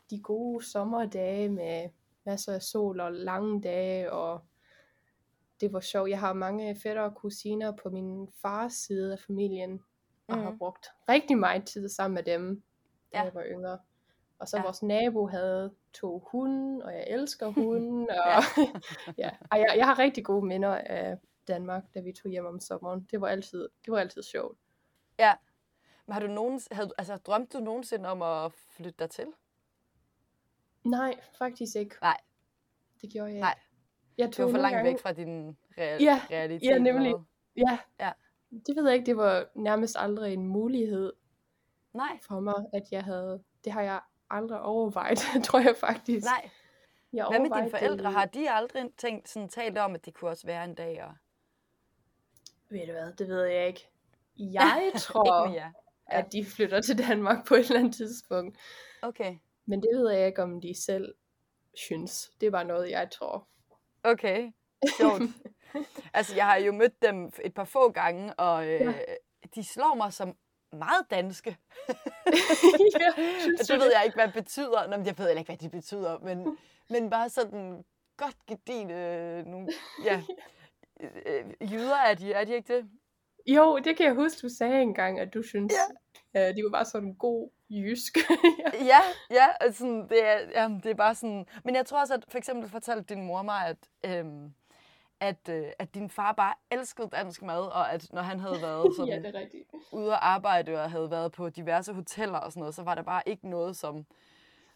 de 0.09 0.19
gode 0.21 0.65
sommerdage 0.65 1.49
med 1.49 1.89
masser 2.25 2.53
af 2.53 2.61
sol 2.61 2.99
og 2.99 3.13
lange 3.13 3.61
dage, 3.61 4.11
og 4.11 4.41
det 5.61 5.73
var 5.73 5.79
sjovt. 5.79 6.09
Jeg 6.09 6.19
har 6.19 6.33
mange 6.33 6.75
fætter 6.83 7.01
og 7.01 7.15
kusiner 7.15 7.71
på 7.71 7.89
min 7.89 8.27
fars 8.41 8.73
side 8.73 9.13
af 9.13 9.19
familien, 9.19 9.83
og 10.27 10.35
har 10.37 10.49
Mhm. 10.49 10.57
brugt 10.57 10.87
rigtig 11.09 11.37
meget 11.37 11.65
tid 11.65 11.89
sammen 11.89 12.15
med 12.15 12.23
dem, 12.23 12.63
da 13.13 13.17
Ja. 13.17 13.23
jeg 13.23 13.33
var 13.33 13.43
yngre. 13.45 13.79
Og 14.39 14.47
så 14.47 14.57
Ja. 14.57 14.63
vores 14.63 14.83
nabo 14.83 15.27
havde 15.27 15.73
to 15.93 16.19
hunde, 16.31 16.85
og 16.85 16.93
jeg 16.93 17.05
elsker 17.07 17.47
hunde, 17.61 18.07
og 18.09 18.43
Ja. 19.17 19.29
Ej, 19.51 19.59
jeg, 19.59 19.73
jeg 19.77 19.85
har 19.85 19.99
rigtig 19.99 20.25
gode 20.25 20.45
minder 20.45 20.75
af 20.75 21.17
Danmark, 21.47 21.83
da 21.93 21.99
vi 22.01 22.11
tog 22.11 22.31
hjem 22.31 22.45
om 22.45 22.59
sommeren. 22.59 23.07
Det 23.11 23.21
var 23.21 23.27
altid, 23.27 23.69
det 23.85 23.91
var 23.91 23.99
altid 23.99 24.23
sjovt. 24.23 24.57
Ja. 25.19 25.33
Men 26.05 26.13
har 26.13 26.19
du 26.19 26.27
nogen, 26.27 26.61
havde, 26.71 26.87
du- 26.89 26.93
altså, 26.97 27.17
drømte 27.17 27.57
du 27.57 27.63
nogensinde 27.63 28.09
om 28.09 28.21
at 28.21 28.51
flytte 28.53 28.95
dig 28.99 29.09
til? 29.09 29.25
Nej, 30.83 31.19
faktisk 31.37 31.75
ikke. 31.75 31.95
Nej. 32.01 32.17
Det 33.01 33.11
gjorde 33.11 33.31
jeg 33.31 33.39
Nej. 33.39 33.59
Jeg 34.17 34.27
Det 34.27 34.45
var 34.45 34.51
for 34.51 34.57
langt 34.57 34.73
gange, 34.75 34.91
væk 34.91 34.99
fra 34.99 35.13
din 35.13 35.57
real, 35.77 36.01
Ja, 36.03 36.21
realitet. 36.31 36.69
ja, 36.69 36.77
nemlig. 36.77 37.11
hvad? 37.11 37.23
Ja. 37.67 37.77
Ja. 37.99 38.11
Det 38.51 38.75
ved 38.75 38.85
jeg 38.85 38.93
ikke, 38.93 39.05
det 39.05 39.17
var 39.17 39.45
nærmest 39.55 39.95
aldrig 39.99 40.33
en 40.33 40.47
mulighed 40.47 41.13
Nej, 41.93 42.19
for 42.21 42.39
mig, 42.39 42.65
at 42.73 42.83
jeg 42.91 43.03
havde, 43.03 43.43
det 43.65 43.73
har 43.73 43.81
jeg 43.81 44.01
aldrig 44.29 44.61
overvejet, 44.61 45.17
tror 45.45 45.59
jeg 45.59 45.75
faktisk. 45.79 46.25
nej. 46.25 46.49
jeg 47.13 47.25
Hvad 47.29 47.39
med 47.39 47.49
dine 47.49 47.69
forældre? 47.69 48.03
det- 48.05 48.13
Har 48.13 48.25
de 48.25 48.51
aldrig 48.51 48.85
tænkt, 48.97 49.29
sådan, 49.29 49.49
talt 49.49 49.77
om, 49.77 49.95
at 49.95 50.05
det 50.05 50.13
kunne 50.13 50.31
også 50.31 50.47
være 50.47 50.63
en 50.65 50.75
dag? 50.75 51.03
Og... 51.03 51.13
Ved 52.69 52.85
du 52.87 52.91
hvad, 52.91 53.13
det 53.13 53.27
ved 53.27 53.43
jeg 53.43 53.67
ikke. 53.67 53.89
Jeg 54.37 54.91
tror, 54.99 55.47
Ikke 55.47 55.59
jer. 55.61 55.71
at 56.05 56.31
de 56.33 56.45
flytter 56.45 56.81
til 56.81 56.97
Danmark 57.07 57.47
på 57.47 57.53
et 57.55 57.59
eller 57.59 57.79
andet 57.79 57.95
tidspunkt. 57.95 58.57
Okay. 59.01 59.35
Men 59.65 59.81
det 59.81 59.89
ved 59.93 60.11
jeg 60.11 60.27
ikke, 60.27 60.43
om 60.43 60.61
de 60.61 60.81
selv 60.83 61.15
synes. 61.73 62.31
Det 62.41 62.47
er 62.47 62.51
bare 62.51 62.65
noget, 62.65 62.89
jeg 62.89 63.09
tror. 63.11 63.47
Okay. 64.05 64.51
Sjovt. 64.97 65.21
altså, 66.13 66.35
jeg 66.35 66.45
har 66.45 66.55
jo 66.55 66.71
mødt 66.71 67.01
dem 67.01 67.31
et 67.43 67.53
par 67.53 67.63
få 67.63 67.91
gange, 67.91 68.33
og 68.33 68.67
øh, 68.67 68.81
Ja. 68.81 68.93
de 69.55 69.63
slår 69.63 69.95
mig 69.95 70.13
som 70.13 70.35
meget 70.71 71.05
danske. 71.09 71.57
ja, 72.99 73.11
synes 73.39 73.61
det 73.67 73.79
ved 73.79 73.91
jeg 73.95 74.01
ikke, 74.05 74.15
hvad 74.15 74.25
det 74.27 74.33
betyder. 74.33 74.87
Nå, 74.87 74.97
men 74.97 75.05
jeg 75.05 75.17
ved 75.17 75.25
heller 75.25 75.39
ikke, 75.39 75.49
hvad 75.49 75.57
det 75.57 75.71
betyder, 75.71 76.19
men, 76.19 76.57
men 76.89 77.09
bare 77.09 77.29
sådan 77.29 77.85
godt 78.17 78.45
gedine, 78.47 78.93
øh, 78.93 79.45
nogle, 79.45 79.67
ja, 80.03 80.21
øh, 81.25 81.71
jyder 81.73 81.95
er 81.95 82.13
de, 82.13 82.33
er 82.33 82.43
de 82.45 82.53
ikke 82.55 82.75
det? 82.75 82.89
Jo, 83.45 83.79
det 83.83 83.97
kan 83.97 84.05
jeg 84.05 84.13
huske, 84.13 84.39
du 84.41 84.49
sagde 84.49 84.81
engang, 84.81 85.19
at 85.19 85.33
du 85.33 85.43
synes, 85.43 85.73
ja. 86.33 86.49
uh, 86.49 86.55
de 86.55 86.63
var 86.63 86.69
bare 86.69 86.85
sådan 86.85 87.07
en 87.07 87.15
god 87.15 87.49
jysk. 87.69 88.17
ja. 88.63 88.85
Ja, 88.85 88.99
ja, 89.31 89.47
altså, 89.59 89.79
sådan, 89.79 90.09
det, 90.09 90.25
er, 90.25 90.39
ja, 90.61 90.69
det 90.83 90.91
er 90.91 90.95
bare 90.95 91.15
sådan... 91.15 91.45
Men 91.63 91.75
jeg 91.75 91.85
tror 91.85 91.99
også, 92.01 92.13
at 92.13 92.25
for 92.27 92.37
eksempel 92.37 92.69
fortalte 92.69 93.15
din 93.15 93.25
mor 93.25 93.41
mig, 93.41 93.67
at, 93.67 93.77
øhm, 94.05 94.53
at, 95.19 95.49
øh, 95.49 95.67
at 95.79 95.95
din 95.95 96.09
far 96.09 96.31
bare 96.31 96.53
elskede 96.71 97.09
dansk 97.11 97.41
mad, 97.41 97.61
og 97.61 97.93
at 97.93 98.13
når 98.13 98.21
han 98.21 98.39
havde 98.39 98.61
været 98.67 98.95
sådan, 98.95 99.23
ja, 99.23 99.29
det 99.29 99.35
er 99.35 99.77
ude 99.91 100.13
at 100.13 100.19
arbejde 100.21 100.81
og 100.83 100.91
havde 100.91 101.11
været 101.11 101.31
på 101.31 101.49
diverse 101.49 101.93
hoteller 101.93 102.39
og 102.39 102.51
sådan 102.51 102.59
noget, 102.59 102.75
så 102.75 102.83
var 102.83 102.95
der 102.95 103.01
bare 103.01 103.21
ikke 103.25 103.49
noget 103.49 103.77
som, 103.77 104.05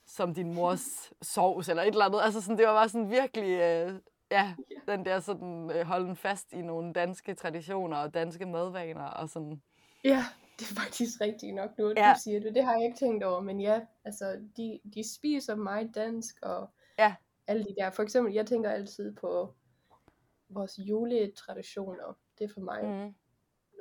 som 0.06 0.34
din 0.34 0.54
mors 0.54 1.14
sovs 1.22 1.70
eller 1.70 1.84
et 1.84 1.88
eller 1.88 2.06
andet. 2.06 2.22
Altså 2.22 2.42
sådan, 2.42 2.58
det 2.58 2.68
var 2.68 2.74
bare 2.74 2.90
sådan 2.90 3.10
virkelig, 3.10 3.60
øh, 3.60 3.94
ja, 4.32 4.54
den 4.88 5.06
der 5.06 5.20
sådan 5.20 5.72
øh, 5.76 5.86
holden 5.86 6.16
fast 6.16 6.54
i 6.54 6.62
nogle 6.62 6.94
danske 6.94 7.34
traditioner 7.34 7.98
og 7.98 8.14
danske 8.14 8.46
madvaner 8.46 9.06
og 9.06 9.30
sådan. 9.30 9.62
Ja, 10.04 10.26
det 10.60 10.72
er 10.72 10.76
faktisk 10.82 11.22
rigtigt 11.22 11.56
nok 11.56 11.78
nu, 11.78 11.88
at 11.88 11.98
Ja. 11.98 12.14
du 12.16 12.20
siger 12.24 12.40
det. 12.40 12.56
Det 12.56 12.64
har 12.64 12.74
jeg 12.74 12.86
ikke 12.86 12.98
tænkt 12.98 13.24
over, 13.24 13.40
men 13.42 13.60
ja, 13.62 13.82
altså, 14.06 14.40
de, 14.58 14.80
de 14.94 15.14
spiser 15.16 15.56
meget 15.56 15.96
dansk, 15.96 16.36
og 16.42 16.70
Ja. 16.98 17.16
alle 17.48 17.64
de 17.64 17.76
der. 17.80 17.90
For 17.90 18.04
eksempel, 18.04 18.34
jeg 18.34 18.46
tænker 18.48 18.70
altid 18.70 19.16
på 19.16 19.54
vores 20.50 20.80
juletraditioner. 20.80 22.18
Det 22.40 22.44
er 22.50 22.54
for 22.54 22.62
mig 22.62 22.84
mm. 22.84 23.16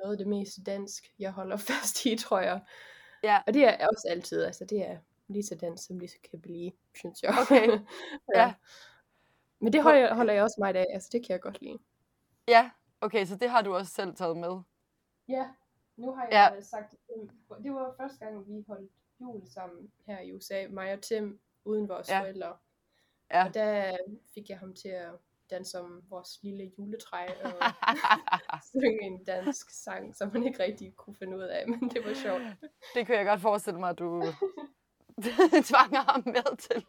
Noget 0.03 0.11
af 0.11 0.17
det 0.17 0.27
mest 0.27 0.59
dansk, 0.65 1.13
jeg 1.19 1.31
holder 1.31 1.57
fast 1.69 2.05
i, 2.05 2.17
tror 2.17 2.39
jeg. 2.39 2.61
Ja. 3.23 3.39
Og 3.47 3.53
det 3.53 3.63
er 3.67 3.87
også 3.87 4.07
altid, 4.09 4.43
altså 4.43 4.65
det 4.65 4.89
er 4.89 4.97
lige 5.27 5.43
så 5.43 5.55
dansk, 5.55 5.85
som 5.87 5.99
lige 5.99 6.09
så 6.09 6.17
kan 6.31 6.41
blive, 6.41 6.71
synes 6.95 7.23
jeg. 7.23 7.33
Okay. 7.41 7.67
Ja. 8.35 8.53
Men 9.59 9.73
det 9.73 9.83
holder 9.83 9.99
jeg, 9.99 10.15
holder 10.15 10.33
jeg 10.33 10.43
også 10.43 10.55
meget 10.59 10.75
af, 10.75 10.85
altså 10.93 11.09
det 11.11 11.25
kan 11.25 11.33
jeg 11.33 11.41
godt 11.41 11.61
lide. 11.61 11.77
Ja, 12.47 12.69
okay, 13.01 13.25
så 13.25 13.35
det 13.35 13.49
har 13.49 13.61
du 13.61 13.75
også 13.75 13.91
selv 13.93 14.15
taget 14.15 14.37
med. 14.37 14.61
Ja, 15.27 15.47
nu 15.97 16.11
har 16.15 16.27
Ja. 16.31 16.39
jeg 16.39 16.53
ja. 16.55 16.61
sagt, 16.61 16.95
det 17.63 17.73
var 17.73 17.93
første 17.97 18.25
gang, 18.25 18.47
vi 18.47 18.63
holdt 18.67 18.91
jul 19.21 19.47
sammen 19.47 19.91
her 20.07 20.19
i 20.19 20.33
USA, 20.33 20.67
mig 20.69 20.93
og 20.93 21.01
Tim, 21.01 21.39
uden 21.65 21.89
vores 21.89 22.09
Ja. 22.09 22.15
ja. 22.15 22.21
forældre. 22.21 22.57
Ja. 23.31 23.45
Og 23.45 23.53
der 23.53 23.97
fik 24.33 24.49
jeg 24.49 24.59
ham 24.59 24.73
til 24.73 24.89
at 24.89 25.11
danse 25.49 25.79
om 25.79 26.03
vores 26.09 26.39
lille 26.43 26.71
juletræ 26.77 27.25
og 27.43 27.51
synge 28.69 29.01
en 29.01 29.23
dansk 29.23 29.69
sang, 29.83 30.15
som 30.15 30.31
han 30.31 30.43
ikke 30.47 30.63
rigtig 30.63 30.95
kunne 30.95 31.15
finde 31.15 31.37
ud 31.37 31.43
af, 31.43 31.67
men 31.67 31.89
det 31.89 32.05
var 32.05 32.13
sjovt. 32.13 32.41
det 32.95 33.05
kunne 33.05 33.17
jeg 33.17 33.25
godt 33.25 33.41
forestille 33.41 33.79
mig, 33.79 33.89
at 33.89 33.99
du, 33.99 34.23
tvanger 35.69 36.11
ham 36.11 36.23
med 36.25 36.57
til. 36.57 36.85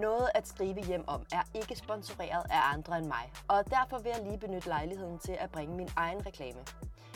Noget 0.00 0.30
at 0.34 0.48
skrive 0.48 0.84
hjem 0.84 1.04
om 1.08 1.26
er 1.32 1.42
ikke 1.54 1.76
sponsoreret 1.76 2.44
af 2.50 2.72
andre 2.72 2.98
end 2.98 3.06
mig, 3.06 3.32
og 3.48 3.70
derfor 3.70 3.98
vil 3.98 4.12
jeg 4.16 4.22
lige 4.22 4.38
benytte 4.38 4.68
lejligheden 4.68 5.18
til 5.18 5.32
at 5.32 5.50
bringe 5.50 5.76
min 5.76 5.88
egen 5.96 6.26
reklame. 6.26 6.60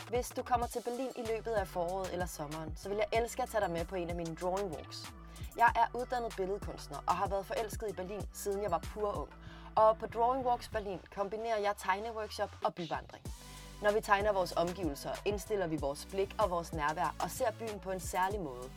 Hvis 0.09 0.29
du 0.29 0.43
kommer 0.43 0.67
til 0.67 0.81
Berlin 0.83 1.11
i 1.15 1.27
løbet 1.35 1.51
af 1.51 1.67
foråret 1.67 2.13
eller 2.13 2.25
sommeren, 2.25 2.75
så 2.75 2.89
vil 2.89 2.97
jeg 2.97 3.21
elske 3.21 3.43
at 3.43 3.49
tage 3.49 3.61
dig 3.61 3.71
med 3.71 3.85
på 3.85 3.95
en 3.95 4.09
af 4.09 4.15
mine 4.15 4.35
drawing 4.35 4.75
walks. 4.75 5.13
Jeg 5.57 5.71
er 5.75 5.99
uddannet 5.99 6.33
billedkunstner 6.37 6.97
og 7.07 7.15
har 7.15 7.27
været 7.27 7.45
forelsket 7.45 7.89
i 7.89 7.93
Berlin, 7.93 8.21
siden 8.33 8.63
jeg 8.63 8.71
var 8.71 8.79
pur 8.93 9.17
ung. 9.17 9.29
Og 9.75 9.97
på 9.97 10.07
Drawing 10.07 10.45
Walks 10.45 10.69
Berlin 10.69 10.99
kombinerer 11.15 11.57
jeg 11.57 11.73
tegneworkshop 11.77 12.51
og 12.63 12.73
byvandring. 12.73 13.25
Når 13.81 13.91
vi 13.91 14.01
tegner 14.01 14.33
vores 14.33 14.53
omgivelser, 14.57 15.11
indstiller 15.25 15.67
vi 15.67 15.77
vores 15.77 16.05
blik 16.05 16.35
og 16.39 16.49
vores 16.49 16.73
nærvær 16.73 17.15
og 17.23 17.31
ser 17.31 17.51
byen 17.59 17.79
på 17.79 17.91
en 17.91 17.99
særlig 17.99 18.39
måde. 18.39 18.69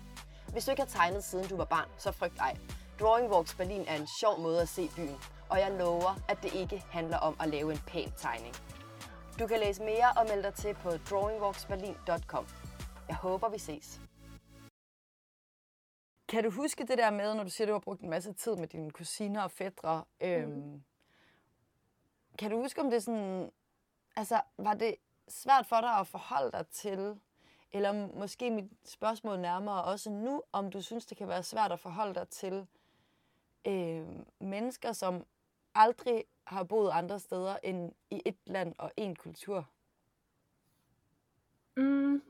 Hvis 0.53 0.65
du 0.65 0.71
ikke 0.71 0.83
har 0.83 0.91
tegnet 0.91 1.25
siden 1.25 1.49
du 1.49 1.57
var 1.57 1.65
barn, 1.65 1.89
så 1.99 2.13
frygt 2.13 2.39
ej. 2.41 2.57
Drawing 3.01 3.31
Walks 3.33 3.55
Berlin 3.55 3.85
er 3.89 3.97
en 3.97 4.09
sjov 4.21 4.41
måde 4.41 4.61
at 4.61 4.69
se 4.69 4.89
byen, 4.97 5.17
og 5.51 5.59
jeg 5.59 5.71
lover, 5.79 6.21
at 6.29 6.39
det 6.43 6.55
ikke 6.55 6.79
handler 6.79 7.19
om 7.19 7.37
at 7.41 7.49
lave 7.49 7.73
en 7.73 7.79
pæn 7.87 8.13
tegning. 8.17 8.55
Du 9.39 9.47
kan 9.47 9.61
læse 9.61 9.83
mere 9.83 10.13
og 10.17 10.27
melde 10.29 10.43
dig 10.43 10.55
til 10.55 10.75
på 10.75 10.91
drawingwalksberlin.com. 10.91 12.47
Jeg 13.09 13.17
håber, 13.17 13.49
vi 13.49 13.59
ses. 13.59 14.01
Kan 16.29 16.45
du 16.45 16.51
huske 16.51 16.87
det 16.87 16.99
der 16.99 17.11
med, 17.11 17.35
når 17.35 17.45
du 17.45 17.51
siger, 17.51 17.67
at 17.67 17.69
du 17.69 17.73
har 17.73 17.81
brugt 17.81 18.01
en 18.01 18.11
masse 18.11 18.33
tid 18.33 18.57
med 18.57 18.69
dine 18.69 18.91
kusiner 18.91 19.43
og 19.43 19.51
fædre? 19.51 20.05
Øhm, 20.21 20.51
mm. 20.51 20.83
Kan 22.39 22.51
du 22.51 22.61
huske, 22.61 22.81
om 22.81 22.91
det 22.91 23.03
sådan... 23.03 23.51
Altså, 24.17 24.41
var 24.59 24.75
det 24.75 24.95
svært 25.29 25.67
for 25.67 25.81
dig 25.81 25.91
at 25.91 26.07
forholde 26.07 26.53
dig 26.53 26.67
til, 26.67 27.21
eller 27.73 27.93
måske 28.19 28.51
mit 28.51 28.71
spørgsmål 28.85 29.41
nærmere 29.41 29.85
også 29.85 30.11
nu, 30.11 30.43
om 30.53 30.71
du 30.71 30.83
synes, 30.83 31.07
det 31.07 31.17
kan 31.17 31.29
være 31.29 31.43
svært 31.43 31.73
at 31.73 31.81
forholde 31.81 32.15
dig 32.15 32.29
til 32.29 32.67
øh, 33.67 34.07
mennesker, 34.41 34.93
som 34.93 35.27
aldrig 35.75 36.25
har 36.45 36.65
boet 36.65 36.91
andre 36.91 37.21
steder 37.21 37.57
end 37.63 37.93
i 38.11 38.23
et 38.25 38.37
land 38.47 38.75
og 38.79 38.93
en 38.97 39.17
kultur? 39.17 39.71
Mm, 41.77 42.23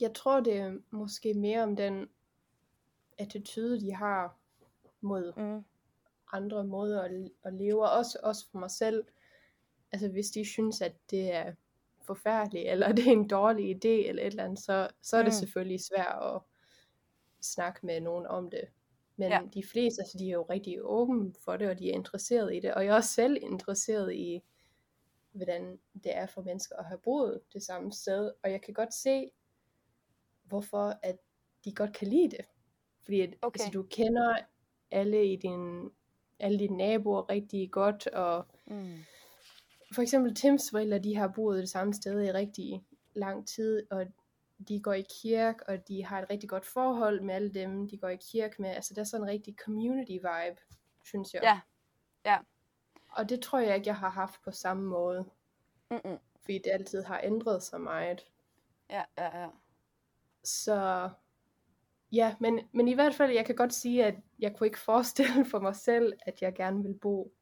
jeg 0.00 0.14
tror, 0.14 0.40
det 0.40 0.56
er 0.56 0.78
måske 0.90 1.34
mere 1.34 1.62
om 1.62 1.76
den 1.76 2.08
attitude, 3.18 3.80
de 3.80 3.94
har 3.94 4.36
mod 5.00 5.32
mm. 5.36 5.64
andre 6.32 6.64
måder 6.64 7.02
at, 7.02 7.30
at 7.44 7.54
leve, 7.54 7.84
og 7.84 7.90
også, 7.90 8.18
også 8.22 8.50
for 8.50 8.58
mig 8.58 8.70
selv. 8.70 9.04
Altså 9.92 10.08
hvis 10.08 10.30
de 10.30 10.44
synes, 10.44 10.80
at 10.80 10.92
det 11.10 11.34
er 11.34 11.52
forfærdeligt, 12.02 12.70
eller 12.70 12.92
det 12.96 13.06
er 13.06 13.12
en 13.12 13.28
dårlig 13.28 13.76
idé, 13.76 14.08
eller 14.08 14.22
et 14.22 14.26
eller 14.26 14.44
andet, 14.44 14.58
så, 14.58 14.88
så 15.02 15.16
er 15.16 15.22
det 15.22 15.32
mm. 15.32 15.38
selvfølgelig 15.38 15.80
svært 15.80 16.34
at 16.34 16.40
snakke 17.40 17.86
med 17.86 18.00
nogen 18.00 18.26
om 18.26 18.50
det. 18.50 18.68
Men 19.16 19.30
ja. 19.30 19.40
de 19.54 19.62
fleste, 19.62 20.02
altså 20.02 20.18
de 20.18 20.28
er 20.28 20.32
jo 20.32 20.42
rigtig 20.42 20.78
åbne 20.82 21.34
for 21.44 21.56
det, 21.56 21.68
og 21.68 21.78
de 21.78 21.90
er 21.90 21.94
interesseret 21.94 22.54
i 22.54 22.60
det. 22.60 22.74
Og 22.74 22.84
jeg 22.84 22.90
er 22.90 22.96
også 22.96 23.10
selv 23.10 23.36
interesseret 23.42 24.14
i, 24.14 24.42
hvordan 25.32 25.78
det 25.94 26.16
er 26.16 26.26
for 26.26 26.42
mennesker 26.42 26.76
at 26.76 26.84
have 26.84 26.98
boet 26.98 27.40
det 27.52 27.62
samme 27.62 27.92
sted. 27.92 28.32
Og 28.42 28.50
jeg 28.50 28.62
kan 28.62 28.74
godt 28.74 28.94
se, 28.94 29.30
hvorfor 30.44 30.98
at 31.02 31.16
de 31.64 31.74
godt 31.74 31.92
kan 31.92 32.08
lide 32.08 32.30
det. 32.30 32.44
Fordi 33.04 33.20
at, 33.20 33.34
okay. 33.42 33.60
altså, 33.60 33.70
du 33.72 33.82
kender 33.82 34.36
alle 34.90 35.32
i 35.32 35.36
din, 35.36 35.90
alle 36.38 36.58
dine 36.58 36.76
naboer 36.76 37.30
rigtig 37.30 37.70
godt, 37.70 38.06
og 38.06 38.46
mm. 38.66 38.94
for 39.94 40.02
eksempel 40.02 40.34
Tims 40.34 40.70
forældre, 40.70 40.98
de 40.98 41.16
har 41.16 41.28
boet 41.28 41.60
det 41.60 41.68
samme 41.68 41.94
sted 41.94 42.24
i 42.24 42.32
rigtig 42.32 42.84
lang 43.14 43.48
tid, 43.48 43.86
og 43.90 44.06
de 44.68 44.80
går 44.80 44.92
i 44.92 45.04
kirke, 45.22 45.68
og 45.68 45.88
de 45.88 46.04
har 46.04 46.22
et 46.22 46.30
rigtig 46.30 46.48
godt 46.48 46.66
forhold 46.66 47.20
med 47.20 47.34
alle 47.34 47.54
dem, 47.54 47.88
de 47.88 47.98
går 47.98 48.08
i 48.08 48.16
kirke 48.16 48.62
med. 48.62 48.70
Altså, 48.70 48.94
der 48.94 49.00
er 49.00 49.04
sådan 49.04 49.24
en 49.24 49.30
rigtig 49.30 49.54
community 49.64 50.12
vibe, 50.12 50.60
synes 51.04 51.34
jeg. 51.34 51.42
Ja, 51.42 51.60
ja. 52.24 52.38
Og 53.08 53.28
det 53.28 53.40
tror 53.40 53.58
jeg 53.58 53.74
ikke, 53.74 53.88
jeg 53.88 53.96
har 53.96 54.10
haft 54.10 54.42
på 54.44 54.50
samme 54.50 54.82
måde. 54.82 55.24
Mm-mm. 55.90 56.18
Fordi 56.40 56.58
det 56.58 56.70
altid 56.70 57.02
har 57.02 57.20
ændret 57.24 57.62
sig 57.62 57.80
meget. 57.80 58.26
Ja, 58.90 59.04
ja, 59.18 59.40
ja. 59.40 59.48
Så 60.44 61.10
ja, 62.12 62.36
men, 62.40 62.68
men 62.72 62.88
i 62.88 62.94
hvert 62.94 63.14
fald, 63.14 63.32
jeg 63.32 63.46
kan 63.46 63.54
godt 63.54 63.74
sige, 63.74 64.04
at 64.04 64.14
jeg 64.38 64.56
kunne 64.56 64.66
ikke 64.66 64.78
forestille 64.78 65.44
for 65.50 65.60
mig 65.60 65.76
selv, 65.76 66.12
at 66.26 66.42
jeg 66.42 66.54
gerne 66.54 66.82
vil 66.82 66.94
bo 66.94 67.32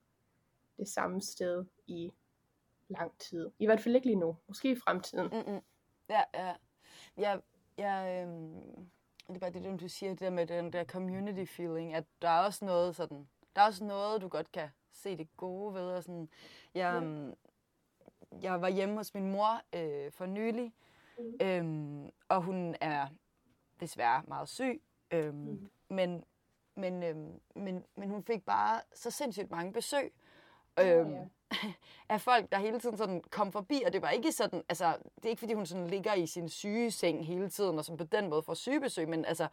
det 0.77 0.89
samme 0.89 1.23
sted 1.23 1.65
i 1.87 2.13
lang 2.89 3.19
tid. 3.19 3.51
I 3.59 3.67
hvert 3.67 3.81
fald 3.81 3.95
ikke 3.95 4.07
lige 4.07 4.19
nu. 4.19 4.37
Måske 4.49 4.71
i 4.71 4.77
fremtiden. 4.77 5.27
Mm-mm. 5.27 5.61
Ja, 6.09 6.23
ja. 6.35 6.55
Jeg, 7.17 7.41
jeg, 7.79 8.23
øhm, 8.23 8.89
det 9.29 9.35
er 9.35 9.39
bare 9.39 9.51
det, 9.51 9.81
du 9.81 9.89
siger, 9.89 10.11
det 10.11 10.21
der 10.21 10.31
med 10.31 10.47
den 10.47 10.73
der 10.73 10.85
community 10.85 11.53
feeling, 11.53 11.95
at 11.95 12.05
der 12.23 12.29
er 12.29 12.45
også 12.45 12.65
noget 12.65 12.97
sådan, 12.97 13.29
der 13.57 13.63
er 13.63 13.67
også 13.67 13.85
noget, 13.85 14.23
du 14.23 14.29
godt 14.29 14.53
kan 14.53 14.69
se 14.93 15.17
det 15.17 15.37
gode 15.37 15.75
ved. 15.75 15.91
Og 15.91 16.03
sådan, 16.03 16.29
jeg. 16.75 17.03
Øhm, 17.03 17.35
jeg 18.43 18.63
var 18.63 18.69
hjemme 18.69 18.97
hos 18.97 19.15
min 19.15 19.33
mor 19.33 19.61
øh, 19.73 20.13
for 20.13 20.27
nylig, 20.27 20.73
mm. 21.19 21.47
øhm, 21.47 22.11
og 22.29 22.43
hun 22.43 22.77
er 22.81 23.09
desværre 23.81 24.23
meget 24.29 24.49
syg. 24.49 24.83
Øhm, 25.11 25.35
mm. 25.35 25.71
men, 25.89 26.25
men, 26.75 27.03
øhm, 27.03 27.41
men, 27.55 27.85
men 27.97 28.11
hun 28.11 28.23
fik 28.23 28.45
bare 28.45 28.81
så 28.93 29.11
sindssygt 29.11 29.51
mange 29.51 29.73
besøg. 29.73 30.13
Øhm, 30.81 30.89
ja, 30.89 31.19
ja. 31.19 31.25
Af 32.09 32.21
folk, 32.21 32.53
der 32.53 32.59
hele 32.59 32.79
tiden 32.79 32.97
sådan 32.97 33.23
kom 33.31 33.53
forbi, 33.53 33.83
og 33.87 33.93
det 33.93 34.03
var 34.03 34.11
ikke 34.11 34.33
sådan, 34.33 34.63
altså, 34.69 34.87
det 35.17 35.25
er 35.25 35.29
ikke 35.29 35.41
fordi 35.41 35.53
hun 35.53 35.67
sådan 35.67 35.87
ligger 35.87 36.15
i 36.15 36.27
sin 36.27 36.49
sygeseng 36.49 37.27
hele 37.27 37.49
tiden, 37.49 37.79
og 37.79 37.85
som 37.85 37.97
på 37.97 38.05
den 38.05 38.31
måde 38.31 38.43
får 38.43 38.55
sygebesøg, 38.55 39.09
men 39.09 39.25
altså, 39.25 39.49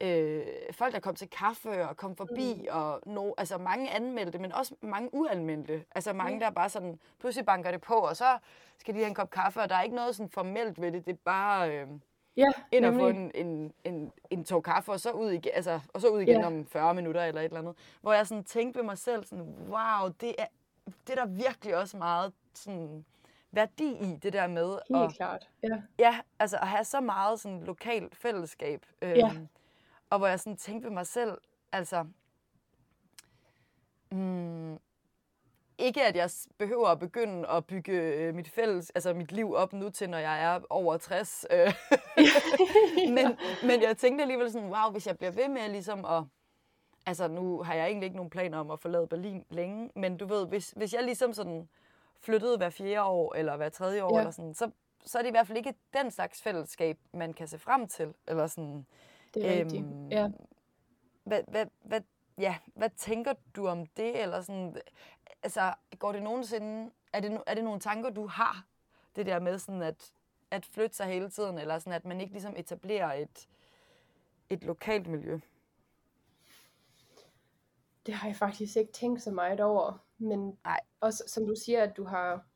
øh, 0.00 0.46
folk, 0.72 0.94
der 0.94 1.00
kom 1.00 1.14
til 1.14 1.30
kaffe 1.30 1.88
og 1.88 1.96
kom 1.96 2.16
forbi, 2.16 2.54
mm. 2.54 2.66
og 2.70 3.00
no, 3.06 3.32
altså 3.38 3.58
mange 3.58 3.90
anmeldte, 3.90 4.38
men 4.38 4.52
også 4.52 4.74
mange 4.80 5.10
uanmeldte. 5.12 5.84
Altså 5.94 6.12
mange, 6.12 6.34
mm. 6.34 6.40
der 6.40 6.50
bare 6.50 6.68
sådan, 6.68 6.98
pludselig 7.20 7.46
banker 7.46 7.70
det 7.70 7.80
på, 7.80 7.94
og 7.94 8.16
så 8.16 8.38
skal 8.78 8.94
de 8.94 8.98
have 8.98 9.08
en 9.08 9.14
kop 9.14 9.30
kaffe, 9.30 9.60
og 9.60 9.68
der 9.68 9.74
er 9.74 9.82
ikke 9.82 9.96
noget 9.96 10.16
sådan 10.16 10.30
formelt 10.30 10.80
ved 10.80 10.92
det, 10.92 11.06
det 11.06 11.12
er 11.12 11.18
bare... 11.24 11.70
Øh, 11.70 11.86
Ja, 12.36 12.46
ind 12.72 12.84
og 12.84 12.94
få 12.94 13.08
en, 13.08 13.30
en, 13.34 13.72
en, 13.84 14.12
en 14.30 14.44
tog 14.44 14.62
kaffe, 14.62 14.92
og 14.92 15.00
så 15.00 15.10
ud 15.10 15.30
igen, 15.30 15.52
altså, 15.54 15.80
og 15.94 16.00
så 16.00 16.08
ud 16.08 16.20
igen 16.20 16.40
ja. 16.40 16.46
om 16.46 16.66
40 16.66 16.94
minutter 16.94 17.24
eller 17.24 17.40
et 17.40 17.44
eller 17.44 17.58
andet. 17.58 17.74
Hvor 18.00 18.12
jeg 18.12 18.26
sådan 18.26 18.44
tænkte 18.44 18.78
ved 18.78 18.84
mig 18.84 18.98
selv, 18.98 19.24
sådan, 19.24 19.54
wow, 19.68 20.08
det 20.20 20.34
er, 20.38 20.46
det 20.86 21.18
er 21.18 21.24
der 21.24 21.26
virkelig 21.26 21.76
også 21.76 21.96
meget 21.96 22.32
sådan, 22.54 23.04
værdi 23.52 23.92
i, 24.00 24.16
det 24.22 24.32
der 24.32 24.46
med. 24.46 24.78
Helt 24.88 25.02
at, 25.02 25.14
klart, 25.16 25.50
ja. 25.62 25.82
Ja, 25.98 26.20
altså 26.38 26.56
at 26.56 26.68
have 26.68 26.84
så 26.84 27.00
meget 27.00 27.40
sådan 27.40 27.64
lokalt 27.64 28.16
fællesskab. 28.16 28.86
Øhm, 29.02 29.16
ja. 29.16 29.32
Og 30.10 30.18
hvor 30.18 30.26
jeg 30.26 30.40
sådan 30.40 30.56
tænkte 30.56 30.86
ved 30.86 30.94
mig 30.94 31.06
selv, 31.06 31.38
altså, 31.72 32.06
mm, 34.12 34.78
ikke 35.78 36.04
at 36.04 36.16
jeg 36.16 36.30
behøver 36.58 36.88
at 36.88 36.98
begynde 36.98 37.48
at 37.48 37.66
bygge 37.66 37.92
øh, 37.92 38.34
mit 38.34 38.48
fælles, 38.48 38.90
altså 38.90 39.14
mit 39.14 39.32
liv 39.32 39.54
op 39.54 39.72
nu 39.72 39.90
til, 39.90 40.10
når 40.10 40.18
jeg 40.18 40.44
er 40.44 40.60
over 40.70 40.96
60. 40.96 41.46
Øh. 41.50 41.58
men, 43.16 43.26
men 43.62 43.82
jeg 43.82 43.96
tænkte 43.96 44.22
alligevel 44.22 44.52
sådan, 44.52 44.68
wow, 44.68 44.92
hvis 44.92 45.06
jeg 45.06 45.18
bliver 45.18 45.30
ved 45.30 45.48
med 45.48 45.68
ligesom 45.68 46.04
at, 46.04 46.24
altså 47.06 47.28
nu 47.28 47.62
har 47.62 47.74
jeg 47.74 47.86
egentlig 47.86 48.06
ikke 48.06 48.16
nogen 48.16 48.30
planer 48.30 48.58
om 48.58 48.70
at 48.70 48.80
forlade 48.80 49.06
Berlin 49.06 49.44
længe, 49.50 49.90
men 49.94 50.16
du 50.16 50.26
ved, 50.26 50.46
hvis, 50.46 50.70
hvis 50.70 50.94
jeg 50.94 51.02
ligesom 51.04 51.32
sådan 51.32 51.68
flyttede 52.20 52.56
hver 52.56 52.70
fjerde 52.70 53.02
år, 53.02 53.34
eller 53.34 53.56
hver 53.56 53.68
tredje 53.68 54.02
år, 54.02 54.14
ja. 54.14 54.20
eller 54.20 54.30
sådan, 54.30 54.54
så, 54.54 54.70
så 55.04 55.18
er 55.18 55.22
det 55.22 55.28
i 55.28 55.30
hvert 55.30 55.46
fald 55.46 55.58
ikke 55.58 55.74
den 55.92 56.10
slags 56.10 56.42
fællesskab, 56.42 56.98
man 57.12 57.32
kan 57.32 57.48
se 57.48 57.58
frem 57.58 57.88
til. 57.88 58.14
Eller 58.26 58.46
sådan, 58.46 58.86
det 59.34 59.46
er 59.46 59.52
øhm, 59.52 59.62
rigtigt, 59.62 59.84
ja. 60.10 60.30
Hvad, 61.24 61.42
hvad, 61.48 61.66
hvad, 61.82 62.00
ja, 62.38 62.56
hvad 62.74 62.90
tænker 62.96 63.34
du 63.56 63.66
om 63.66 63.86
det? 63.86 64.22
Eller 64.22 64.40
sådan, 64.40 64.76
altså, 65.42 65.74
går 65.98 66.12
det 66.12 66.22
nogensinde, 66.22 66.90
er 67.12 67.20
det, 67.20 67.40
er 67.46 67.54
det 67.54 67.64
nogle 67.64 67.80
tanker, 67.80 68.10
du 68.10 68.26
har, 68.26 68.64
det 69.16 69.26
der 69.26 69.38
med 69.38 69.58
sådan 69.58 69.82
at, 69.82 70.12
at 70.50 70.66
flytte 70.66 70.96
sig 70.96 71.06
hele 71.06 71.30
tiden, 71.30 71.58
eller 71.58 71.78
sådan 71.78 71.92
at 71.92 72.04
man 72.04 72.20
ikke 72.20 72.32
ligesom 72.32 72.54
etablerer 72.56 73.12
et, 73.12 73.48
et 74.50 74.64
lokalt 74.64 75.06
miljø? 75.06 75.40
Det 78.06 78.14
har 78.14 78.28
jeg 78.28 78.36
faktisk 78.36 78.76
ikke 78.76 78.92
tænkt 78.92 79.22
så 79.22 79.30
meget 79.30 79.60
over, 79.60 80.04
men 80.18 80.58
Nej. 80.64 80.80
også 81.00 81.24
som 81.26 81.46
du 81.46 81.54
siger, 81.64 81.82
at 81.82 81.96
du 81.96 82.04
har 82.04 82.46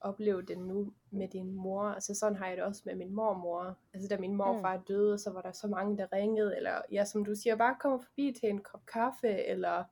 oplevet 0.00 0.48
det 0.48 0.58
nu 0.58 0.92
med 1.10 1.28
din 1.28 1.52
mor, 1.54 1.82
altså 1.82 2.14
sådan 2.14 2.36
har 2.36 2.46
jeg 2.48 2.56
det 2.56 2.64
også 2.64 2.82
med 2.84 2.94
min 2.94 3.14
mormor. 3.14 3.78
Altså 3.92 4.08
da 4.08 4.16
min 4.16 4.36
morfar 4.36 4.76
mm. 4.76 4.84
døde, 4.84 5.18
så 5.18 5.30
var 5.30 5.42
der 5.42 5.52
så 5.52 5.66
mange, 5.66 5.96
der 5.98 6.12
ringede, 6.12 6.56
eller 6.56 6.82
ja, 6.92 7.04
som 7.04 7.24
du 7.24 7.34
siger, 7.34 7.56
bare 7.56 7.76
kommer 7.80 7.98
forbi 7.98 8.36
til 8.40 8.48
en 8.48 8.62
kop 8.62 8.86
kaffe, 8.86 9.28
eller 9.28 9.84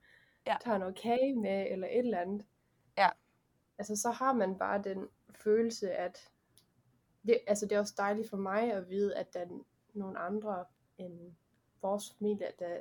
ja. 0.46 0.56
tager 0.60 0.78
noget 0.78 0.94
kage 0.94 1.36
med, 1.36 1.66
eller 1.70 1.86
et 1.86 1.98
eller 1.98 2.20
andet. 2.20 2.44
Ja. 2.98 3.08
Altså 3.78 3.96
så 3.96 4.10
har 4.10 4.32
man 4.32 4.58
bare 4.58 4.82
den 4.82 5.08
følelse, 5.30 5.92
at 5.92 6.30
det, 7.26 7.38
altså 7.46 7.66
det 7.66 7.76
er 7.76 7.80
også 7.80 7.94
dejligt 7.96 8.30
for 8.30 8.36
mig 8.36 8.72
at 8.72 8.88
vide, 8.88 9.16
at 9.16 9.34
der 9.34 9.40
er 9.40 9.64
nogle 9.94 10.18
andre 10.18 10.64
end 10.98 11.34
vores 11.82 12.14
familie, 12.18 12.46
der 12.58 12.80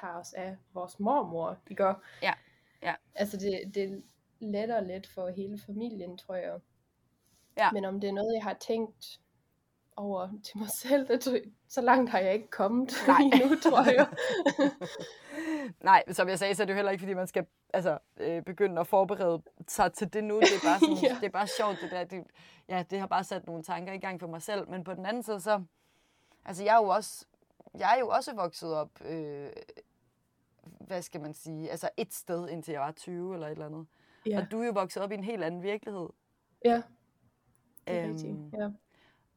tager 0.00 0.14
os 0.14 0.32
af 0.32 0.56
vores 0.74 1.00
mormor, 1.00 1.58
gør. 1.76 1.94
Ja. 2.22 2.32
ja. 2.82 2.94
Altså 3.14 3.36
det, 3.36 3.74
det 3.74 4.02
letter 4.40 4.80
lidt 4.80 5.06
for 5.06 5.28
hele 5.28 5.58
familien, 5.66 6.18
tror 6.18 6.34
jeg. 6.34 6.60
Ja. 7.56 7.70
Men 7.72 7.84
om 7.84 8.00
det 8.00 8.08
er 8.08 8.12
noget, 8.12 8.34
jeg 8.34 8.42
har 8.42 8.54
tænkt 8.54 9.20
over 9.96 10.28
til 10.44 10.58
mig 10.58 10.68
selv. 10.70 11.08
Det, 11.08 11.52
så 11.68 11.80
langt 11.80 12.10
har 12.10 12.18
jeg 12.18 12.34
ikke 12.34 12.50
kommet 12.50 12.94
Nej. 13.08 13.20
endnu, 13.20 13.56
tror 13.62 13.92
jeg. 13.92 14.08
Nej, 15.80 16.02
som 16.12 16.28
jeg 16.28 16.38
sagde, 16.38 16.54
så 16.54 16.62
er 16.62 16.66
det 16.66 16.72
jo 16.72 16.76
heller 16.76 16.92
ikke, 16.92 17.02
fordi 17.02 17.14
man 17.14 17.26
skal 17.26 17.46
altså, 17.74 17.98
øh, 18.16 18.42
begynde 18.42 18.80
at 18.80 18.86
forberede 18.86 19.42
sig 19.68 19.92
til 19.92 20.12
det 20.12 20.24
nu. 20.24 20.40
Det 20.40 20.54
er 20.54 20.68
bare, 20.68 20.80
sådan, 20.80 20.96
Ja. 21.10 21.16
det 21.20 21.26
er 21.26 21.30
bare 21.30 21.46
sjovt, 21.46 21.78
det 21.82 21.90
der. 21.90 22.04
Det, 22.04 22.24
ja, 22.68 22.84
det 22.90 23.00
har 23.00 23.06
bare 23.06 23.24
sat 23.24 23.46
nogle 23.46 23.62
tanker 23.62 23.92
i 23.92 23.98
gang 23.98 24.20
for 24.20 24.26
mig 24.26 24.42
selv. 24.42 24.68
Men 24.68 24.84
på 24.84 24.94
den 24.94 25.06
anden 25.06 25.22
side, 25.22 25.40
så... 25.40 25.62
Altså, 26.44 26.64
jeg 26.64 26.74
er 26.76 26.82
jo 26.82 26.88
også, 26.88 27.26
jeg 27.78 27.94
er 27.94 27.98
jo 28.00 28.08
også 28.08 28.34
vokset 28.34 28.74
op, 28.74 29.00
øh, 29.04 29.50
hvad 30.80 31.02
skal 31.02 31.20
man 31.20 31.34
sige, 31.34 31.70
altså 31.70 31.88
et 31.96 32.14
sted, 32.14 32.48
indtil 32.48 32.72
jeg 32.72 32.80
var 32.80 32.92
20 32.92 33.34
eller 33.34 33.46
et 33.46 33.50
eller 33.52 33.66
andet. 33.66 33.86
ja, 34.26 34.40
Og 34.40 34.50
du 34.50 34.60
er 34.60 34.66
jo 34.66 34.72
vokset 34.72 35.02
op 35.02 35.10
i 35.10 35.14
en 35.14 35.24
helt 35.24 35.44
anden 35.44 35.62
virkelighed. 35.62 36.08
ja, 36.64 36.82
det 37.86 37.94
er 37.98 38.02
Øhm, 38.04 38.12
rigtigt. 38.12 38.36
Ja. 38.52 38.70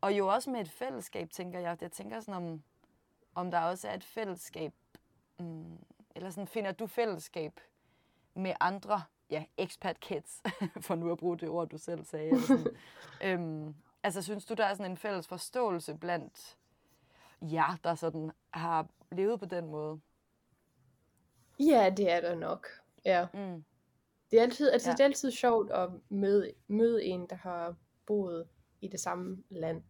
Og 0.01 0.17
jo 0.17 0.27
også 0.27 0.49
med 0.51 0.61
et 0.61 0.69
fællesskab, 0.69 1.29
tænker 1.29 1.59
jeg. 1.59 1.77
Jeg 1.81 1.91
tænker 1.91 2.19
sådan 2.19 2.33
om, 2.43 2.63
om 3.35 3.51
der 3.51 3.59
også 3.59 3.87
er 3.87 3.93
et 3.93 4.03
fællesskab, 4.03 4.73
mm, 5.39 5.77
eller 6.15 6.29
sådan 6.29 6.47
finder 6.47 6.71
du 6.71 6.87
fællesskab 6.87 7.59
med 8.33 8.53
andre, 8.59 9.01
ja, 9.29 9.43
expat 9.57 9.99
kids, 9.99 10.41
for 10.85 10.95
nu 10.95 11.11
at 11.11 11.17
bruge 11.17 11.37
det 11.37 11.49
ord, 11.49 11.69
du 11.69 11.77
selv 11.77 12.05
sagde. 12.05 12.25
Eller 12.29 12.41
sådan. 12.47 12.67
øhm, 13.39 13.75
altså, 14.03 14.21
synes 14.21 14.45
du, 14.45 14.53
der 14.53 14.65
er 14.65 14.73
sådan 14.73 14.91
en 14.91 14.97
fælles 14.97 15.27
forståelse 15.27 15.95
blandt 15.97 16.57
jer, 17.41 17.77
der 17.83 17.95
sådan 17.95 18.31
har 18.49 18.87
levet 19.11 19.39
på 19.39 19.45
den 19.45 19.65
måde? 19.67 19.99
ja, 21.59 21.93
det 21.97 22.11
er 22.11 22.21
der 22.21 22.35
nok. 22.35 22.67
Ja. 23.05 23.27
Mm. 23.33 23.63
Det 24.31 24.39
er 24.39 24.43
altid, 24.43 24.71
altså, 24.71 24.89
Ja. 24.89 24.93
det 24.93 24.99
er 24.99 25.03
altid 25.05 25.31
sjovt 25.31 25.71
at 25.71 25.89
møde, 26.09 26.53
møde 26.67 27.05
en, 27.05 27.27
der 27.29 27.35
har 27.35 27.75
boet 28.05 28.47
i 28.81 28.87
det 28.87 28.99
samme 28.99 29.43
land. 29.49 29.83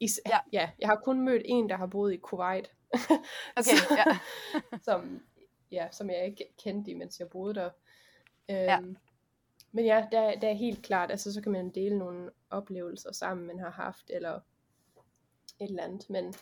Is- 0.00 0.20
Ja. 0.26 0.38
ja, 0.52 0.70
jeg 0.78 0.88
har 0.88 0.96
kun 0.96 1.20
mødt 1.20 1.42
en, 1.44 1.68
der 1.68 1.76
har 1.76 1.86
boet 1.86 2.12
i 2.12 2.16
Kuwait. 2.16 2.72
Okay, 3.56 3.96
ja. 3.96 4.18
som, 4.86 5.20
ja, 5.70 5.88
som 5.92 6.10
jeg 6.10 6.26
ikke 6.26 6.54
kendte, 6.62 6.94
mens 6.94 7.20
jeg 7.20 7.28
boede 7.30 7.54
der. 7.54 7.70
Øhm, 8.50 8.58
Ja. 8.58 8.80
Men 9.72 9.84
ja, 9.84 10.08
der, 10.12 10.20
er- 10.20 10.40
der 10.40 10.48
er 10.48 10.52
helt 10.54 10.82
klart, 10.84 11.10
altså 11.10 11.32
så 11.32 11.42
kan 11.42 11.52
man 11.52 11.70
dele 11.70 11.98
nogle 11.98 12.30
oplevelser 12.50 13.12
sammen, 13.12 13.46
man 13.46 13.58
har 13.58 13.70
haft, 13.70 14.10
eller 14.14 14.34
et 15.60 15.68
eller 15.70 15.82
andet. 15.82 16.10
Men 16.10 16.34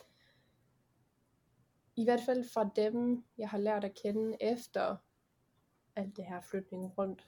i 2.01 2.03
hvert 2.03 2.21
fald 2.25 2.43
fra 2.53 2.69
dem, 2.75 3.23
jeg 3.37 3.49
har 3.49 3.57
lært 3.57 3.83
at 3.83 3.93
kende 4.03 4.37
efter 4.41 4.95
alt 5.95 6.17
det 6.17 6.25
her 6.25 6.41
flytning 6.41 6.97
rundt. 6.97 7.27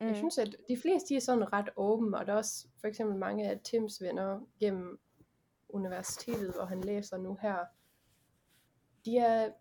Mm. 0.00 0.06
Jeg 0.06 0.16
synes, 0.16 0.38
at 0.38 0.56
de 0.68 0.76
fleste 0.76 1.08
de 1.08 1.16
er 1.16 1.20
sådan 1.20 1.52
ret 1.52 1.68
åbne, 1.76 2.18
og 2.18 2.26
der 2.26 2.32
er 2.32 2.36
også 2.36 2.68
for 2.80 2.88
eksempel 2.88 3.16
mange 3.18 3.50
af 3.50 3.60
Tims 3.60 4.02
venner 4.02 4.40
gennem 4.60 5.00
universitetet, 5.68 6.54
hvor 6.54 6.64
han 6.64 6.80
læser 6.80 7.16
nu 7.16 7.38
her. 7.42 7.64
De 9.04 9.18
er 9.18 9.52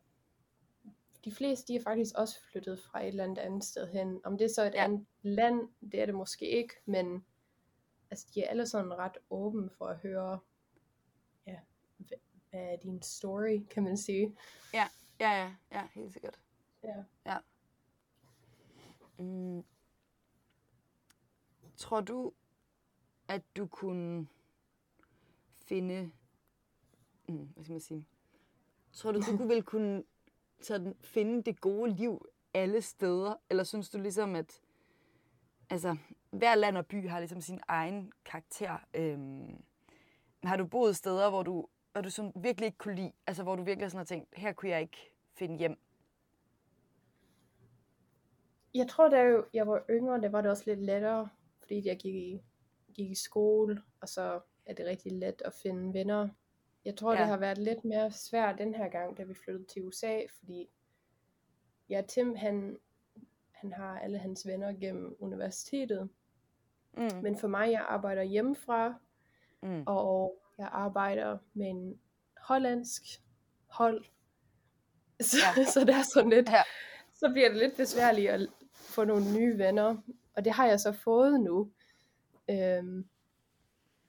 de 1.26 1.32
fleste 1.32 1.74
de 1.74 1.76
er 1.78 1.84
faktisk 1.84 2.16
også 2.18 2.40
flyttet 2.52 2.80
fra 2.80 3.02
et 3.02 3.08
eller 3.08 3.24
andet 3.24 3.38
andet 3.38 3.64
sted 3.64 3.88
hen. 3.88 4.22
Om 4.24 4.38
det 4.38 4.46
er 4.46 4.54
så 4.56 4.64
et 4.64 4.74
Ja. 4.74 4.84
andet 4.84 5.06
land, 5.22 5.70
det 5.92 6.02
er 6.02 6.06
det 6.06 6.16
måske 6.16 6.48
ikke, 6.50 6.74
men 6.86 7.26
altså, 8.12 8.28
de 8.36 8.44
er 8.44 8.50
alle 8.50 8.66
sådan 8.66 8.94
ret 8.94 9.18
åbne 9.30 9.70
for 9.78 9.86
at 9.86 9.98
høre, 9.98 10.40
er 12.60 12.76
din 12.76 13.02
story, 13.02 13.66
kan 13.70 13.84
man 13.84 13.98
sige. 13.98 14.36
Ja, 14.74 14.88
ja, 15.20 15.54
ja, 15.72 15.88
helt 15.94 16.14
sikkert. 16.14 16.40
Ja. 16.84 17.04
Ja. 17.26 17.38
Mm. 19.18 19.64
Tror 21.78 22.02
du, 22.02 22.34
at 23.28 23.42
du 23.58 23.68
kunne 23.68 24.28
finde, 25.56 26.12
mm, 27.28 27.50
hvad 27.54 27.64
skal 27.64 27.74
man 27.74 27.82
sige, 27.82 28.08
tror 28.94 29.12
du, 29.12 29.20
du 29.20 29.26
kunne 29.38 29.50
vel 29.50 29.64
kunne 29.64 30.04
sådan, 30.62 30.96
finde 31.02 31.44
det 31.44 31.62
gode 31.62 31.92
liv 31.92 32.26
alle 32.54 32.82
steder? 32.82 33.36
Eller 33.50 33.64
synes 33.64 33.90
du 33.90 33.98
ligesom, 33.98 34.36
at 34.36 34.62
altså, 35.70 35.98
hver 36.32 36.56
land 36.56 36.78
og 36.78 36.86
by 36.86 37.10
har 37.10 37.20
ligesom 37.20 37.42
sin 37.42 37.60
egen 37.68 38.12
karakter? 38.26 38.78
Øhm, 38.94 39.64
har 40.44 40.58
du 40.58 40.66
boet 40.66 40.96
steder, 40.96 41.30
hvor 41.30 41.44
du, 41.44 41.68
hvor 41.94 42.02
du 42.02 42.10
sådan 42.10 42.32
virkelig 42.36 42.66
ikke 42.66 42.78
kunne 42.78 42.96
lide, 42.96 43.12
altså 43.28 43.44
hvor 43.44 43.56
du 43.56 43.64
virkelig 43.64 43.92
sådan 43.92 43.98
har 43.98 44.06
tænkt, 44.06 44.30
her 44.38 44.54
kunne 44.54 44.70
jeg 44.72 44.82
ikke 44.82 45.12
finde 45.34 45.58
hjem? 45.58 45.78
Jeg 48.74 48.88
tror, 48.90 49.10
da 49.10 49.18
jeg- 49.20 49.44
jeg 49.54 49.68
var 49.68 49.84
yngre, 49.90 50.22
der 50.22 50.30
var 50.30 50.42
det 50.42 50.52
også 50.52 50.64
lidt 50.68 50.80
lettere, 50.80 51.30
fordi 51.60 51.88
jeg 51.88 51.98
gik 51.98 52.16
i, 52.16 52.42
gik 52.94 53.12
i 53.12 53.16
skole, 53.16 53.82
og 54.02 54.10
så 54.10 54.42
er 54.66 54.74
det 54.74 54.86
rigtig 54.86 55.12
let 55.12 55.42
at 55.46 55.54
finde 55.54 55.94
venner. 55.94 56.30
Jeg 56.86 56.98
tror. 56.98 57.14
Ja. 57.14 57.20
det 57.20 57.28
har 57.28 57.38
været 57.38 57.58
lidt 57.58 57.86
mere 57.86 58.12
svært 58.12 58.58
den 58.58 58.76
her 58.76 58.90
gang, 58.90 59.18
da 59.18 59.24
vi 59.24 59.34
flyttede 59.34 59.66
til 59.66 59.88
USA, 59.88 60.22
fordi 60.40 60.70
ja, 61.90 62.02
Tim, 62.08 62.36
han, 62.36 62.78
han 63.52 63.74
har 63.74 64.00
alle 64.00 64.18
hans 64.18 64.48
venner 64.48 64.74
gennem 64.74 65.16
universitetet, 65.20 66.10
Mm. 66.98 67.10
men 67.24 67.38
for 67.38 67.48
mig, 67.48 67.72
jeg 67.72 67.86
arbejder 67.90 68.24
hjemmefra, 68.24 68.94
Mm. 69.62 69.84
og 69.88 70.43
jeg 70.64 70.72
arbejder 70.74 71.38
med 71.54 71.68
en 71.70 72.00
hollandsk 72.38 73.04
hold. 73.68 74.06
Så, 75.22 75.38
Ja. 75.58 75.66
så 75.66 75.80
det 75.80 75.90
er 75.96 76.02
sådan 76.14 76.30
lidt, 76.30 76.50
Ja. 76.50 76.62
så 77.14 77.30
bliver 77.34 77.50
det 77.50 77.58
lidt 77.58 77.78
besværligt 77.78 78.30
at 78.32 78.48
få 78.74 79.04
nogle 79.04 79.34
nye 79.34 79.58
venner. 79.58 79.98
Og 80.36 80.46
det 80.46 80.54
har 80.54 80.66
jeg 80.68 80.80
så 80.80 80.92
fået 80.92 81.42
nu. 81.42 81.72
Øhm, 82.50 83.08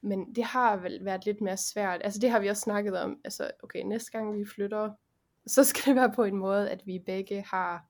men 0.00 0.34
det 0.34 0.44
har 0.44 0.76
vel 0.76 1.04
været 1.04 1.24
lidt 1.24 1.40
mere 1.40 1.56
svært. 1.56 2.00
Altså 2.04 2.20
det 2.20 2.30
har 2.30 2.40
vi 2.40 2.48
også 2.48 2.60
snakket 2.60 2.98
om. 2.98 3.20
Altså 3.24 3.50
okay, 3.62 3.82
næste 3.82 4.10
gang 4.10 4.38
vi 4.38 4.44
flytter, 4.46 4.92
så 5.46 5.64
skal 5.64 5.84
det 5.84 5.96
være 6.00 6.12
på 6.12 6.24
en 6.24 6.36
måde, 6.36 6.70
at 6.70 6.86
vi 6.86 6.98
begge 6.98 7.42
har 7.42 7.86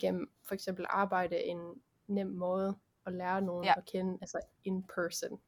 gennem 0.00 0.30
for 0.44 0.54
eksempel 0.54 0.86
arbejde 0.88 1.36
en 1.44 1.58
nem 2.06 2.26
måde 2.26 2.76
at 3.06 3.12
lære 3.12 3.42
nogen 3.42 3.64
Ja. 3.64 3.74
at 3.76 3.84
kende, 3.84 4.18
altså 4.20 4.40
in 4.64 4.82
person. 4.82 5.40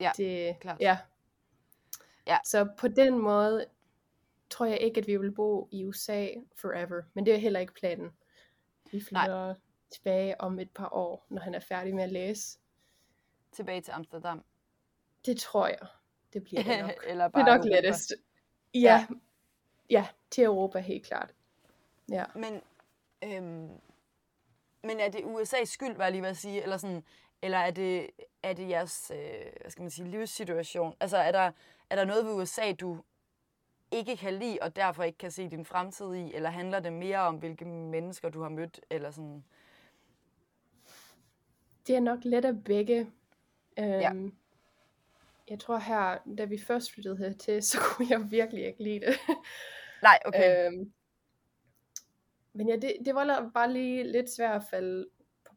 Ja. 0.00 0.12
Det, 0.16 0.60
klart. 0.60 0.80
Ja. 0.80 0.98
Ja. 2.26 2.38
Så 2.44 2.68
på 2.78 2.88
den 2.88 3.18
måde 3.18 3.66
tror 4.50 4.66
jeg 4.66 4.80
ikke, 4.80 5.00
at 5.00 5.06
vi 5.06 5.16
vil 5.16 5.32
bo 5.32 5.68
i 5.70 5.84
USA 5.84 6.28
forever. 6.56 7.02
Men 7.14 7.26
det 7.26 7.34
er 7.34 7.38
heller 7.38 7.60
ikke 7.60 7.74
planen. 7.74 8.10
Vi 8.92 9.00
flytter 9.00 9.46
Nej. 9.46 9.54
tilbage 9.90 10.40
om 10.40 10.58
et 10.58 10.70
par 10.70 10.88
år, 10.92 11.26
når 11.28 11.42
han 11.42 11.54
er 11.54 11.60
færdig 11.60 11.94
med 11.94 12.04
at 12.04 12.12
læse. 12.12 12.58
Tilbage 13.52 13.80
til 13.80 13.92
Amsterdam. 13.92 14.44
Det 15.26 15.40
tror 15.40 15.66
jeg. 15.66 15.86
Det 16.32 16.44
bliver 16.44 16.62
det 16.62 16.80
nok. 16.80 16.90
Eller 17.10 17.24
det 17.24 17.32
bare 17.32 17.42
er 17.42 17.46
nok 17.56 17.64
Europa. 17.64 17.74
lettest. 17.74 18.12
Ja. 18.74 18.80
ja. 18.80 19.06
Ja, 19.90 20.06
til 20.30 20.44
Europa 20.44 20.78
helt 20.78 21.06
klart. 21.06 21.34
Ja. 22.08 22.24
Men, 22.34 22.62
øhm, 23.24 23.80
men 24.82 25.00
er 25.00 25.08
det 25.08 25.18
USA's 25.18 25.64
skyld, 25.64 25.96
var 25.96 26.04
jeg 26.04 26.12
lige 26.12 26.22
ved 26.22 26.28
at 26.28 26.36
sige, 26.36 26.62
eller, 26.62 26.76
sådan, 26.76 27.04
eller 27.42 27.58
er, 27.58 27.70
det, 27.70 28.10
er 28.42 28.52
det 28.52 28.68
jeres 28.68 29.12
øh, 29.14 29.52
hvad 29.60 29.70
skal 29.70 29.82
man 29.82 29.90
sige, 29.90 30.08
livssituation? 30.10 30.94
Altså 31.00 31.16
er 31.16 31.32
der, 31.32 31.52
er 31.90 31.96
der 31.96 32.04
noget 32.04 32.26
ved 32.26 32.32
USA, 32.32 32.72
du 32.72 33.02
ikke 33.90 34.16
kan 34.16 34.34
lide, 34.34 34.58
og 34.62 34.76
derfor 34.76 35.02
ikke 35.02 35.18
kan 35.18 35.30
se 35.30 35.48
din 35.50 35.64
fremtid 35.64 36.14
i, 36.14 36.34
eller 36.34 36.50
handler 36.50 36.80
det 36.80 36.92
mere 36.92 37.18
om, 37.18 37.36
hvilke 37.36 37.64
mennesker 37.64 38.28
du 38.28 38.42
har 38.42 38.48
mødt, 38.48 38.80
eller 38.90 39.10
sådan? 39.10 39.44
Det 41.86 41.96
er 41.96 42.00
nok 42.00 42.18
let 42.24 42.44
af 42.44 42.64
begge. 42.64 43.00
Øhm, 43.78 43.88
Ja. 43.88 44.12
Jeg 45.50 45.60
tror 45.60 45.78
her, 45.78 46.18
da 46.38 46.44
vi 46.44 46.58
først 46.58 46.92
flyttede 46.92 47.16
hertil, 47.16 47.62
så 47.70 47.78
kunne 47.80 48.06
jeg 48.10 48.30
virkelig 48.30 48.66
ikke 48.66 48.82
lide 48.82 49.00
det. 49.00 49.14
Nej, 50.02 50.18
okay. 50.24 50.66
Øhm, 50.66 50.92
men 52.52 52.68
ja, 52.68 52.76
det, 52.76 52.96
det 53.04 53.14
var 53.14 53.50
bare 53.54 53.72
lige 53.72 54.12
lidt 54.12 54.30
svært 54.30 54.56
at 54.56 54.68
falde 54.70 55.06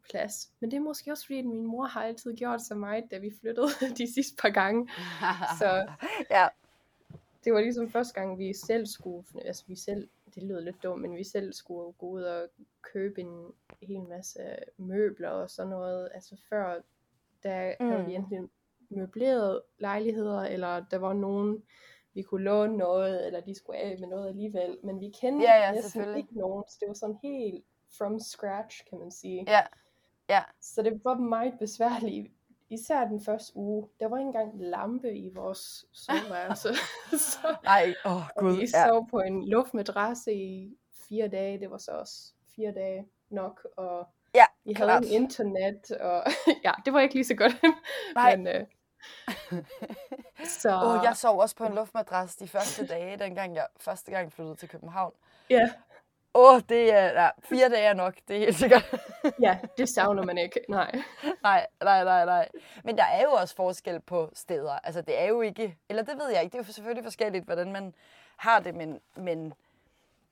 plads. 0.10 0.52
Men 0.60 0.72
det 0.72 0.78
er 0.78 0.82
måske 0.82 1.12
også 1.12 1.26
fordi, 1.26 1.40
at 1.40 1.46
min 1.46 1.66
mor 1.66 1.86
har 1.86 2.04
altid 2.04 2.36
gjort 2.36 2.62
så 2.62 2.76
meget, 2.76 3.04
da 3.12 3.18
vi 3.18 3.32
flyttede 3.42 3.68
de 3.98 4.14
sidste 4.14 4.36
par 4.42 4.50
gange. 4.50 4.90
så- 5.60 5.92
ja, 6.36 6.48
Det 7.44 7.54
var 7.54 7.62
ligesom 7.62 7.90
første 7.90 8.14
gang, 8.14 8.40
vi 8.40 8.54
selv 8.54 8.86
skulle, 8.86 9.28
altså 9.46 9.64
vi 9.68 9.76
selv, 9.76 10.10
det 10.36 10.44
lyder 10.44 10.60
lidt 10.60 10.84
dumt, 10.84 11.02
men 11.02 11.16
vi 11.16 11.24
selv 11.24 11.54
skulle 11.54 11.92
gå 11.94 12.06
ud 12.10 12.22
og 12.22 12.50
købe 12.82 13.22
en 13.22 13.52
hel 13.82 14.02
masse 14.02 14.40
møbler 14.78 15.30
og 15.30 15.50
sådan 15.50 15.70
noget. 15.70 16.10
Altså 16.14 16.36
før, 16.50 16.82
der 17.44 17.74
mm. 17.80 17.90
havde 17.90 18.06
vi 18.06 18.16
enten 18.16 18.50
møbleret 18.90 19.62
lejligheder, 19.80 20.42
eller 20.42 20.86
der 20.92 20.98
var 20.98 21.14
nogen, 21.14 21.64
vi 22.14 22.22
kunne 22.22 22.44
låne 22.44 22.78
noget, 22.78 23.26
eller 23.28 23.40
de 23.42 23.56
skulle 23.56 23.80
af 23.80 23.98
med 24.00 24.08
noget 24.08 24.28
alligevel. 24.30 24.78
Men 24.84 25.00
vi 25.00 25.10
kendte 25.22 25.46
Ja, 25.48 25.56
ja, 25.66 25.72
næsten 25.72 26.18
ikke 26.18 26.38
nogen, 26.40 26.64
så 26.70 26.78
det 26.80 26.88
var 26.88 26.94
sådan 26.94 27.18
helt 27.24 27.66
from 27.98 28.20
scratch, 28.20 28.86
kan 28.90 29.00
man 29.00 29.12
sige. 29.12 29.44
ja, 29.48 29.62
ja. 30.36 30.42
Så 30.62 30.82
det 30.82 31.02
var 31.04 31.16
meget 31.16 31.54
besværligt. 31.60 32.32
Især 32.70 33.06
den 33.06 33.22
første 33.24 33.52
uge. 33.58 33.88
Der 34.00 34.08
var 34.08 34.18
ikke 34.18 34.28
engang 34.28 34.52
lampe 34.56 35.12
i 35.14 35.30
vores 35.36 35.86
soveværelse. 35.94 36.70
så 37.32 37.56
Nej, 37.64 37.94
åh 38.06 38.16
oh, 38.16 38.22
gud. 38.38 38.56
vi 38.56 38.62
Ja. 38.74 38.88
sov 38.88 39.10
på 39.10 39.20
en 39.20 39.50
luftmadrasse 39.50 40.34
i 40.34 40.78
fire 41.10 41.28
dage. 41.28 41.60
Det 41.60 41.72
var 41.72 41.78
så 41.78 41.92
også 41.92 42.34
fire 42.56 42.72
dage 42.72 43.08
nok. 43.30 43.68
Og 43.78 44.08
Ja, 44.36 44.46
vi 44.66 44.74
klart. 44.74 44.90
havde 44.90 45.16
en 45.16 45.22
internet. 45.24 45.92
Og 45.92 46.24
ja, 46.66 46.72
det 46.86 46.94
var 46.94 47.00
ikke 47.00 47.16
lige 47.16 47.26
så 47.26 47.36
godt. 47.36 47.52
Nej. 48.16 48.36
Men, 48.36 48.48
øh, 48.48 48.66
Så 50.46 50.80
oh, 50.84 51.00
jeg 51.04 51.16
sov 51.18 51.40
også 51.40 51.56
på 51.56 51.66
en 51.66 51.74
luftmadras 51.76 52.36
de 52.36 52.48
første 52.48 52.88
dage, 52.88 53.18
dengang 53.18 53.56
jeg 53.56 53.68
første 53.80 54.12
gang 54.12 54.34
flyttede 54.34 54.56
til 54.56 54.70
København. 54.70 55.14
ja, 55.50 55.70
Åh, 56.34 56.56
oh, 56.56 56.62
det 56.70 56.92
er 56.94 57.22
ja, 57.22 57.30
fire 57.44 57.70
dage 57.70 57.88
er 57.88 57.94
nok, 57.94 58.16
det 58.28 58.36
er 58.36 58.40
helt 58.40 58.56
sikkert. 58.56 58.96
ja, 59.40 59.60
det 59.78 59.90
savner 59.90 60.26
man 60.26 60.38
ikke. 60.38 60.60
Nej. 60.70 60.92
nej, 61.44 61.68
nej, 61.82 62.04
nej, 62.04 62.26
nej. 62.26 62.50
Men 62.84 62.98
der 62.98 63.04
er 63.04 63.24
jo 63.24 63.32
også 63.32 63.56
forskel 63.56 64.00
på 64.00 64.30
steder. 64.34 64.72
Altså, 64.72 65.02
det 65.02 65.20
er 65.20 65.26
jo 65.26 65.42
ikke... 65.42 65.78
Eller 65.90 66.04
det 66.04 66.18
ved 66.18 66.30
jeg 66.30 66.44
ikke. 66.44 66.52
Det 66.52 66.60
er 66.60 66.68
jo 66.68 66.74
selvfølgelig 66.74 67.04
forskelligt, 67.04 67.46
hvordan 67.46 67.72
man 67.72 67.94
har 68.36 68.60
det, 68.60 68.76
men... 68.76 69.00
Men, 69.16 69.54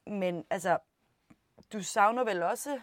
men 0.06 0.46
altså, 0.50 0.78
du 1.74 1.84
savner 1.84 2.24
vel 2.24 2.44
også 2.44 2.80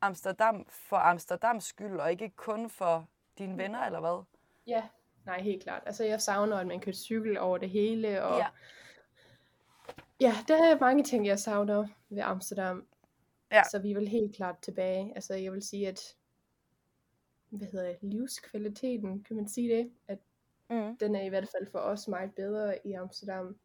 Amsterdam 0.00 0.66
for 0.70 0.96
Amsterdams 0.96 1.64
skyld, 1.64 2.00
og 2.00 2.10
ikke 2.10 2.30
kun 2.36 2.70
for 2.70 3.06
dine 3.38 3.58
venner, 3.58 3.86
eller 3.86 4.00
hvad? 4.00 4.24
Ja, 4.66 4.82
nej, 5.26 5.40
helt 5.40 5.62
klart. 5.62 5.82
Altså, 5.86 6.04
jeg 6.04 6.20
savner, 6.20 6.56
at 6.56 6.66
man 6.66 6.80
kan 6.80 6.92
cykle 6.92 7.40
over 7.40 7.58
det 7.58 7.70
hele, 7.70 8.24
og 8.24 8.38
Ja. 8.38 8.46
ja, 10.20 10.34
der 10.48 10.64
er 10.64 10.78
mange 10.80 11.04
ting, 11.04 11.26
jeg 11.26 11.38
savner 11.38 11.86
ved 12.10 12.22
Amsterdam. 12.22 12.86
Ja. 13.52 13.62
Så 13.70 13.78
vi 13.78 13.94
vil 13.94 14.08
helt 14.08 14.36
klart 14.36 14.58
tilbage. 14.62 15.12
Altså, 15.14 15.34
jeg 15.34 15.52
vil 15.52 15.62
sige, 15.62 15.88
at 15.88 16.16
hvad 17.50 17.68
hedder 17.68 17.86
det, 17.88 17.98
livskvaliteten, 18.02 19.22
kan 19.24 19.36
man 19.36 19.48
sige 19.48 19.76
det? 19.76 19.90
At 20.08 20.18
Mm. 20.70 20.96
den 20.96 21.16
er 21.16 21.22
i 21.22 21.28
hvert 21.28 21.48
fald 21.48 21.70
for 21.70 21.78
os 21.78 22.08
meget 22.08 22.34
bedre 22.34 22.86
i 22.86 22.92
Amsterdam. 22.92 23.58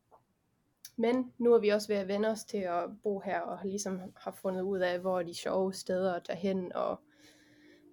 Men 0.95 1.33
nu 1.37 1.53
er 1.53 1.59
vi 1.59 1.69
også 1.69 1.87
ved 1.87 1.95
at 1.95 2.07
vende 2.07 2.29
os 2.29 2.43
til 2.45 2.57
at 2.57 3.01
bo 3.03 3.19
her, 3.19 3.39
og 3.39 3.59
har 3.59 3.67
ligesom 3.67 4.01
har 4.15 4.31
fundet 4.31 4.61
ud 4.61 4.79
af, 4.79 4.99
hvor 4.99 5.19
er 5.19 5.23
de 5.23 5.33
sjove 5.33 5.73
steder 5.73 6.13
at 6.13 6.23
tage 6.23 6.39
hen, 6.39 6.73
og 6.73 6.99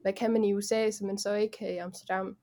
hvad 0.03 0.13
kan 0.13 0.33
man 0.33 0.45
i 0.45 0.55
USA, 0.55 0.91
som 0.91 1.07
man 1.07 1.19
så 1.19 1.35
ikke 1.35 1.57
kan 1.59 1.75
i 1.75 1.77
Amsterdam. 1.79 2.37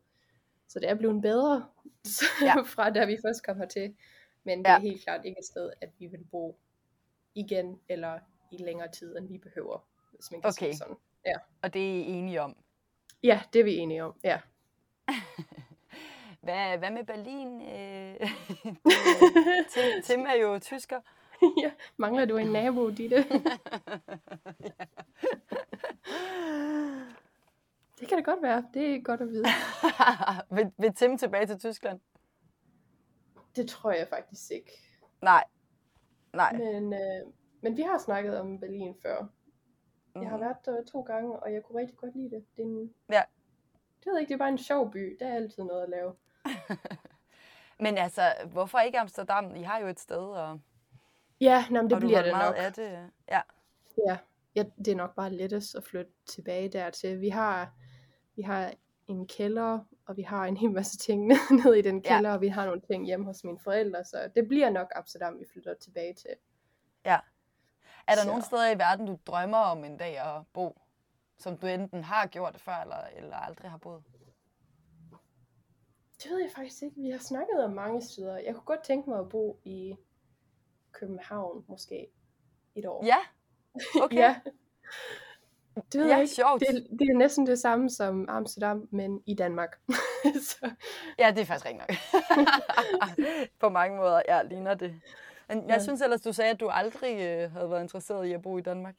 Så 0.68 0.80
det 0.80 0.90
er 0.90 0.96
blevet 0.96 1.22
bedre, 1.22 1.66
Ja. 2.42 2.62
fra 2.62 2.90
da 2.90 3.06
vi 3.06 3.18
først 3.26 3.46
kom 3.46 3.58
hertil. 3.58 3.96
Men 4.44 4.60
det 4.60 4.68
er 4.68 4.74
Ja. 4.74 4.80
helt 4.80 5.04
klart 5.04 5.26
ikke 5.26 5.40
et 5.40 5.46
sted, 5.46 5.72
at 5.82 5.90
vi 6.00 6.08
vil 6.08 6.24
bo 6.32 6.58
igen, 7.40 7.80
eller 7.90 8.20
i 8.52 8.58
længere 8.58 8.92
tid, 8.92 9.18
end 9.18 9.28
vi 9.28 9.38
behøver, 9.38 9.88
hvis 10.16 10.32
man 10.32 10.42
kan 10.42 10.52
sige 10.54 10.66
Okay. 10.66 10.72
det 10.72 10.78
sådan. 10.78 10.96
Og 11.62 11.74
det 11.74 11.82
er 11.82 11.94
I 11.94 12.02
enige 12.08 12.42
om. 12.42 12.56
Ja, 13.24 13.42
det 13.54 13.60
er 13.60 13.64
vi 13.64 13.76
enige 13.78 14.04
om, 14.04 14.14
ja. 14.24 14.40
Hvad, 16.42 16.78
hvad 16.78 16.92
med 16.92 17.04
Berlin? 17.06 17.62
Øh, 17.62 18.16
Tim, 19.74 20.02
Tim 20.04 20.20
er 20.26 20.34
jo 20.42 20.60
tysker. 20.60 21.00
ja. 21.62 21.72
Mangler 21.98 22.26
du 22.26 22.38
en 22.38 22.48
nabo, 22.52 22.90
Ditte? 22.90 23.26
Det 28.00 28.08
kan 28.08 28.18
det 28.18 28.26
godt 28.26 28.42
være. 28.42 28.66
Det 28.74 28.96
er 28.96 29.02
godt 29.02 29.22
at 29.22 29.28
vide. 29.30 29.46
vil, 30.56 30.72
vil 30.78 30.94
Tim 30.94 31.18
tilbage 31.18 31.46
til 31.46 31.60
Tyskland? 31.60 32.00
Det 33.56 33.70
tror 33.70 33.92
jeg 33.92 34.08
faktisk 34.08 34.52
ikke. 34.52 34.72
Nej. 35.22 35.44
Nej. 36.34 36.54
Men, 36.54 36.94
øh, 36.94 37.34
men 37.62 37.78
vi 37.78 37.82
har 37.82 37.98
snakket 37.98 38.40
om 38.40 38.60
Berlin 38.60 38.96
før. 39.02 39.26
Jeg 40.16 40.30
har 40.30 40.38
Mhm. 40.38 40.46
været 40.46 40.66
der 40.66 40.84
to 40.92 41.02
gange, 41.02 41.40
og 41.40 41.54
jeg 41.54 41.64
kunne 41.64 41.80
rigtig 41.80 41.98
godt 41.98 42.16
lide 42.16 42.30
det. 42.30 42.46
Det 42.58 42.62
er 42.62 42.68
en, 42.68 42.94
Ja. 43.12 43.22
Det 44.04 44.12
ved 44.12 44.20
ikke, 44.20 44.28
det 44.30 44.34
er 44.34 44.38
bare 44.40 44.50
en 44.50 44.58
sjov 44.58 44.92
by. 44.92 45.18
Der 45.20 45.28
er 45.28 45.36
altid 45.36 45.64
noget 45.64 45.84
at 45.84 45.90
lave. 45.90 46.14
Men 47.80 47.98
altså, 47.98 48.22
hvorfor 48.52 48.80
ikke 48.80 49.00
Amsterdam? 49.00 49.56
I 49.56 49.62
har 49.62 49.80
jo 49.80 49.88
et 49.88 50.00
sted, 50.00 50.18
og, 50.18 50.60
Ja, 51.42 51.66
nå, 51.70 51.82
men 51.82 51.86
det 51.90 51.94
og 51.94 52.00
bliver 52.00 52.22
det 52.22 52.32
meget 52.32 52.56
nok. 52.56 52.66
af 52.66 52.74
det. 52.74 53.10
Ja. 53.32 53.42
Ja, 54.08 54.18
ja, 54.56 54.64
det 54.78 54.88
er 54.88 54.96
nok 54.96 55.16
bare 55.16 55.30
lettest 55.30 55.76
at 55.76 55.84
flytte 55.84 56.12
tilbage 56.26 56.70
dertil. 56.70 57.22
Vi 57.22 57.30
har, 57.30 57.74
vi 58.36 58.42
har 58.42 58.74
en 59.08 59.28
kælder, 59.28 59.80
og 60.10 60.18
vi 60.18 60.22
har 60.22 60.46
en 60.46 60.58
hel 60.58 60.72
masse 60.72 60.98
ting 60.98 61.26
nede 61.28 61.80
i 61.80 61.82
den 61.82 62.02
Ja. 62.06 62.16
kælder, 62.16 62.32
og 62.32 62.42
vi 62.42 62.48
har 62.48 62.66
nogle 62.66 62.82
ting 62.82 63.06
hjemme 63.06 63.26
hos 63.26 63.44
mine 63.44 63.60
forældre, 63.64 64.04
så 64.04 64.32
det 64.36 64.48
bliver 64.48 64.70
nok 64.70 64.88
Amsterdam, 64.96 65.40
vi 65.40 65.46
flytter 65.54 65.74
tilbage 65.74 66.14
til. 66.14 66.30
Er 67.04 68.16
der 68.16 68.22
Så- 68.22 68.28
nogle 68.28 68.44
steder 68.44 68.70
i 68.72 68.78
verden, 68.78 69.06
du 69.08 69.18
drømmer 69.26 69.58
om 69.58 69.84
en 69.84 69.98
dag 69.98 70.18
at 70.20 70.42
bo? 70.54 70.82
Som 71.38 71.58
du 71.58 71.68
enten 71.68 72.04
har 72.04 72.28
gjort 72.28 72.62
før, 72.62 72.76
eller, 72.82 72.98
eller 73.16 73.36
aldrig 73.36 73.72
har 73.72 73.78
boet? 73.78 74.04
Det 76.24 76.32
ved 76.32 76.42
jeg 76.42 76.52
faktisk 76.56 76.84
ikke. 76.84 76.96
Vi 77.02 77.10
har 77.10 77.18
snakket 77.18 77.64
om 77.64 77.72
mange 77.72 78.02
steder. 78.02 78.38
Jeg 78.38 78.54
kunne 78.54 78.64
godt 78.66 78.84
tænke 78.84 79.10
mig 79.10 79.20
at 79.20 79.30
bo 79.30 79.60
i 79.64 79.96
København, 80.92 81.66
måske 81.68 82.08
et 82.76 82.86
år. 82.86 83.06
Ja, 83.06 83.18
okay. 84.04 84.18
ja. 84.18 84.40
Det 85.94 86.00
ved 86.02 86.08
Ja, 86.08 86.14
jeg 86.14 86.22
ikke. 86.22 86.34
sjovt. 86.34 86.60
Det, 86.60 86.88
det 87.00 87.10
er 87.10 87.18
næsten 87.18 87.48
det 87.48 87.60
samme 87.60 87.90
som 87.90 88.26
Amsterdam, 88.30 88.88
men 88.92 89.24
i 89.26 89.34
Danmark. 89.36 89.80
så, 90.50 90.72
Ja, 91.20 91.32
det 91.32 91.42
er 91.42 91.46
faktisk 91.46 91.66
rigtigt 91.66 91.84
nok. 91.90 91.98
På 93.60 93.70
mange 93.70 93.98
måder, 93.98 94.22
ja, 94.28 94.42
ligner 94.44 94.74
det. 94.74 95.02
Men 95.50 95.58
jeg 95.58 95.70
Ja. 95.70 95.80
synes 95.84 96.02
ellers, 96.02 96.22
du 96.22 96.34
sagde, 96.34 96.52
at 96.52 96.60
du 96.60 96.68
aldrig 96.70 97.14
øh, 97.20 97.52
havde 97.52 97.70
været 97.70 97.82
interesseret 97.82 98.26
i 98.28 98.34
at 98.34 98.42
bo 98.42 98.58
i 98.58 98.62
Danmark. 98.62 98.96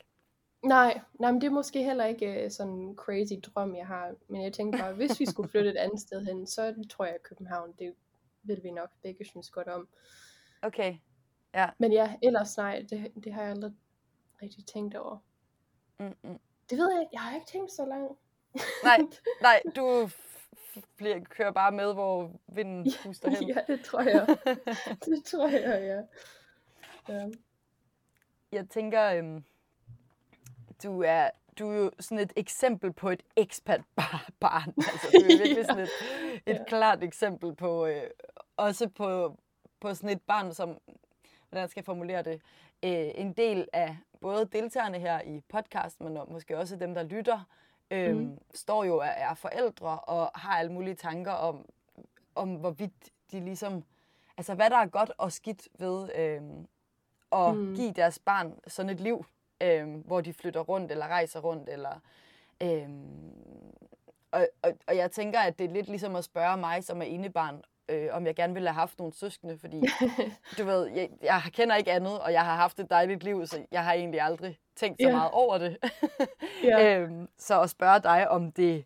nej, 0.64 1.00
nej, 1.20 1.30
men 1.32 1.40
det 1.40 1.46
er 1.46 1.50
måske 1.50 1.82
heller 1.84 2.04
ikke 2.04 2.44
øh, 2.44 2.50
sådan 2.50 2.72
en 2.72 2.96
crazy 2.96 3.32
drøm, 3.42 3.76
jeg 3.76 3.86
har. 3.86 4.14
Men 4.28 4.42
jeg 4.42 4.52
tænker 4.52 4.78
bare, 4.78 4.92
hvis 4.94 5.20
vi 5.20 5.26
skulle 5.26 5.48
flytte 5.52 5.70
et 5.70 5.76
andet 5.76 6.00
sted 6.00 6.24
hen, 6.26 6.46
så 6.46 6.74
tror 6.90 7.04
jeg, 7.04 7.14
at 7.14 7.22
København, 7.22 7.72
det 7.78 7.94
vil 8.42 8.60
vi 8.62 8.70
nok 8.70 8.90
begge 9.02 9.24
synes 9.24 9.50
godt 9.50 9.68
om. 9.68 9.88
Okay. 10.62 10.94
Men 11.78 11.92
ja, 11.92 12.14
ellers 12.22 12.56
nej, 12.56 12.84
det, 12.90 13.12
det 13.24 13.32
har 13.34 13.42
jeg 13.42 13.50
aldrig 13.50 13.72
rigtig 14.42 14.66
tænkt 14.66 14.94
over. 14.96 15.18
Mm-mm. 15.98 16.38
Det 16.70 16.78
ved 16.78 16.92
jeg 16.92 17.00
ikke. 17.00 17.10
Jeg 17.12 17.20
har 17.20 17.34
ikke 17.34 17.46
tænkt 17.46 17.72
så 17.72 17.84
langt. 17.84 18.12
Nej, 18.84 18.98
nej, 19.42 19.62
du 19.76 20.10
bliver, 20.96 21.20
kører 21.24 21.50
bare 21.50 21.72
med, 21.72 21.92
hvor 21.94 22.30
vinden 22.46 22.92
puster 23.02 23.30
hen. 23.30 23.48
ja, 23.54 23.60
det 23.66 23.84
tror 23.84 24.00
jeg. 24.00 24.26
det 25.04 25.24
tror 25.24 25.48
jeg, 25.48 25.82
ja. 27.08 27.14
ja. 27.14 27.28
Jeg 28.52 28.68
tænker, 28.68 29.04
øhm, 29.12 29.44
du, 30.82 31.02
er, 31.02 31.30
du 31.58 31.70
er 31.70 31.76
jo 31.76 31.90
sådan 32.00 32.18
et 32.24 32.32
eksempel 32.36 32.92
på 32.92 33.10
et 33.10 33.22
expat-barn. 33.36 34.74
Altså, 34.76 35.08
du 35.12 35.24
er 35.24 35.38
virkelig 35.38 35.64
sådan 35.66 35.82
et, 35.82 35.90
et 36.46 36.54
Ja. 36.54 36.64
klart 36.64 37.02
eksempel 37.02 37.54
på, 37.54 37.86
øh, 37.86 38.02
også 38.56 38.88
på, 38.88 39.36
på 39.80 39.94
sådan 39.94 40.10
et 40.10 40.22
barn, 40.22 40.54
som, 40.54 40.78
hvordan 41.48 41.68
skal 41.68 41.80
jeg 41.80 41.84
formulere 41.86 42.22
det, 42.22 42.42
øh, 42.82 43.10
en 43.14 43.32
del 43.32 43.68
af 43.72 43.96
både 44.20 44.44
deltagerne 44.44 44.98
her 44.98 45.20
i 45.20 45.40
podcast, 45.48 46.00
men 46.00 46.18
måske 46.28 46.58
også 46.58 46.76
dem, 46.76 46.94
der 46.94 47.02
lytter, 47.02 47.40
øh, 47.90 48.16
mm. 48.16 48.38
står 48.54 48.84
jo 48.84 48.96
og 48.96 49.06
er 49.06 49.34
forældre 49.34 49.98
og 49.98 50.30
har 50.34 50.58
alle 50.58 50.72
mulige 50.72 50.94
tanker 50.94 51.32
om, 51.32 51.66
om 52.34 52.54
hvorvidt 52.54 53.10
de 53.32 53.40
ligesom, 53.40 53.84
altså 54.36 54.54
hvad 54.54 54.70
der 54.70 54.76
er 54.76 54.86
godt 54.86 55.12
og 55.18 55.32
skidt 55.32 55.68
ved 55.78 56.08
øh, 56.14 56.42
at 57.32 57.56
mm. 57.56 57.74
give 57.74 57.92
deres 57.92 58.18
barn 58.18 58.54
sådan 58.66 58.90
et 58.90 59.00
liv, 59.00 59.24
øh, 59.62 59.94
hvor 59.94 60.20
de 60.20 60.32
flytter 60.32 60.60
rundt 60.60 60.92
eller 60.92 61.06
rejser 61.06 61.40
rundt, 61.40 61.68
eller 61.68 62.00
øh, 62.62 62.88
og, 64.32 64.48
og, 64.62 64.72
og 64.86 64.96
jeg 64.96 65.10
tænker, 65.10 65.40
at 65.40 65.58
det 65.58 65.64
er 65.64 65.72
lidt 65.72 65.88
ligesom 65.88 66.16
at 66.16 66.24
spørge 66.24 66.56
mig, 66.56 66.84
som 66.84 67.02
er 67.02 67.06
enebarn, 67.06 67.62
øh, 67.90 68.08
om 68.12 68.26
jeg 68.26 68.36
gerne 68.36 68.54
ville 68.54 68.68
have 68.68 68.74
haft 68.80 68.98
nogle 68.98 69.14
søskende, 69.14 69.58
fordi 69.58 69.80
du 70.58 70.64
ved, 70.64 70.86
jeg, 70.86 71.10
jeg 71.22 71.42
kender 71.52 71.76
ikke 71.76 71.92
andet, 71.92 72.20
og 72.20 72.32
jeg 72.32 72.44
har 72.44 72.56
haft 72.56 72.80
et 72.80 72.90
dejligt 72.90 73.22
liv, 73.24 73.46
så 73.46 73.66
jeg 73.70 73.84
har 73.84 73.92
egentlig 73.92 74.20
aldrig 74.20 74.58
tænkt 74.76 75.00
så 75.02 75.08
Ja. 75.08 75.16
meget 75.16 75.30
over 75.32 75.58
det. 75.58 75.76
Ja. 76.64 76.98
øhm, 76.98 77.28
så 77.38 77.60
at 77.60 77.70
spørge 77.70 78.00
dig, 78.00 78.30
om 78.30 78.52
det, 78.52 78.84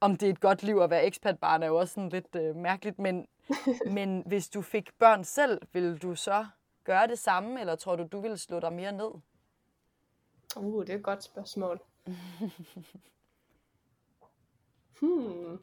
om 0.00 0.16
det 0.16 0.26
er 0.26 0.32
et 0.32 0.40
godt 0.40 0.62
liv 0.62 0.78
at 0.78 0.90
være 0.90 1.04
ekspatbarn, 1.04 1.62
er 1.62 1.66
jo 1.66 1.76
også 1.76 1.94
sådan 1.94 2.08
lidt 2.08 2.34
øh, 2.36 2.56
mærkeligt, 2.56 2.98
men, 2.98 3.26
men 3.96 4.22
hvis 4.26 4.48
du 4.48 4.62
fik 4.62 4.90
børn 4.98 5.24
selv, 5.24 5.60
ville 5.72 5.98
du 5.98 6.14
så 6.14 6.46
gøre 6.84 7.06
det 7.06 7.18
samme, 7.18 7.60
eller 7.60 7.76
tror 7.76 7.96
du, 7.96 8.06
du 8.12 8.20
ville 8.20 8.38
slå 8.38 8.60
dig 8.60 8.72
mere 8.72 8.92
ned? 8.92 9.10
Uh, 10.56 10.80
det 10.86 10.90
er 10.92 10.96
et 10.96 11.02
godt 11.04 11.22
spørgsmål. 11.24 11.80
hmm. 15.00 15.58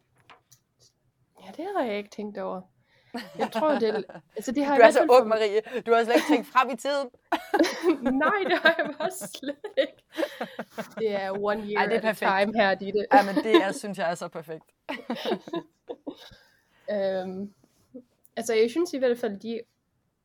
Ja, 1.46 1.52
det 1.58 1.66
har 1.76 1.84
jeg 1.84 1.98
ikke 1.98 2.10
tænkt 2.10 2.38
over. 2.38 2.62
Jeg 3.38 3.52
tror, 3.52 3.72
det, 3.80 4.06
altså 4.36 4.52
det 4.52 4.66
har 4.66 4.76
Du 4.78 4.82
i 4.82 4.86
er 4.86 4.92
så 4.92 5.00
ung, 5.00 5.10
for- 5.10 5.24
Marie. 5.24 5.62
Du 5.86 5.94
har 5.94 6.04
slet 6.04 6.16
ikke 6.16 6.28
tænkt 6.30 6.48
frem 6.48 6.70
i 6.70 6.76
tiden. 6.76 7.10
Nej, 8.24 8.44
det 8.50 8.58
har 8.58 8.76
jeg 8.78 8.96
bare 9.00 9.12
slet 9.12 9.66
ikke. 9.78 10.04
Det 11.00 11.12
er 11.16 11.32
one 11.32 11.62
year 11.68 11.80
Ej, 11.80 11.86
det 11.86 11.96
er 11.98 12.02
perfekt. 12.02 12.32
time 12.40 12.54
her, 12.62 12.76
Ditte. 12.76 13.06
Ja, 13.14 13.26
men 13.26 13.36
det 13.44 13.56
er, 13.56 13.72
synes 13.72 13.98
jeg 13.98 14.12
er 14.12 14.16
så 14.16 14.28
perfekt. 14.28 14.66
Øhm, 16.92 17.54
altså, 18.36 18.54
jeg 18.54 18.70
synes 18.70 18.94
i 18.94 18.98
hvert 18.98 19.18
fald, 19.20 19.40
de 19.40 19.62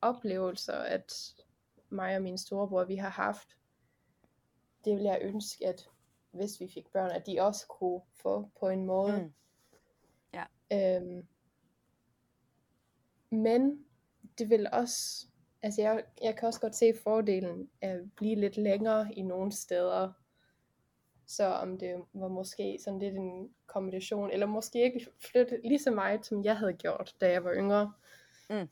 oplevelser, 0.01 0.73
at 0.73 1.13
mig 1.89 2.15
og 2.15 2.21
min 2.21 2.37
storebror, 2.37 2.83
vi 2.83 2.95
har 2.95 3.09
haft, 3.09 3.47
det 4.85 4.95
vil 4.95 5.03
jeg 5.03 5.19
ønske, 5.21 5.67
at 5.67 5.87
hvis 6.31 6.59
vi 6.59 6.69
fik 6.73 6.87
børn, 6.93 7.11
at 7.11 7.25
de 7.25 7.39
også 7.41 7.67
kunne 7.67 8.01
få 8.21 8.49
på 8.59 8.69
en 8.69 8.85
måde. 8.85 9.17
Mm. 9.17 9.33
Ja. 10.33 10.43
Øhm, 10.97 11.27
men 13.31 13.85
det 14.37 14.49
vil 14.49 14.67
også, 14.71 15.27
altså 15.61 15.81
jeg, 15.81 16.03
jeg 16.23 16.35
kan 16.37 16.47
også 16.47 16.59
godt 16.59 16.75
se 16.75 16.93
fordelen 17.03 17.69
af 17.81 17.89
at 17.89 18.11
blive 18.15 18.35
lidt 18.35 18.57
længere 18.57 19.13
i 19.13 19.21
nogle 19.21 19.51
steder, 19.51 20.11
Så 21.25 21.45
om 21.45 21.77
det 21.77 22.03
var 22.13 22.27
måske 22.27 22.79
sådan 22.83 22.99
lidt 22.99 23.15
en 23.15 23.53
kombination, 23.67 24.31
eller 24.31 24.45
måske 24.45 24.83
ikke 24.83 25.07
flytte 25.19 25.61
lige 25.63 25.79
så 25.79 25.91
meget, 25.91 26.25
som 26.25 26.43
jeg 26.43 26.57
havde 26.57 26.73
gjort, 26.73 27.15
da 27.21 27.31
jeg 27.31 27.43
var 27.43 27.53
yngre. 27.55 27.93
Mm. 28.49 28.69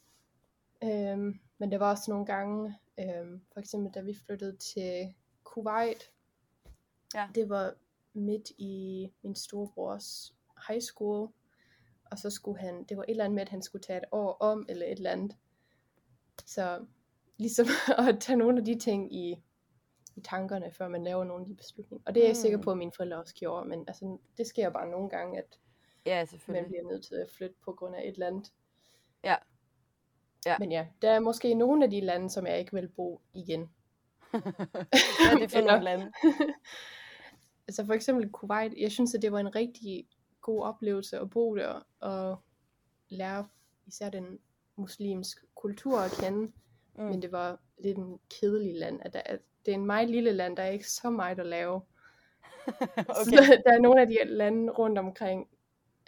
Øhm, 0.83 1.39
men 1.57 1.71
der 1.71 1.77
var 1.77 1.89
også 1.91 2.11
nogle 2.11 2.25
gange, 2.25 2.75
øhm, 2.99 3.41
for 3.53 3.59
eksempel 3.59 3.91
da 3.93 4.01
vi 4.01 4.13
flyttede 4.25 4.57
til 4.57 5.13
Kuwait, 5.43 6.11
Ja. 7.15 7.27
det 7.35 7.49
var 7.49 7.73
midt 8.13 8.51
i 8.57 9.07
min 9.21 9.35
storebrors 9.35 10.33
high 10.67 10.81
school, 10.81 11.29
og 12.11 12.19
så 12.19 12.29
skulle 12.29 12.59
han, 12.59 12.83
det 12.83 12.97
var 12.97 13.03
et 13.03 13.09
eller 13.09 13.23
andet 13.25 13.35
med, 13.35 13.41
at 13.41 13.49
han 13.49 13.61
skulle 13.61 13.81
tage 13.81 13.97
et 13.97 14.05
år 14.11 14.37
om, 14.39 14.65
eller 14.69 14.85
et 14.85 14.91
eller 14.91 15.11
andet. 15.11 15.35
Så 16.45 16.85
ligesom 17.37 17.67
at 18.07 18.19
tage 18.19 18.37
nogle 18.37 18.57
af 18.59 18.65
de 18.65 18.79
ting 18.79 19.15
i, 19.15 19.43
i 20.15 20.21
tankerne, 20.21 20.71
før 20.71 20.87
man 20.87 21.03
laver 21.03 21.23
nogle 21.23 21.41
af 21.43 21.47
de 21.47 21.55
beslutninger. 21.55 22.03
Og 22.05 22.15
det 22.15 22.23
er 22.23 22.27
jeg 22.27 22.31
Mm. 22.35 22.41
sikker 22.41 22.57
på, 22.57 22.71
at 22.71 22.77
mine 22.77 22.91
forældre 22.95 23.17
også 23.17 23.35
gjorde, 23.35 23.69
men 23.69 23.83
altså, 23.87 24.17
det 24.37 24.47
sker 24.47 24.69
bare 24.69 24.89
nogle 24.89 25.09
gange, 25.09 25.37
at 25.37 25.59
Ja, 26.05 26.25
man 26.47 26.65
bliver 26.67 26.83
nødt 26.83 27.05
til 27.05 27.15
at 27.15 27.29
flytte 27.37 27.55
på 27.65 27.73
grund 27.73 27.95
af 27.95 28.01
et 28.01 28.13
eller 28.13 28.27
andet. 28.27 28.51
Ja. 29.23 29.35
Ja. 30.45 30.57
Men 30.59 30.71
ja, 30.71 30.87
der 31.01 31.11
er 31.11 31.19
måske 31.19 31.53
nogle 31.53 31.83
af 31.85 31.91
de 31.91 31.99
lande, 32.01 32.29
som 32.29 32.47
jeg 32.47 32.59
ikke 32.59 32.73
vil 32.73 32.87
bo 32.89 33.21
igen. 33.33 33.61
Hvad 34.31 34.41
er 35.31 35.37
det 35.39 35.51
for 35.51 35.61
nogle 35.67 35.83
lande? 35.83 36.11
altså 37.67 37.85
for 37.85 37.93
eksempel 37.93 38.29
Kuwait, 38.31 38.73
jeg 38.77 38.91
synes, 38.91 39.15
at 39.15 39.21
det 39.21 39.31
var 39.31 39.39
en 39.39 39.55
rigtig 39.55 40.07
god 40.41 40.63
oplevelse 40.63 41.19
at 41.19 41.29
bo 41.29 41.55
der, 41.55 41.87
og 41.99 42.41
lære 43.09 43.47
især 43.87 44.09
den 44.09 44.39
muslimske 44.75 45.47
kultur 45.55 45.99
at 45.99 46.11
kende. 46.11 46.51
Mm. 46.95 47.03
Men 47.03 47.21
det 47.21 47.31
var 47.31 47.59
lidt 47.77 47.97
en 47.97 48.19
kedelig 48.39 48.75
land. 48.75 48.99
At 49.01 49.13
der, 49.13 49.21
at 49.25 49.39
det 49.65 49.71
er 49.71 49.75
en 49.75 49.85
meget 49.85 50.09
lille 50.09 50.31
land, 50.31 50.57
der 50.57 50.63
er 50.63 50.69
ikke 50.69 50.89
så 50.89 51.09
meget 51.09 51.39
at 51.39 51.45
lave. 51.45 51.81
Okay. 52.97 53.37
Så 53.37 53.61
der 53.65 53.73
er 53.73 53.79
nogle 53.79 54.01
af 54.01 54.07
de 54.07 54.17
lande 54.25 54.73
rundt 54.73 54.97
omkring, 54.97 55.49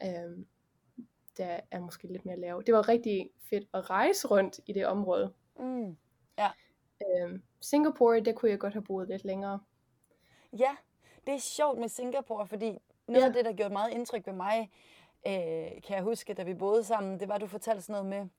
øhm, 0.04 0.48
der 1.38 1.60
er 1.72 1.80
måske 1.80 2.08
lidt 2.08 2.26
mere 2.26 2.40
lave. 2.40 2.64
Det 2.64 2.74
var 2.74 2.90
rigtig 2.90 3.30
fedt 3.50 3.68
at 3.74 3.90
rejse 3.90 4.28
rundt 4.28 4.60
i 4.66 4.74
det 4.74 4.88
område. 4.88 5.34
Mm. 5.60 5.98
Øhm, 7.10 7.44
Singapore, 7.62 8.20
der 8.20 8.34
kunne 8.34 8.52
jeg 8.52 8.60
godt 8.60 8.74
have 8.74 8.84
boet 8.84 9.08
lidt 9.08 9.26
længere. 9.26 9.60
Ja, 10.58 10.76
det 11.28 11.34
er 11.34 11.40
sjovt 11.40 11.80
med 11.80 11.88
Singapore, 11.88 12.48
fordi 12.48 12.78
noget 13.12 13.24
Ja. 13.24 13.28
af 13.28 13.34
det, 13.34 13.46
der 13.46 13.54
gjorde 13.54 13.74
meget 13.74 13.92
indtryk 13.94 14.26
ved 14.28 14.34
mig, 14.34 14.72
øh, 15.28 15.82
kan 15.82 15.96
jeg 15.96 16.02
huske, 16.04 16.34
da 16.34 16.44
vi 16.44 16.54
boede 16.54 16.84
sammen, 16.84 17.20
det 17.20 17.28
var, 17.28 17.36
at 17.36 17.42
du 17.42 17.48
fortalte 17.48 17.82
sådan 17.82 17.94
noget 17.94 18.06
med, 18.06 18.30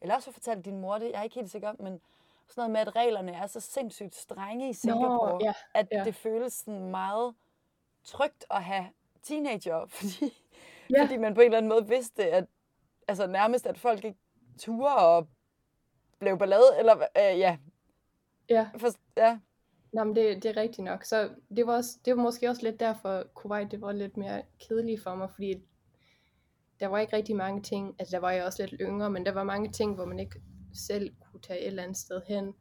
eller 0.00 0.14
også 0.14 0.32
fortalte 0.32 0.62
din 0.62 0.80
mor 0.80 0.98
det, 0.98 1.10
jeg 1.10 1.18
er 1.18 1.22
ikke 1.22 1.34
helt 1.34 1.50
sikker, 1.50 1.72
men 1.78 2.00
sådan 2.48 2.60
noget 2.60 2.70
med, 2.70 2.80
at 2.80 2.96
reglerne 2.96 3.32
er 3.32 3.46
så 3.46 3.60
sindssygt 3.60 4.14
strenge 4.14 4.68
i 4.68 4.72
Singapore, 4.72 5.38
ja, 5.44 5.52
at 5.74 5.88
ja. 5.92 6.04
det 6.04 6.14
føles 6.14 6.52
sådan 6.52 6.90
meget 6.90 7.34
trygt 8.04 8.44
at 8.50 8.62
have 8.64 8.86
teenager, 9.22 9.86
fordi, 9.96 10.34
Ja. 10.90 11.02
fordi 11.02 11.16
man 11.16 11.34
på 11.34 11.40
en 11.40 11.44
eller 11.44 11.58
anden 11.58 11.68
måde 11.68 11.88
vidste, 11.88 12.30
at 12.30 12.44
altså 13.08 13.26
nærmest, 13.26 13.66
at 13.66 13.78
folk 13.78 14.04
ikke 14.04 14.18
turde 14.58 14.96
og 14.96 15.28
blev 16.18 16.38
ballade, 16.38 16.78
eller 16.78 16.94
øh, 16.96 17.38
ja, 17.38 17.56
Ja, 18.48 18.68
for, 18.76 18.88
ja, 19.16 19.38
Nå, 19.94 20.04
men 20.04 20.16
det, 20.16 20.42
det 20.42 20.50
er 20.50 20.56
rigtigt 20.56 20.84
nok. 20.84 21.04
Så 21.04 21.30
det 21.56 21.66
var, 21.66 21.74
også, 21.76 21.98
det 22.04 22.16
var 22.16 22.22
måske 22.22 22.48
også 22.48 22.62
lidt 22.62 22.80
derfor, 22.80 23.24
Kuwait 23.34 23.70
det 23.70 23.80
var 23.80 23.92
lidt 23.92 24.16
mere 24.16 24.42
kedeligt 24.58 25.02
for 25.02 25.14
mig, 25.14 25.30
fordi 25.30 25.54
der 26.80 26.86
var 26.86 26.98
ikke 26.98 27.16
rigtig 27.16 27.36
mange 27.36 27.62
ting, 27.62 27.96
altså 27.98 28.12
der 28.16 28.20
var 28.20 28.30
jeg 28.30 28.44
også 28.44 28.62
lidt 28.62 28.80
yngre, 28.80 29.10
men 29.10 29.26
der 29.26 29.32
var 29.32 29.44
mange 29.44 29.72
ting, 29.72 29.94
hvor 29.94 30.04
man 30.04 30.18
ikke 30.18 30.40
selv 30.74 31.14
kunne 31.30 31.40
tage 31.40 31.60
et 31.60 31.66
eller 31.66 31.82
andet 31.82 31.96
sted 31.96 32.22
hen, 32.26 32.54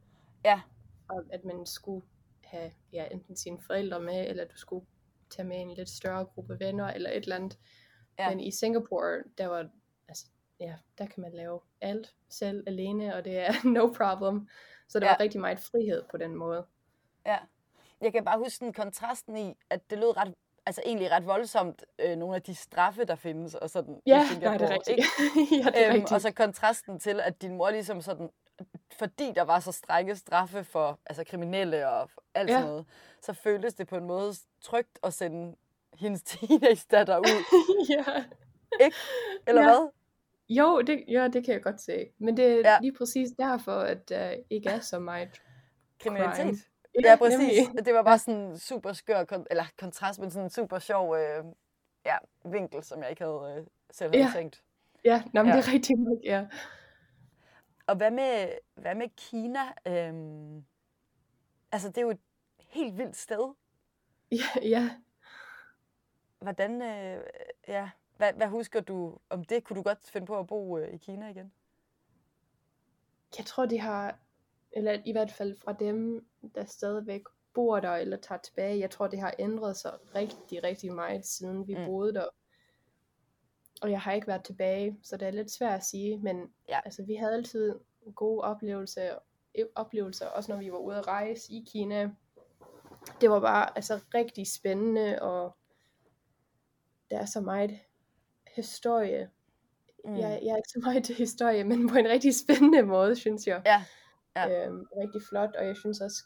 ja, 0.46 0.62
og 1.10 1.24
at 1.30 1.46
man 1.46 1.66
skulle 1.66 2.06
have 2.44 2.72
ja, 2.94 3.06
enten 3.12 3.36
sine 3.36 3.58
forældre 3.62 4.00
med, 4.00 4.28
eller 4.30 4.46
du 4.46 4.58
skulle 4.58 4.86
tage 5.30 5.48
med 5.48 5.62
en 5.62 5.74
lidt 5.74 5.90
større 5.90 6.26
gruppe 6.26 6.60
venner, 6.60 6.88
eller 6.88 7.10
et 7.10 7.24
eller 7.24 7.36
andet. 7.36 7.58
Ja. 8.20 8.30
Men 8.30 8.40
i 8.40 8.52
Singapore, 8.52 9.24
der 9.38 9.48
var, 9.48 9.70
altså, 10.08 10.26
ja, 10.60 10.76
der 10.98 11.06
kan 11.06 11.22
man 11.22 11.34
lave 11.34 11.60
alt 11.82 12.16
selv 12.30 12.64
alene, 12.68 13.16
og 13.16 13.26
det 13.26 13.38
er 13.38 13.54
no 13.78 13.88
problem. 13.98 14.48
Så 14.88 15.00
der 15.00 15.06
Ja. 15.06 15.12
var 15.12 15.20
rigtig 15.20 15.42
meget 15.42 15.60
frihed 15.60 16.04
på 16.12 16.18
den 16.18 16.36
måde. 16.36 16.66
Ja. 17.26 17.38
Jeg 18.02 18.12
kan 18.12 18.26
bare 18.26 18.38
huske 18.38 18.52
sådan 18.52 18.74
kontrasten 18.74 19.38
i, 19.38 19.54
at 19.70 19.90
det 19.90 19.98
lød 19.98 20.18
ret, 20.18 20.34
altså 20.66 20.82
egentlig 20.86 21.12
ret 21.12 21.26
voldsomt, 21.28 21.86
øh, 22.00 22.16
nogle 22.16 22.36
af 22.36 22.42
de 22.42 22.56
straffe, 22.56 23.04
der 23.06 23.16
findes, 23.16 23.56
og 23.56 23.70
sådan 23.70 24.02
Ja, 24.06 24.24
nej, 24.42 24.58
det 24.58 24.70
er 24.70 24.74
rigtigt. 24.74 24.90
ikke? 24.98 25.04
ja, 25.64 25.70
det 25.72 25.82
er 25.84 25.88
Øhm, 25.88 25.94
rigtigt. 25.94 26.12
og 26.12 26.22
så 26.22 26.32
kontrasten 26.32 27.00
til, 27.00 27.20
at 27.20 27.42
din 27.42 27.54
mor 27.58 27.70
ligesom 27.70 28.02
sådan, 28.02 28.30
fordi 28.98 29.32
der 29.36 29.42
var 29.42 29.60
så 29.60 29.72
strenge 29.72 30.16
straffe 30.16 30.64
for 30.64 31.00
altså 31.06 31.24
kriminelle 31.24 31.90
og 31.90 32.10
alt 32.34 32.50
Ja. 32.50 32.54
sådan 32.56 32.68
noget, 32.70 32.86
så 33.22 33.34
føltes 33.34 33.74
det 33.74 33.88
på 33.88 33.98
en 33.98 34.04
måde 34.08 34.34
trygt 34.62 35.00
at 35.04 35.14
sende 35.14 35.56
hendes 36.00 36.22
teenage-datter 36.30 37.18
ud, 37.20 37.44
ja. 37.90 38.24
eller 39.48 39.62
Ja. 39.62 39.68
hvad? 39.68 39.90
Jo, 40.50 40.82
det, 40.82 41.04
ja, 41.08 41.28
det 41.28 41.46
kan 41.46 41.54
jeg 41.54 41.64
godt 41.64 41.82
se. 41.82 42.10
Men 42.18 42.38
det 42.38 42.46
er 42.52 42.72
ja. 42.72 42.78
lige 42.82 42.94
præcis 42.98 43.30
derfor, 43.40 43.80
at 43.80 44.10
der 44.10 44.32
uh, 44.32 44.38
ikke 44.50 44.70
er 44.70 44.80
så 44.80 45.00
meget 45.00 45.42
Kriminalitet. 46.00 46.36
crime. 46.38 46.58
Ja, 47.04 47.16
præcis. 47.16 47.68
nemlig. 47.68 47.86
Det 47.86 47.94
var 47.94 48.04
bare 48.04 48.20
sådan 48.20 48.40
en 48.42 48.58
super 48.58 48.94
skør, 48.94 49.24
kon- 49.32 49.46
eller 49.50 49.66
kontrast, 49.80 50.20
men 50.20 50.32
sådan 50.32 50.44
en 50.46 50.50
super 50.50 50.80
sjov 50.80 51.16
øh, 51.16 51.46
ja, 52.06 52.18
vinkel, 52.46 52.84
som 52.84 53.02
jeg 53.02 53.10
ikke 53.10 53.24
havde 53.24 53.56
øh, 53.58 53.68
selv 53.92 54.12
havde 54.16 54.26
Ja. 54.26 54.32
tænkt. 54.36 54.64
Ja, 55.06 55.24
nå, 55.34 55.44
men 55.44 55.52
Ja. 55.52 55.58
det 55.58 55.68
er 55.68 55.74
rigtigt 55.74 56.00
nok, 56.00 56.18
ja. 56.24 56.48
Og 57.88 57.96
hvad 57.96 58.12
med, 58.12 58.50
hvad 58.76 58.96
med 58.96 59.08
Kina? 59.18 59.60
Øhm, 59.88 60.66
altså, 61.72 61.88
det 61.88 61.98
er 61.98 62.02
jo 62.02 62.10
et 62.10 62.20
helt 62.60 62.98
vildt 62.98 63.18
sted. 63.18 63.54
Ja, 64.32 64.62
ja. 64.70 64.90
Hvordan, 66.40 66.82
øh, 66.82 67.24
ja, 67.68 67.90
hvad, 68.18 68.34
hvad 68.34 68.48
husker 68.48 68.82
du 68.82 69.18
om 69.30 69.44
det? 69.44 69.64
Kunne 69.64 69.78
du 69.78 69.82
godt 69.84 70.10
finde 70.10 70.28
på 70.28 70.40
at 70.40 70.48
bo 70.48 70.78
øh, 70.78 70.94
i 70.94 70.98
Kina 70.98 71.30
igen? 71.30 71.54
Jeg 73.38 73.46
tror, 73.46 73.66
de 73.66 73.80
har, 73.80 74.18
eller 74.72 75.02
i 75.06 75.12
hvert 75.12 75.32
fald 75.32 75.58
fra 75.58 75.74
dem, 75.74 76.26
der 76.56 76.66
stadigvæk 76.66 77.22
bor 77.54 77.80
der 77.80 77.92
eller 77.92 78.18
tager 78.18 78.40
tilbage, 78.42 78.80
jeg 78.80 78.92
tror, 78.92 79.08
det 79.08 79.20
har 79.20 79.34
ændret 79.40 79.78
sig 79.78 79.94
rigtig, 80.16 80.64
rigtig 80.64 80.94
meget, 80.94 81.26
siden 81.26 81.68
vi 81.68 81.76
Mm. 81.76 81.86
boede 81.86 82.14
der. 82.14 82.26
Og 83.82 83.92
jeg 83.92 84.02
har 84.02 84.12
ikke 84.14 84.28
været 84.28 84.44
tilbage, 84.44 84.98
så 85.04 85.18
det 85.18 85.28
er 85.28 85.32
lidt 85.32 85.52
svært 85.52 85.74
at 85.74 85.84
sige, 85.86 86.18
men 86.18 86.54
Ja. 86.70 86.80
altså, 86.86 87.04
vi 87.04 87.16
havde 87.16 87.34
altid 87.34 87.76
gode 88.16 88.42
oplevelser, 88.42 89.18
oplevelser, 89.76 90.28
også 90.28 90.52
når 90.52 90.60
vi 90.60 90.72
var 90.72 90.78
ude 90.78 90.98
at 90.98 91.08
rejse 91.08 91.54
i 91.54 91.66
Kina. 91.68 92.12
Det 93.22 93.30
var 93.30 93.40
bare 93.40 93.70
altså 93.78 94.00
rigtig 94.14 94.52
spændende, 94.52 95.22
og 95.22 95.58
der 97.12 97.18
er 97.20 97.26
så 97.26 97.42
meget 97.42 97.80
historie. 98.56 99.30
Mm. 100.06 100.16
Jeg, 100.16 100.40
jeg 100.44 100.52
er 100.52 100.58
ikke 100.58 100.70
så 100.70 100.80
meget 100.84 101.04
til 101.04 101.16
historie, 101.16 101.64
men 101.64 101.90
på 101.90 101.96
en 101.98 102.08
rigtig 102.08 102.36
spændende 102.36 102.82
måde, 102.84 103.16
synes 103.16 103.48
jeg. 103.48 103.62
Ja, 103.66 103.84
ja. 104.36 104.66
Øhm, 104.66 104.86
rigtig 104.98 105.22
flot, 105.30 105.56
og 105.56 105.66
jeg 105.66 105.78
synes 105.78 106.02
også, 106.02 106.24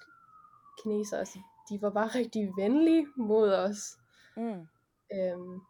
kinesere, 0.83 1.19
altså, 1.19 1.39
de 1.69 1.81
var 1.81 1.89
bare 1.89 2.07
rigtig 2.07 2.53
venlige 2.57 3.07
mod 3.17 3.53
os. 3.53 3.97
Mm. 4.37 4.67
Øhm, 5.13 5.61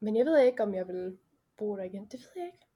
men 0.00 0.16
jeg 0.16 0.26
ved 0.26 0.38
ikke, 0.38 0.62
om 0.62 0.74
jeg 0.74 0.88
vil 0.88 1.18
bo 1.58 1.76
der 1.76 1.82
igen. 1.82 2.04
Det 2.04 2.20
ved 2.20 2.42
jeg 2.42 2.46
ikke. 2.46 2.66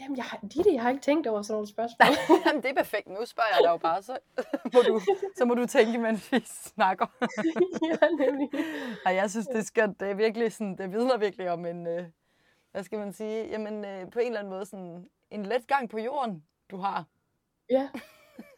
Jamen, 0.00 0.16
jeg 0.16 0.24
har, 0.24 0.38
Ditte, 0.54 0.72
jeg 0.74 0.82
har 0.82 0.90
ikke 0.90 1.02
tænkt 1.02 1.26
over 1.26 1.42
sådan 1.42 1.54
nogle 1.54 1.68
spørgsmål. 1.68 2.08
Jamen, 2.46 2.62
det 2.62 2.70
er 2.70 2.74
perfekt. 2.74 3.08
Nu 3.08 3.24
spørger 3.24 3.48
jeg 3.52 3.60
dig 3.64 3.70
jo 3.70 3.76
bare, 3.76 4.02
så 4.02 4.18
må 4.74 4.80
du, 4.80 5.00
så 5.36 5.44
må 5.44 5.54
du 5.54 5.66
tænke, 5.66 5.98
mens 5.98 6.32
vi 6.32 6.40
snakker. 6.46 7.06
ja, 7.90 8.26
nemlig. 8.26 8.48
Og 9.06 9.14
jeg 9.14 9.30
synes, 9.30 9.46
det 9.46 9.56
er 9.56 9.62
skønt. 9.62 10.00
Det 10.00 10.10
er 10.10 10.14
virkelig 10.14 10.52
sådan, 10.52 10.78
det 10.78 10.92
vidner 10.92 11.16
virkelig 11.16 11.50
om 11.50 11.66
en, 11.66 11.86
øh, 11.86 12.04
hvad 12.72 12.82
skal 12.82 12.98
man 12.98 13.12
sige, 13.12 13.48
jamen 13.48 13.84
øh, 13.84 14.10
på 14.10 14.18
en 14.18 14.26
eller 14.26 14.38
anden 14.38 14.52
måde 14.52 14.66
sådan 14.66 15.08
en 15.30 15.46
let 15.46 15.66
gang 15.66 15.90
på 15.90 15.98
jorden, 15.98 16.44
du 16.70 16.76
har. 16.76 17.04
Ja. 17.70 17.88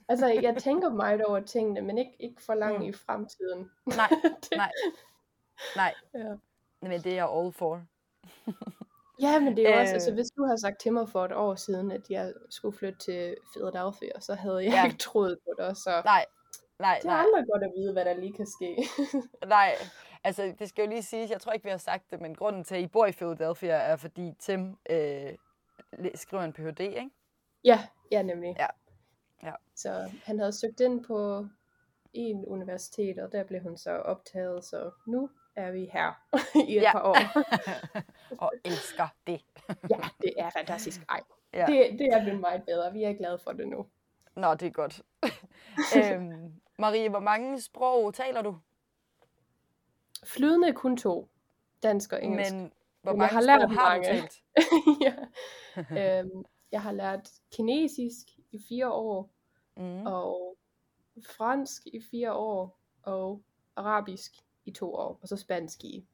Altså, 0.08 0.26
jeg 0.26 0.56
tænker 0.56 0.88
meget 0.88 1.24
over 1.24 1.40
tingene, 1.40 1.80
men 1.80 1.98
ikke, 1.98 2.16
ikke 2.20 2.42
for 2.42 2.54
langt 2.54 2.78
Mm. 2.80 2.86
i 2.86 2.92
fremtiden. 2.92 3.70
Nej, 3.86 4.08
det, 4.42 4.56
nej, 4.56 4.72
nej. 5.76 5.94
Ja. 6.14 6.34
Men 6.82 7.00
det 7.00 7.06
er 7.06 7.14
jeg 7.14 7.28
all 7.32 7.52
for. 7.52 7.82
Ja, 9.20 9.38
men 9.40 9.56
det 9.56 9.68
er 9.68 9.74
jo 9.74 9.80
også, 9.80 9.90
Øh. 9.90 9.94
altså 9.94 10.12
hvis 10.14 10.26
du 10.36 10.44
havde 10.44 10.60
sagt 10.60 10.80
til 10.80 10.92
mig 10.92 11.08
for 11.08 11.24
et 11.24 11.32
år 11.32 11.54
siden, 11.54 11.92
at 11.92 12.10
jeg 12.10 12.32
skulle 12.50 12.78
flytte 12.78 12.98
til 12.98 13.36
Philadelphia, 13.52 14.20
så 14.20 14.34
havde 14.34 14.64
jeg 14.64 14.72
Ja. 14.72 14.84
ikke 14.84 14.98
troet 14.98 15.38
på 15.44 15.62
det, 15.62 15.76
så 15.78 16.02
Nej, 16.04 16.24
nej, 16.78 16.98
det 17.02 17.04
er 17.04 17.12
nej, 17.12 17.18
andre 17.20 17.44
godt 17.52 17.62
at 17.64 17.72
vide, 17.76 17.92
hvad 17.92 18.04
der 18.04 18.14
lige 18.14 18.32
kan 18.32 18.46
ske. 18.46 18.76
nej. 19.46 19.74
Altså, 20.24 20.54
det 20.58 20.68
skal 20.68 20.82
jo 20.84 20.88
lige 20.90 21.02
siges, 21.02 21.30
jeg 21.30 21.40
tror 21.40 21.52
ikke, 21.52 21.64
vi 21.64 21.70
har 21.70 21.76
sagt 21.78 22.10
det, 22.10 22.20
men 22.20 22.34
grunden 22.34 22.64
til, 22.64 22.74
at 22.74 22.80
I 22.80 22.86
bor 22.86 23.06
i 23.06 23.12
Philadelphia, 23.12 23.74
er 23.74 23.96
fordi 23.96 24.32
Tim 24.38 24.78
øh, 24.90 25.32
skriver 26.14 26.42
en 26.42 26.52
Ph.D., 26.52 26.80
ikke? 26.80 27.10
ja, 27.64 27.86
ja 28.10 28.22
nemlig. 28.22 28.56
Ja. 28.58 28.66
Ja. 29.42 29.52
Så 29.74 30.10
han 30.24 30.38
havde 30.38 30.52
søgt 30.52 30.80
ind 30.80 31.04
på 31.04 31.46
en 32.12 32.44
universitet, 32.46 33.18
og 33.18 33.32
der 33.32 33.44
blev 33.44 33.60
hun 33.62 33.76
så 33.76 33.90
optaget, 33.90 34.64
så 34.64 34.90
nu 35.06 35.30
er 35.56 35.70
vi 35.70 35.90
her 35.92 36.12
i 36.68 36.76
et 36.76 36.82
Ja. 36.82 36.92
par 36.92 37.02
år. 37.02 37.16
Og 38.44 38.52
elsker 38.64 39.08
det. 39.26 39.40
ja, 39.92 39.98
det 40.22 40.32
er 40.38 40.50
fantastisk. 40.50 41.00
Ej, 41.08 41.20
Ja. 41.54 41.66
det, 41.66 41.98
det 41.98 42.06
er 42.12 42.22
blevet 42.22 42.40
meget 42.40 42.62
bedre. 42.66 42.92
Vi 42.92 43.02
er 43.04 43.12
glade 43.12 43.38
for 43.38 43.52
det 43.52 43.68
nu. 43.68 43.86
Nå, 44.36 44.54
det 44.54 44.66
er 44.66 44.70
godt. 44.70 45.02
øhm, 45.96 46.52
Marie, 46.78 47.08
hvor 47.08 47.20
mange 47.20 47.60
sprog 47.60 48.14
taler 48.14 48.42
du? 48.42 48.58
Flydende 50.24 50.72
kun 50.72 50.96
to. 50.96 51.28
Dansk 51.82 52.12
og 52.12 52.24
engelsk. 52.24 52.52
Men 52.54 52.72
hvor 53.02 53.12
Men 53.12 53.18
mange 53.18 53.22
jeg 53.24 53.56
har 53.56 53.58
lært 53.58 53.70
sprog 53.72 53.82
har 53.84 53.96
du 53.98 54.04
talt? 54.04 54.42
ja. 55.96 56.20
øhm, 56.20 56.44
jeg 56.72 56.82
har 56.82 56.92
lært 56.92 57.28
kinesisk 57.56 58.26
i 58.56 58.62
fire 58.68 58.92
år, 58.92 59.30
Mm. 59.76 60.06
og 60.06 60.56
fransk 61.36 61.86
i 61.86 62.00
fire 62.10 62.32
år, 62.32 62.78
og 63.02 63.42
arabisk 63.76 64.32
i 64.64 64.70
to 64.70 64.94
år, 64.94 65.18
og 65.22 65.28
så 65.28 65.36
spansk 65.36 65.84
i 65.84 66.06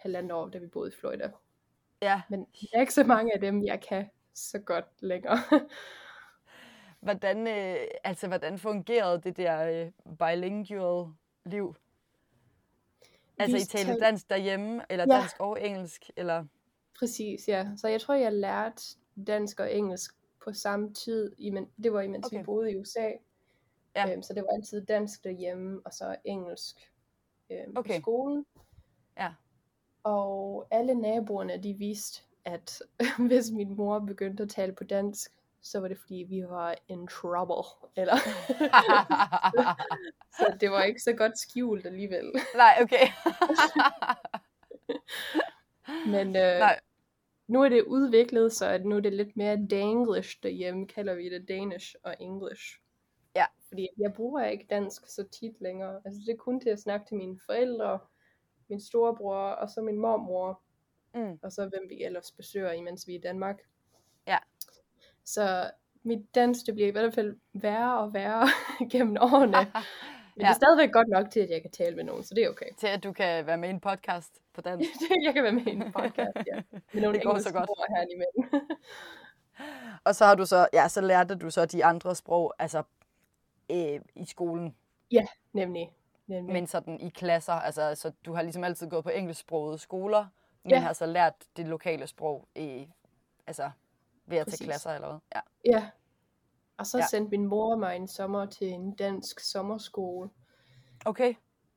halvandet 0.00 0.32
år, 0.32 0.48
da 0.48 0.58
vi 0.58 0.66
boede 0.66 0.88
i 0.92 0.94
Florida. 1.00 1.30
Ja, 2.02 2.22
Men 2.30 2.40
der 2.60 2.66
er 2.74 2.80
ikke 2.80 2.94
så 2.94 3.04
mange 3.04 3.34
af 3.34 3.40
dem, 3.40 3.64
jeg 3.64 3.80
kan 3.80 4.10
så 4.34 4.58
godt 4.58 4.84
længere. 5.00 5.38
hvordan, 7.00 7.46
øh, 7.46 7.76
altså, 8.04 8.28
hvordan 8.28 8.58
fungerede 8.58 9.20
det 9.22 9.36
der 9.36 9.62
øh, 9.84 10.16
bilingual 10.18 11.12
liv? 11.46 11.74
Altså, 13.38 13.56
I 13.56 13.60
talte- 13.60 14.00
dansk 14.00 14.30
derhjemme, 14.30 14.82
eller 14.90 15.04
Ja. 15.08 15.20
dansk 15.20 15.36
og 15.40 15.62
engelsk, 15.66 16.10
eller? 16.16 16.44
Præcis, 16.98 17.48
ja. 17.48 17.68
Så 17.76 17.88
jeg 17.88 18.00
tror, 18.00 18.14
jeg 18.14 18.32
lærte 18.32 18.82
dansk 19.26 19.60
og 19.60 19.74
engelsk 19.74 20.14
på 20.44 20.52
samme 20.52 20.94
tid. 20.94 21.32
Imen, 21.38 21.68
det 21.84 21.92
var 21.92 22.00
imens 22.00 22.26
okay. 22.26 22.38
Vi 22.38 22.42
boede 22.42 22.72
i 22.72 22.76
USA. 22.76 23.10
Ja. 23.96 24.12
Øhm, 24.12 24.22
så 24.22 24.34
det 24.34 24.42
var 24.42 24.48
altid 24.48 24.86
dansk 24.86 25.24
derhjemme, 25.24 25.80
og 25.84 25.92
så 25.92 26.16
engelsk 26.24 26.92
øhm, 27.50 27.76
Okay. 27.76 27.98
på 27.98 28.02
skolen. 28.02 28.46
Ja. 29.18 29.32
Og 30.02 30.66
alle 30.70 30.94
naboerne, 30.94 31.62
de 31.62 31.74
vidste, 31.74 32.22
at 32.44 32.82
hvis 33.28 33.50
min 33.50 33.76
mor 33.76 33.98
begyndte 33.98 34.42
at 34.42 34.50
tale 34.50 34.72
på 34.72 34.84
dansk, 34.84 35.30
så 35.62 35.80
var 35.80 35.88
det 35.88 35.98
fordi, 35.98 36.26
vi 36.28 36.44
var 36.48 36.74
in 36.88 37.06
trouble. 37.06 37.64
Eller, 37.96 38.16
så 40.36 40.56
det 40.60 40.70
var 40.70 40.82
ikke 40.82 41.02
så 41.02 41.12
godt 41.12 41.38
skjult 41.38 41.86
alligevel. 41.86 42.32
Nej, 42.54 42.78
okay. 42.82 43.06
Men 46.12 46.26
øh, 46.26 46.58
Nej. 46.58 46.80
Nu 47.46 47.62
er 47.62 47.68
det 47.68 47.82
udviklet, 47.82 48.52
så 48.52 48.66
at 48.66 48.84
nu 48.84 48.96
er 48.96 49.00
det 49.00 49.12
lidt 49.12 49.36
mere 49.36 49.66
danglish 49.70 50.38
derhjemme, 50.42 50.86
kalder 50.86 51.14
vi 51.14 51.28
det 51.30 51.48
Danish 51.48 51.94
og 52.02 52.16
English. 52.20 52.80
Ja. 53.36 53.44
Fordi 53.68 53.88
jeg 53.98 54.12
bruger 54.12 54.44
ikke 54.44 54.66
dansk 54.70 55.06
så 55.06 55.24
tit 55.32 55.60
længere. 55.60 56.00
Altså 56.04 56.20
det 56.26 56.32
er 56.32 56.36
kun 56.36 56.60
til 56.60 56.70
at 56.70 56.78
snakke 56.80 57.06
til 57.06 57.16
mine 57.16 57.38
forældre, 57.46 57.98
min 58.68 58.80
storebror 58.80 59.36
og 59.48 59.68
så 59.68 59.80
min 59.82 59.98
mormor, 59.98 60.60
Mm. 61.16 61.38
og 61.42 61.52
så 61.52 61.68
hvem 61.68 61.82
vi 61.88 62.02
ellers 62.04 62.32
besøger, 62.32 62.72
imens 62.72 63.06
vi 63.08 63.14
er 63.14 63.18
i 63.18 63.20
Danmark. 63.20 63.60
Ja. 64.26 64.38
Så 65.24 65.70
mit 66.02 66.34
dansk, 66.34 66.66
det 66.66 66.74
bliver 66.74 66.88
i 66.88 66.90
hvert 66.90 67.14
fald 67.14 67.36
værre 67.52 67.98
og 68.00 68.14
værre 68.14 68.46
gennem 68.92 69.16
årene. 69.20 69.56
Men 70.36 70.40
ja. 70.40 70.44
det 70.44 70.48
Ja. 70.48 70.48
er 70.48 70.54
stadigvæk 70.54 70.92
godt 70.92 71.08
nok 71.08 71.30
til, 71.30 71.40
at 71.40 71.50
jeg 71.50 71.62
kan 71.62 71.70
tale 71.70 71.96
med 71.96 72.04
nogen, 72.04 72.24
så 72.24 72.34
det 72.34 72.44
er 72.44 72.48
okay. 72.48 72.66
Til 72.76 72.86
at 72.86 73.04
du 73.04 73.12
kan 73.12 73.46
være 73.46 73.56
med 73.58 73.68
i 73.68 73.72
en 73.72 73.80
podcast 73.80 74.40
på 74.54 74.60
dansk. 74.68 74.90
jeg 75.24 75.34
kan 75.34 75.42
være 75.42 75.52
med 75.52 75.66
i 75.66 75.70
en 75.70 75.92
podcast, 75.92 76.36
ja. 76.54 76.60
Med 76.92 77.02
nogle 77.02 77.14
Det 77.18 77.24
går 77.26 77.38
så 77.38 77.52
godt. 77.52 77.70
her 77.88 78.04
imellem. 78.14 78.68
Og 80.04 80.14
så 80.14 80.24
har 80.24 80.34
du 80.34 80.46
så, 80.46 80.68
ja, 80.72 80.88
så 80.88 81.00
lærte 81.00 81.34
du 81.34 81.50
så 81.50 81.66
de 81.66 81.84
andre 81.84 82.14
sprog, 82.14 82.54
altså 82.58 82.82
øh, 83.70 84.00
i 84.14 84.24
skolen, 84.26 84.74
Nemlig. 85.52 85.92
Nemlig. 86.26 86.52
men 86.52 86.66
sådan 86.66 87.00
i 87.00 87.08
klasser. 87.08 87.52
Altså, 87.52 87.94
så 87.94 88.12
du 88.26 88.32
har 88.32 88.42
ligesom 88.42 88.64
altid 88.64 88.90
gået 88.90 89.04
på 89.04 89.10
engelsksprogede 89.10 89.78
skoler, 89.78 90.26
men 90.62 90.70
Ja. 90.70 90.78
har 90.78 90.92
så 90.92 91.06
lært 91.06 91.34
det 91.56 91.66
lokale 91.66 92.06
sprog 92.06 92.48
i, 92.54 92.88
altså 93.46 93.70
ved 94.26 94.38
at 94.38 94.46
Præcis. 94.46 94.58
tage 94.58 94.68
klasser 94.68 94.90
eller 94.90 95.08
hvad? 95.08 95.18
Ja. 95.34 95.40
Ja. 95.78 95.88
Og 96.76 96.86
så 96.86 96.98
Ja. 96.98 97.06
sendte 97.10 97.30
min 97.30 97.46
mor 97.46 97.76
mig 97.76 97.96
en 97.96 98.08
sommer 98.08 98.46
til 98.46 98.68
en 98.68 98.94
dansk 98.94 99.40
sommerskole. 99.40 100.30
Okay. 101.06 101.34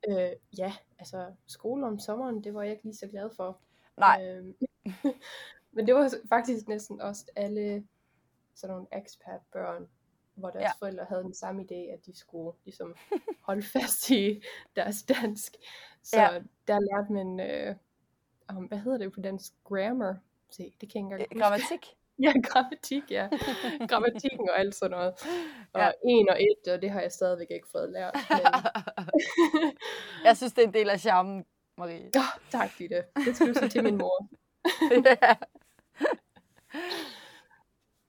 Øh, 0.09 0.29
ja, 0.57 0.73
altså 0.99 1.33
skole 1.47 1.85
om 1.87 1.99
sommeren, 1.99 2.43
det 2.43 2.53
var 2.53 2.61
jeg 2.63 2.71
ikke 2.71 2.83
lige 2.83 2.95
så 2.95 3.07
glad 3.07 3.29
for. 3.35 3.59
Nej, 3.97 4.25
Øhm, 4.25 4.55
men 5.73 5.87
det 5.87 5.95
var 5.95 6.13
faktisk 6.29 6.67
næsten 6.67 7.01
også 7.01 7.25
alle 7.35 7.87
sådan 8.55 8.73
nogle 8.75 8.87
expat-børn, 8.93 9.87
hvor 10.35 10.49
deres 10.49 10.63
Ja. 10.63 10.71
forældre 10.79 11.05
havde 11.09 11.23
den 11.23 11.33
samme 11.33 11.61
idé, 11.61 11.75
at 11.93 12.05
de 12.05 12.17
skulle 12.17 12.57
ligesom 12.65 12.95
holde 13.47 13.61
fast 13.63 14.09
i 14.09 14.41
deres 14.75 15.03
dansk. 15.03 15.55
Så 16.03 16.17
Ja. 16.21 16.41
der 16.67 16.79
lærte 16.79 17.13
man, 17.13 17.39
øh, 17.39 17.75
um, 18.57 18.65
hvad 18.65 18.77
hedder 18.77 18.97
det 18.97 19.11
på 19.13 19.19
dansk? 19.21 19.53
Grammar? 19.63 20.17
Se, 20.49 20.73
det 20.81 20.91
kan 20.91 21.11
jeg 21.11 21.19
ikke 21.19 21.23
engang 21.23 21.27
øh, 21.31 21.39
grammatik. 21.41 21.97
Ja, 22.23 22.33
grammatik, 22.43 23.11
ja. 23.11 23.27
Grammatikken 23.89 24.49
og 24.49 24.59
alt 24.59 24.75
sådan 24.75 24.91
noget. 24.91 25.13
Og 25.73 25.81
Ja. 25.81 25.91
en 26.05 26.29
og 26.29 26.37
et, 26.41 26.73
og 26.73 26.81
det 26.81 26.89
har 26.91 27.01
jeg 27.01 27.11
stadigvæk 27.11 27.47
ikke 27.51 27.67
fået 27.71 27.89
lært. 27.89 28.15
Men... 28.31 28.43
Jeg 30.23 30.37
synes, 30.37 30.53
det 30.53 30.63
er 30.63 30.67
en 30.67 30.73
del 30.73 30.89
af 30.89 30.99
charmen, 30.99 31.45
Marie. 31.77 32.05
oh, 32.15 32.41
tak, 32.49 32.69
Ditte. 32.79 33.03
Det 33.25 33.35
skal 33.35 33.47
du 33.47 33.53
sige 33.53 33.69
til 33.69 33.83
min 33.83 33.97
mor. 33.97 34.27
ja. 35.05 35.35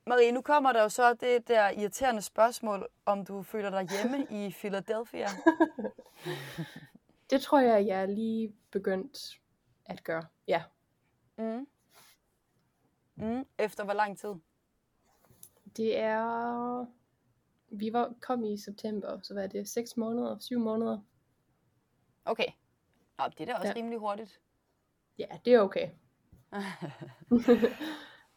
Marie, 0.07 0.33
nu 0.33 0.43
kommer 0.43 0.73
der 0.73 0.83
jo 0.83 0.89
så 0.89 1.15
det 1.15 1.49
der 1.49 1.71
irriterende 1.71 2.23
spørgsmål, 2.23 2.89
om 3.07 3.25
du 3.25 3.43
føler 3.43 3.71
dig 3.71 3.89
hjemme 3.91 4.27
i 4.31 4.55
Philadelphia. 4.59 5.27
Det 7.31 7.41
tror 7.43 7.59
jeg, 7.61 7.87
jeg 7.87 8.03
er 8.03 8.07
lige 8.07 8.53
begyndt 8.71 9.19
at 9.87 10.05
gøre. 10.05 10.23
Ja. 10.49 10.63
Mm. 11.39 11.67
Mm. 13.19 13.45
Efter 13.59 13.85
hvor 13.85 13.93
lang 13.93 14.19
tid? 14.19 14.35
Det 15.77 15.99
er... 15.99 16.87
Vi 17.71 17.93
var 17.93 18.15
kom 18.21 18.45
i 18.45 18.57
september, 18.59 19.21
så 19.23 19.35
hvad 19.35 19.45
er 19.45 19.49
det? 19.49 19.69
6 19.69 19.97
måneder? 19.97 20.39
7 20.39 20.59
måneder? 20.59 20.99
Okay. 22.25 22.47
Nå, 23.19 23.25
det 23.29 23.41
er 23.41 23.45
da 23.47 23.55
også 23.55 23.69
Ja. 23.69 23.75
rimelig 23.77 23.99
hurtigt. 23.99 24.41
Ja, 25.19 25.27
det 25.45 25.55
er 25.55 25.61
okay. 25.61 25.89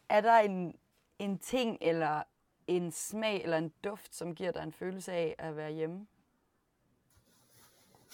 er 0.08 0.20
der 0.20 0.34
en, 0.34 0.78
en 1.18 1.38
ting 1.38 1.78
eller 1.80 2.22
en 2.66 2.90
smag 2.90 3.42
eller 3.42 3.58
en 3.58 3.72
duft, 3.84 4.14
som 4.14 4.34
giver 4.34 4.52
dig 4.52 4.62
en 4.62 4.72
følelse 4.72 5.12
af 5.12 5.34
at 5.38 5.56
være 5.56 5.72
hjemme? 5.72 6.06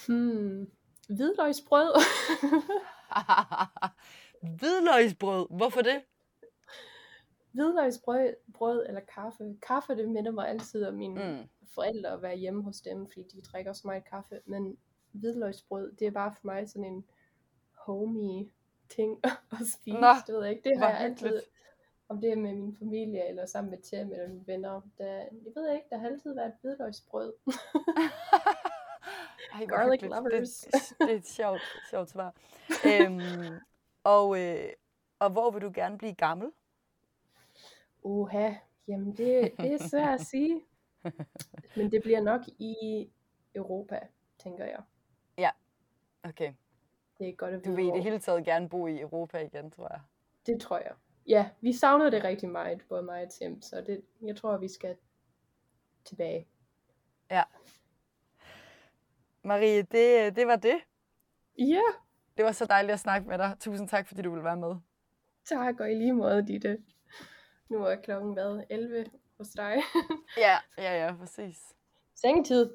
Hmm. 0.07 0.71
Hvidløgsbrød. 1.09 1.93
Hvidløgsbrød. 4.59 5.47
Hvorfor 5.57 5.83
det? 5.83 6.03
Hvidløgsbrød 7.63 8.35
brød 8.55 8.87
eller 8.89 9.01
kaffe. 9.01 9.57
Kaffe, 9.63 9.97
det 9.97 10.09
minder 10.09 10.31
mig 10.31 10.49
altid 10.49 10.87
om 10.87 10.95
mine 10.95 11.39
Mm. 11.41 11.49
forældre 11.75 12.11
at 12.11 12.23
være 12.23 12.37
hjemme 12.37 12.63
hos 12.63 12.81
dem, 12.81 13.07
fordi 13.07 13.23
de 13.23 13.41
drikker 13.41 13.73
så 13.73 13.83
meget 13.87 14.05
kaffe. 14.05 14.41
Men 14.45 14.79
hvidløgsbrød, 15.13 15.93
det 15.93 16.07
er 16.07 16.11
bare 16.11 16.33
for 16.33 16.41
mig 16.47 16.69
sådan 16.69 16.85
en 16.85 17.05
homey 17.75 18.49
ting 18.89 19.21
at 19.61 19.67
spise. 19.75 20.01
Nå, 20.01 20.09
det 20.27 20.35
ved 20.35 20.43
jeg 20.43 20.51
ikke. 20.51 20.69
Det 20.71 20.79
har 20.79 20.89
jeg 20.89 20.99
altid, 21.01 21.27
hyggeligt. 21.27 21.51
om 22.09 22.21
det 22.21 22.33
er 22.33 22.37
med 22.37 22.55
min 22.55 22.77
familie, 22.79 23.29
eller 23.29 23.47
sammen 23.47 23.71
med 23.71 23.79
Tim 23.79 24.13
eller 24.13 24.29
mine 24.29 24.47
venner. 24.47 24.81
Der, 24.99 25.07
jeg 25.17 25.53
ved 25.55 25.73
ikke, 25.73 25.87
der 25.91 25.99
har 25.99 26.07
altid 26.07 26.35
været 26.35 26.53
hvidløgsbrød. 26.63 27.33
Ej, 29.55 29.65
Garlic 29.67 30.01
hyggeligt. 30.01 30.15
lovers. 30.33 30.59
Det, 30.61 30.99
det 31.01 31.11
er 31.11 31.17
et 31.17 31.27
sjovt, 31.27 31.61
sjovt 31.91 32.11
svar. 32.11 32.35
øhm, 32.87 33.21
og, 34.05 34.41
øh, 34.41 34.69
og 35.19 35.31
hvor 35.31 35.51
vil 35.51 35.63
du 35.63 35.71
gerne 35.75 35.99
blive 35.99 36.15
gammel? 36.15 36.51
Uha, 38.09 38.55
jamen 38.89 39.17
det, 39.17 39.53
det 39.59 39.73
er 39.73 39.89
svært 39.89 40.21
at 40.21 40.27
sige. 40.27 40.61
Men 41.77 41.91
det 41.91 42.03
bliver 42.03 42.21
nok 42.21 42.41
i 42.59 42.75
Europa, 43.55 44.01
tænker 44.39 44.65
jeg. 44.65 44.83
Okay. 46.23 46.53
Det 47.19 47.29
er 47.29 47.33
godt 47.33 47.55
at 47.55 47.65
Du 47.65 47.71
vide, 47.71 47.77
vil 47.77 47.89
i 47.89 47.91
det 47.91 48.03
hele 48.03 48.19
taget 48.19 48.45
gerne 48.45 48.69
bo 48.69 48.87
i 48.87 49.01
Europa 49.01 49.39
igen, 49.39 49.71
tror 49.71 49.89
jeg. 49.91 50.01
Det 50.47 50.61
tror 50.61 50.79
jeg. 50.79 50.93
Ja, 51.27 51.51
vi 51.61 51.73
savnede 51.73 52.11
det 52.11 52.25
rigtig 52.25 52.49
meget, 52.49 52.83
både 52.89 53.03
mig 53.03 53.23
og 53.25 53.31
Tim, 53.31 53.63
så 53.63 53.81
det, 53.81 54.03
jeg 54.23 54.37
tror, 54.37 54.57
vi 54.57 54.69
skal 54.69 54.97
tilbage. 56.05 56.49
Marie, 59.43 59.83
det, 59.83 60.37
det 60.37 60.47
var 60.47 60.57
det. 60.57 60.77
Ja, 61.59 61.83
Det 62.37 62.45
var 62.45 62.53
så 62.53 62.67
dejligt 62.67 62.93
at 62.93 63.01
snakke 63.01 63.29
med 63.29 63.39
dig. 63.39 63.57
Tusind 63.61 63.89
tak, 63.89 64.07
fordi 64.07 64.23
du 64.23 64.31
ville 64.31 64.45
være 64.45 64.57
med. 64.57 64.77
tak, 65.45 65.81
og 65.81 65.93
i 65.93 65.95
lige 65.95 66.13
måde, 66.13 66.47
Ditte. 66.47 66.79
Nu 67.69 67.85
er 67.85 67.97
klokken 67.97 68.33
hvad? 68.33 68.63
11 68.71 69.05
hos 69.39 69.49
dig. 69.49 69.83
Ja, 70.37 70.59
ja, 70.79 71.05
ja, 71.05 71.15
præcis. 71.19 71.59
Sengetid. 72.15 72.71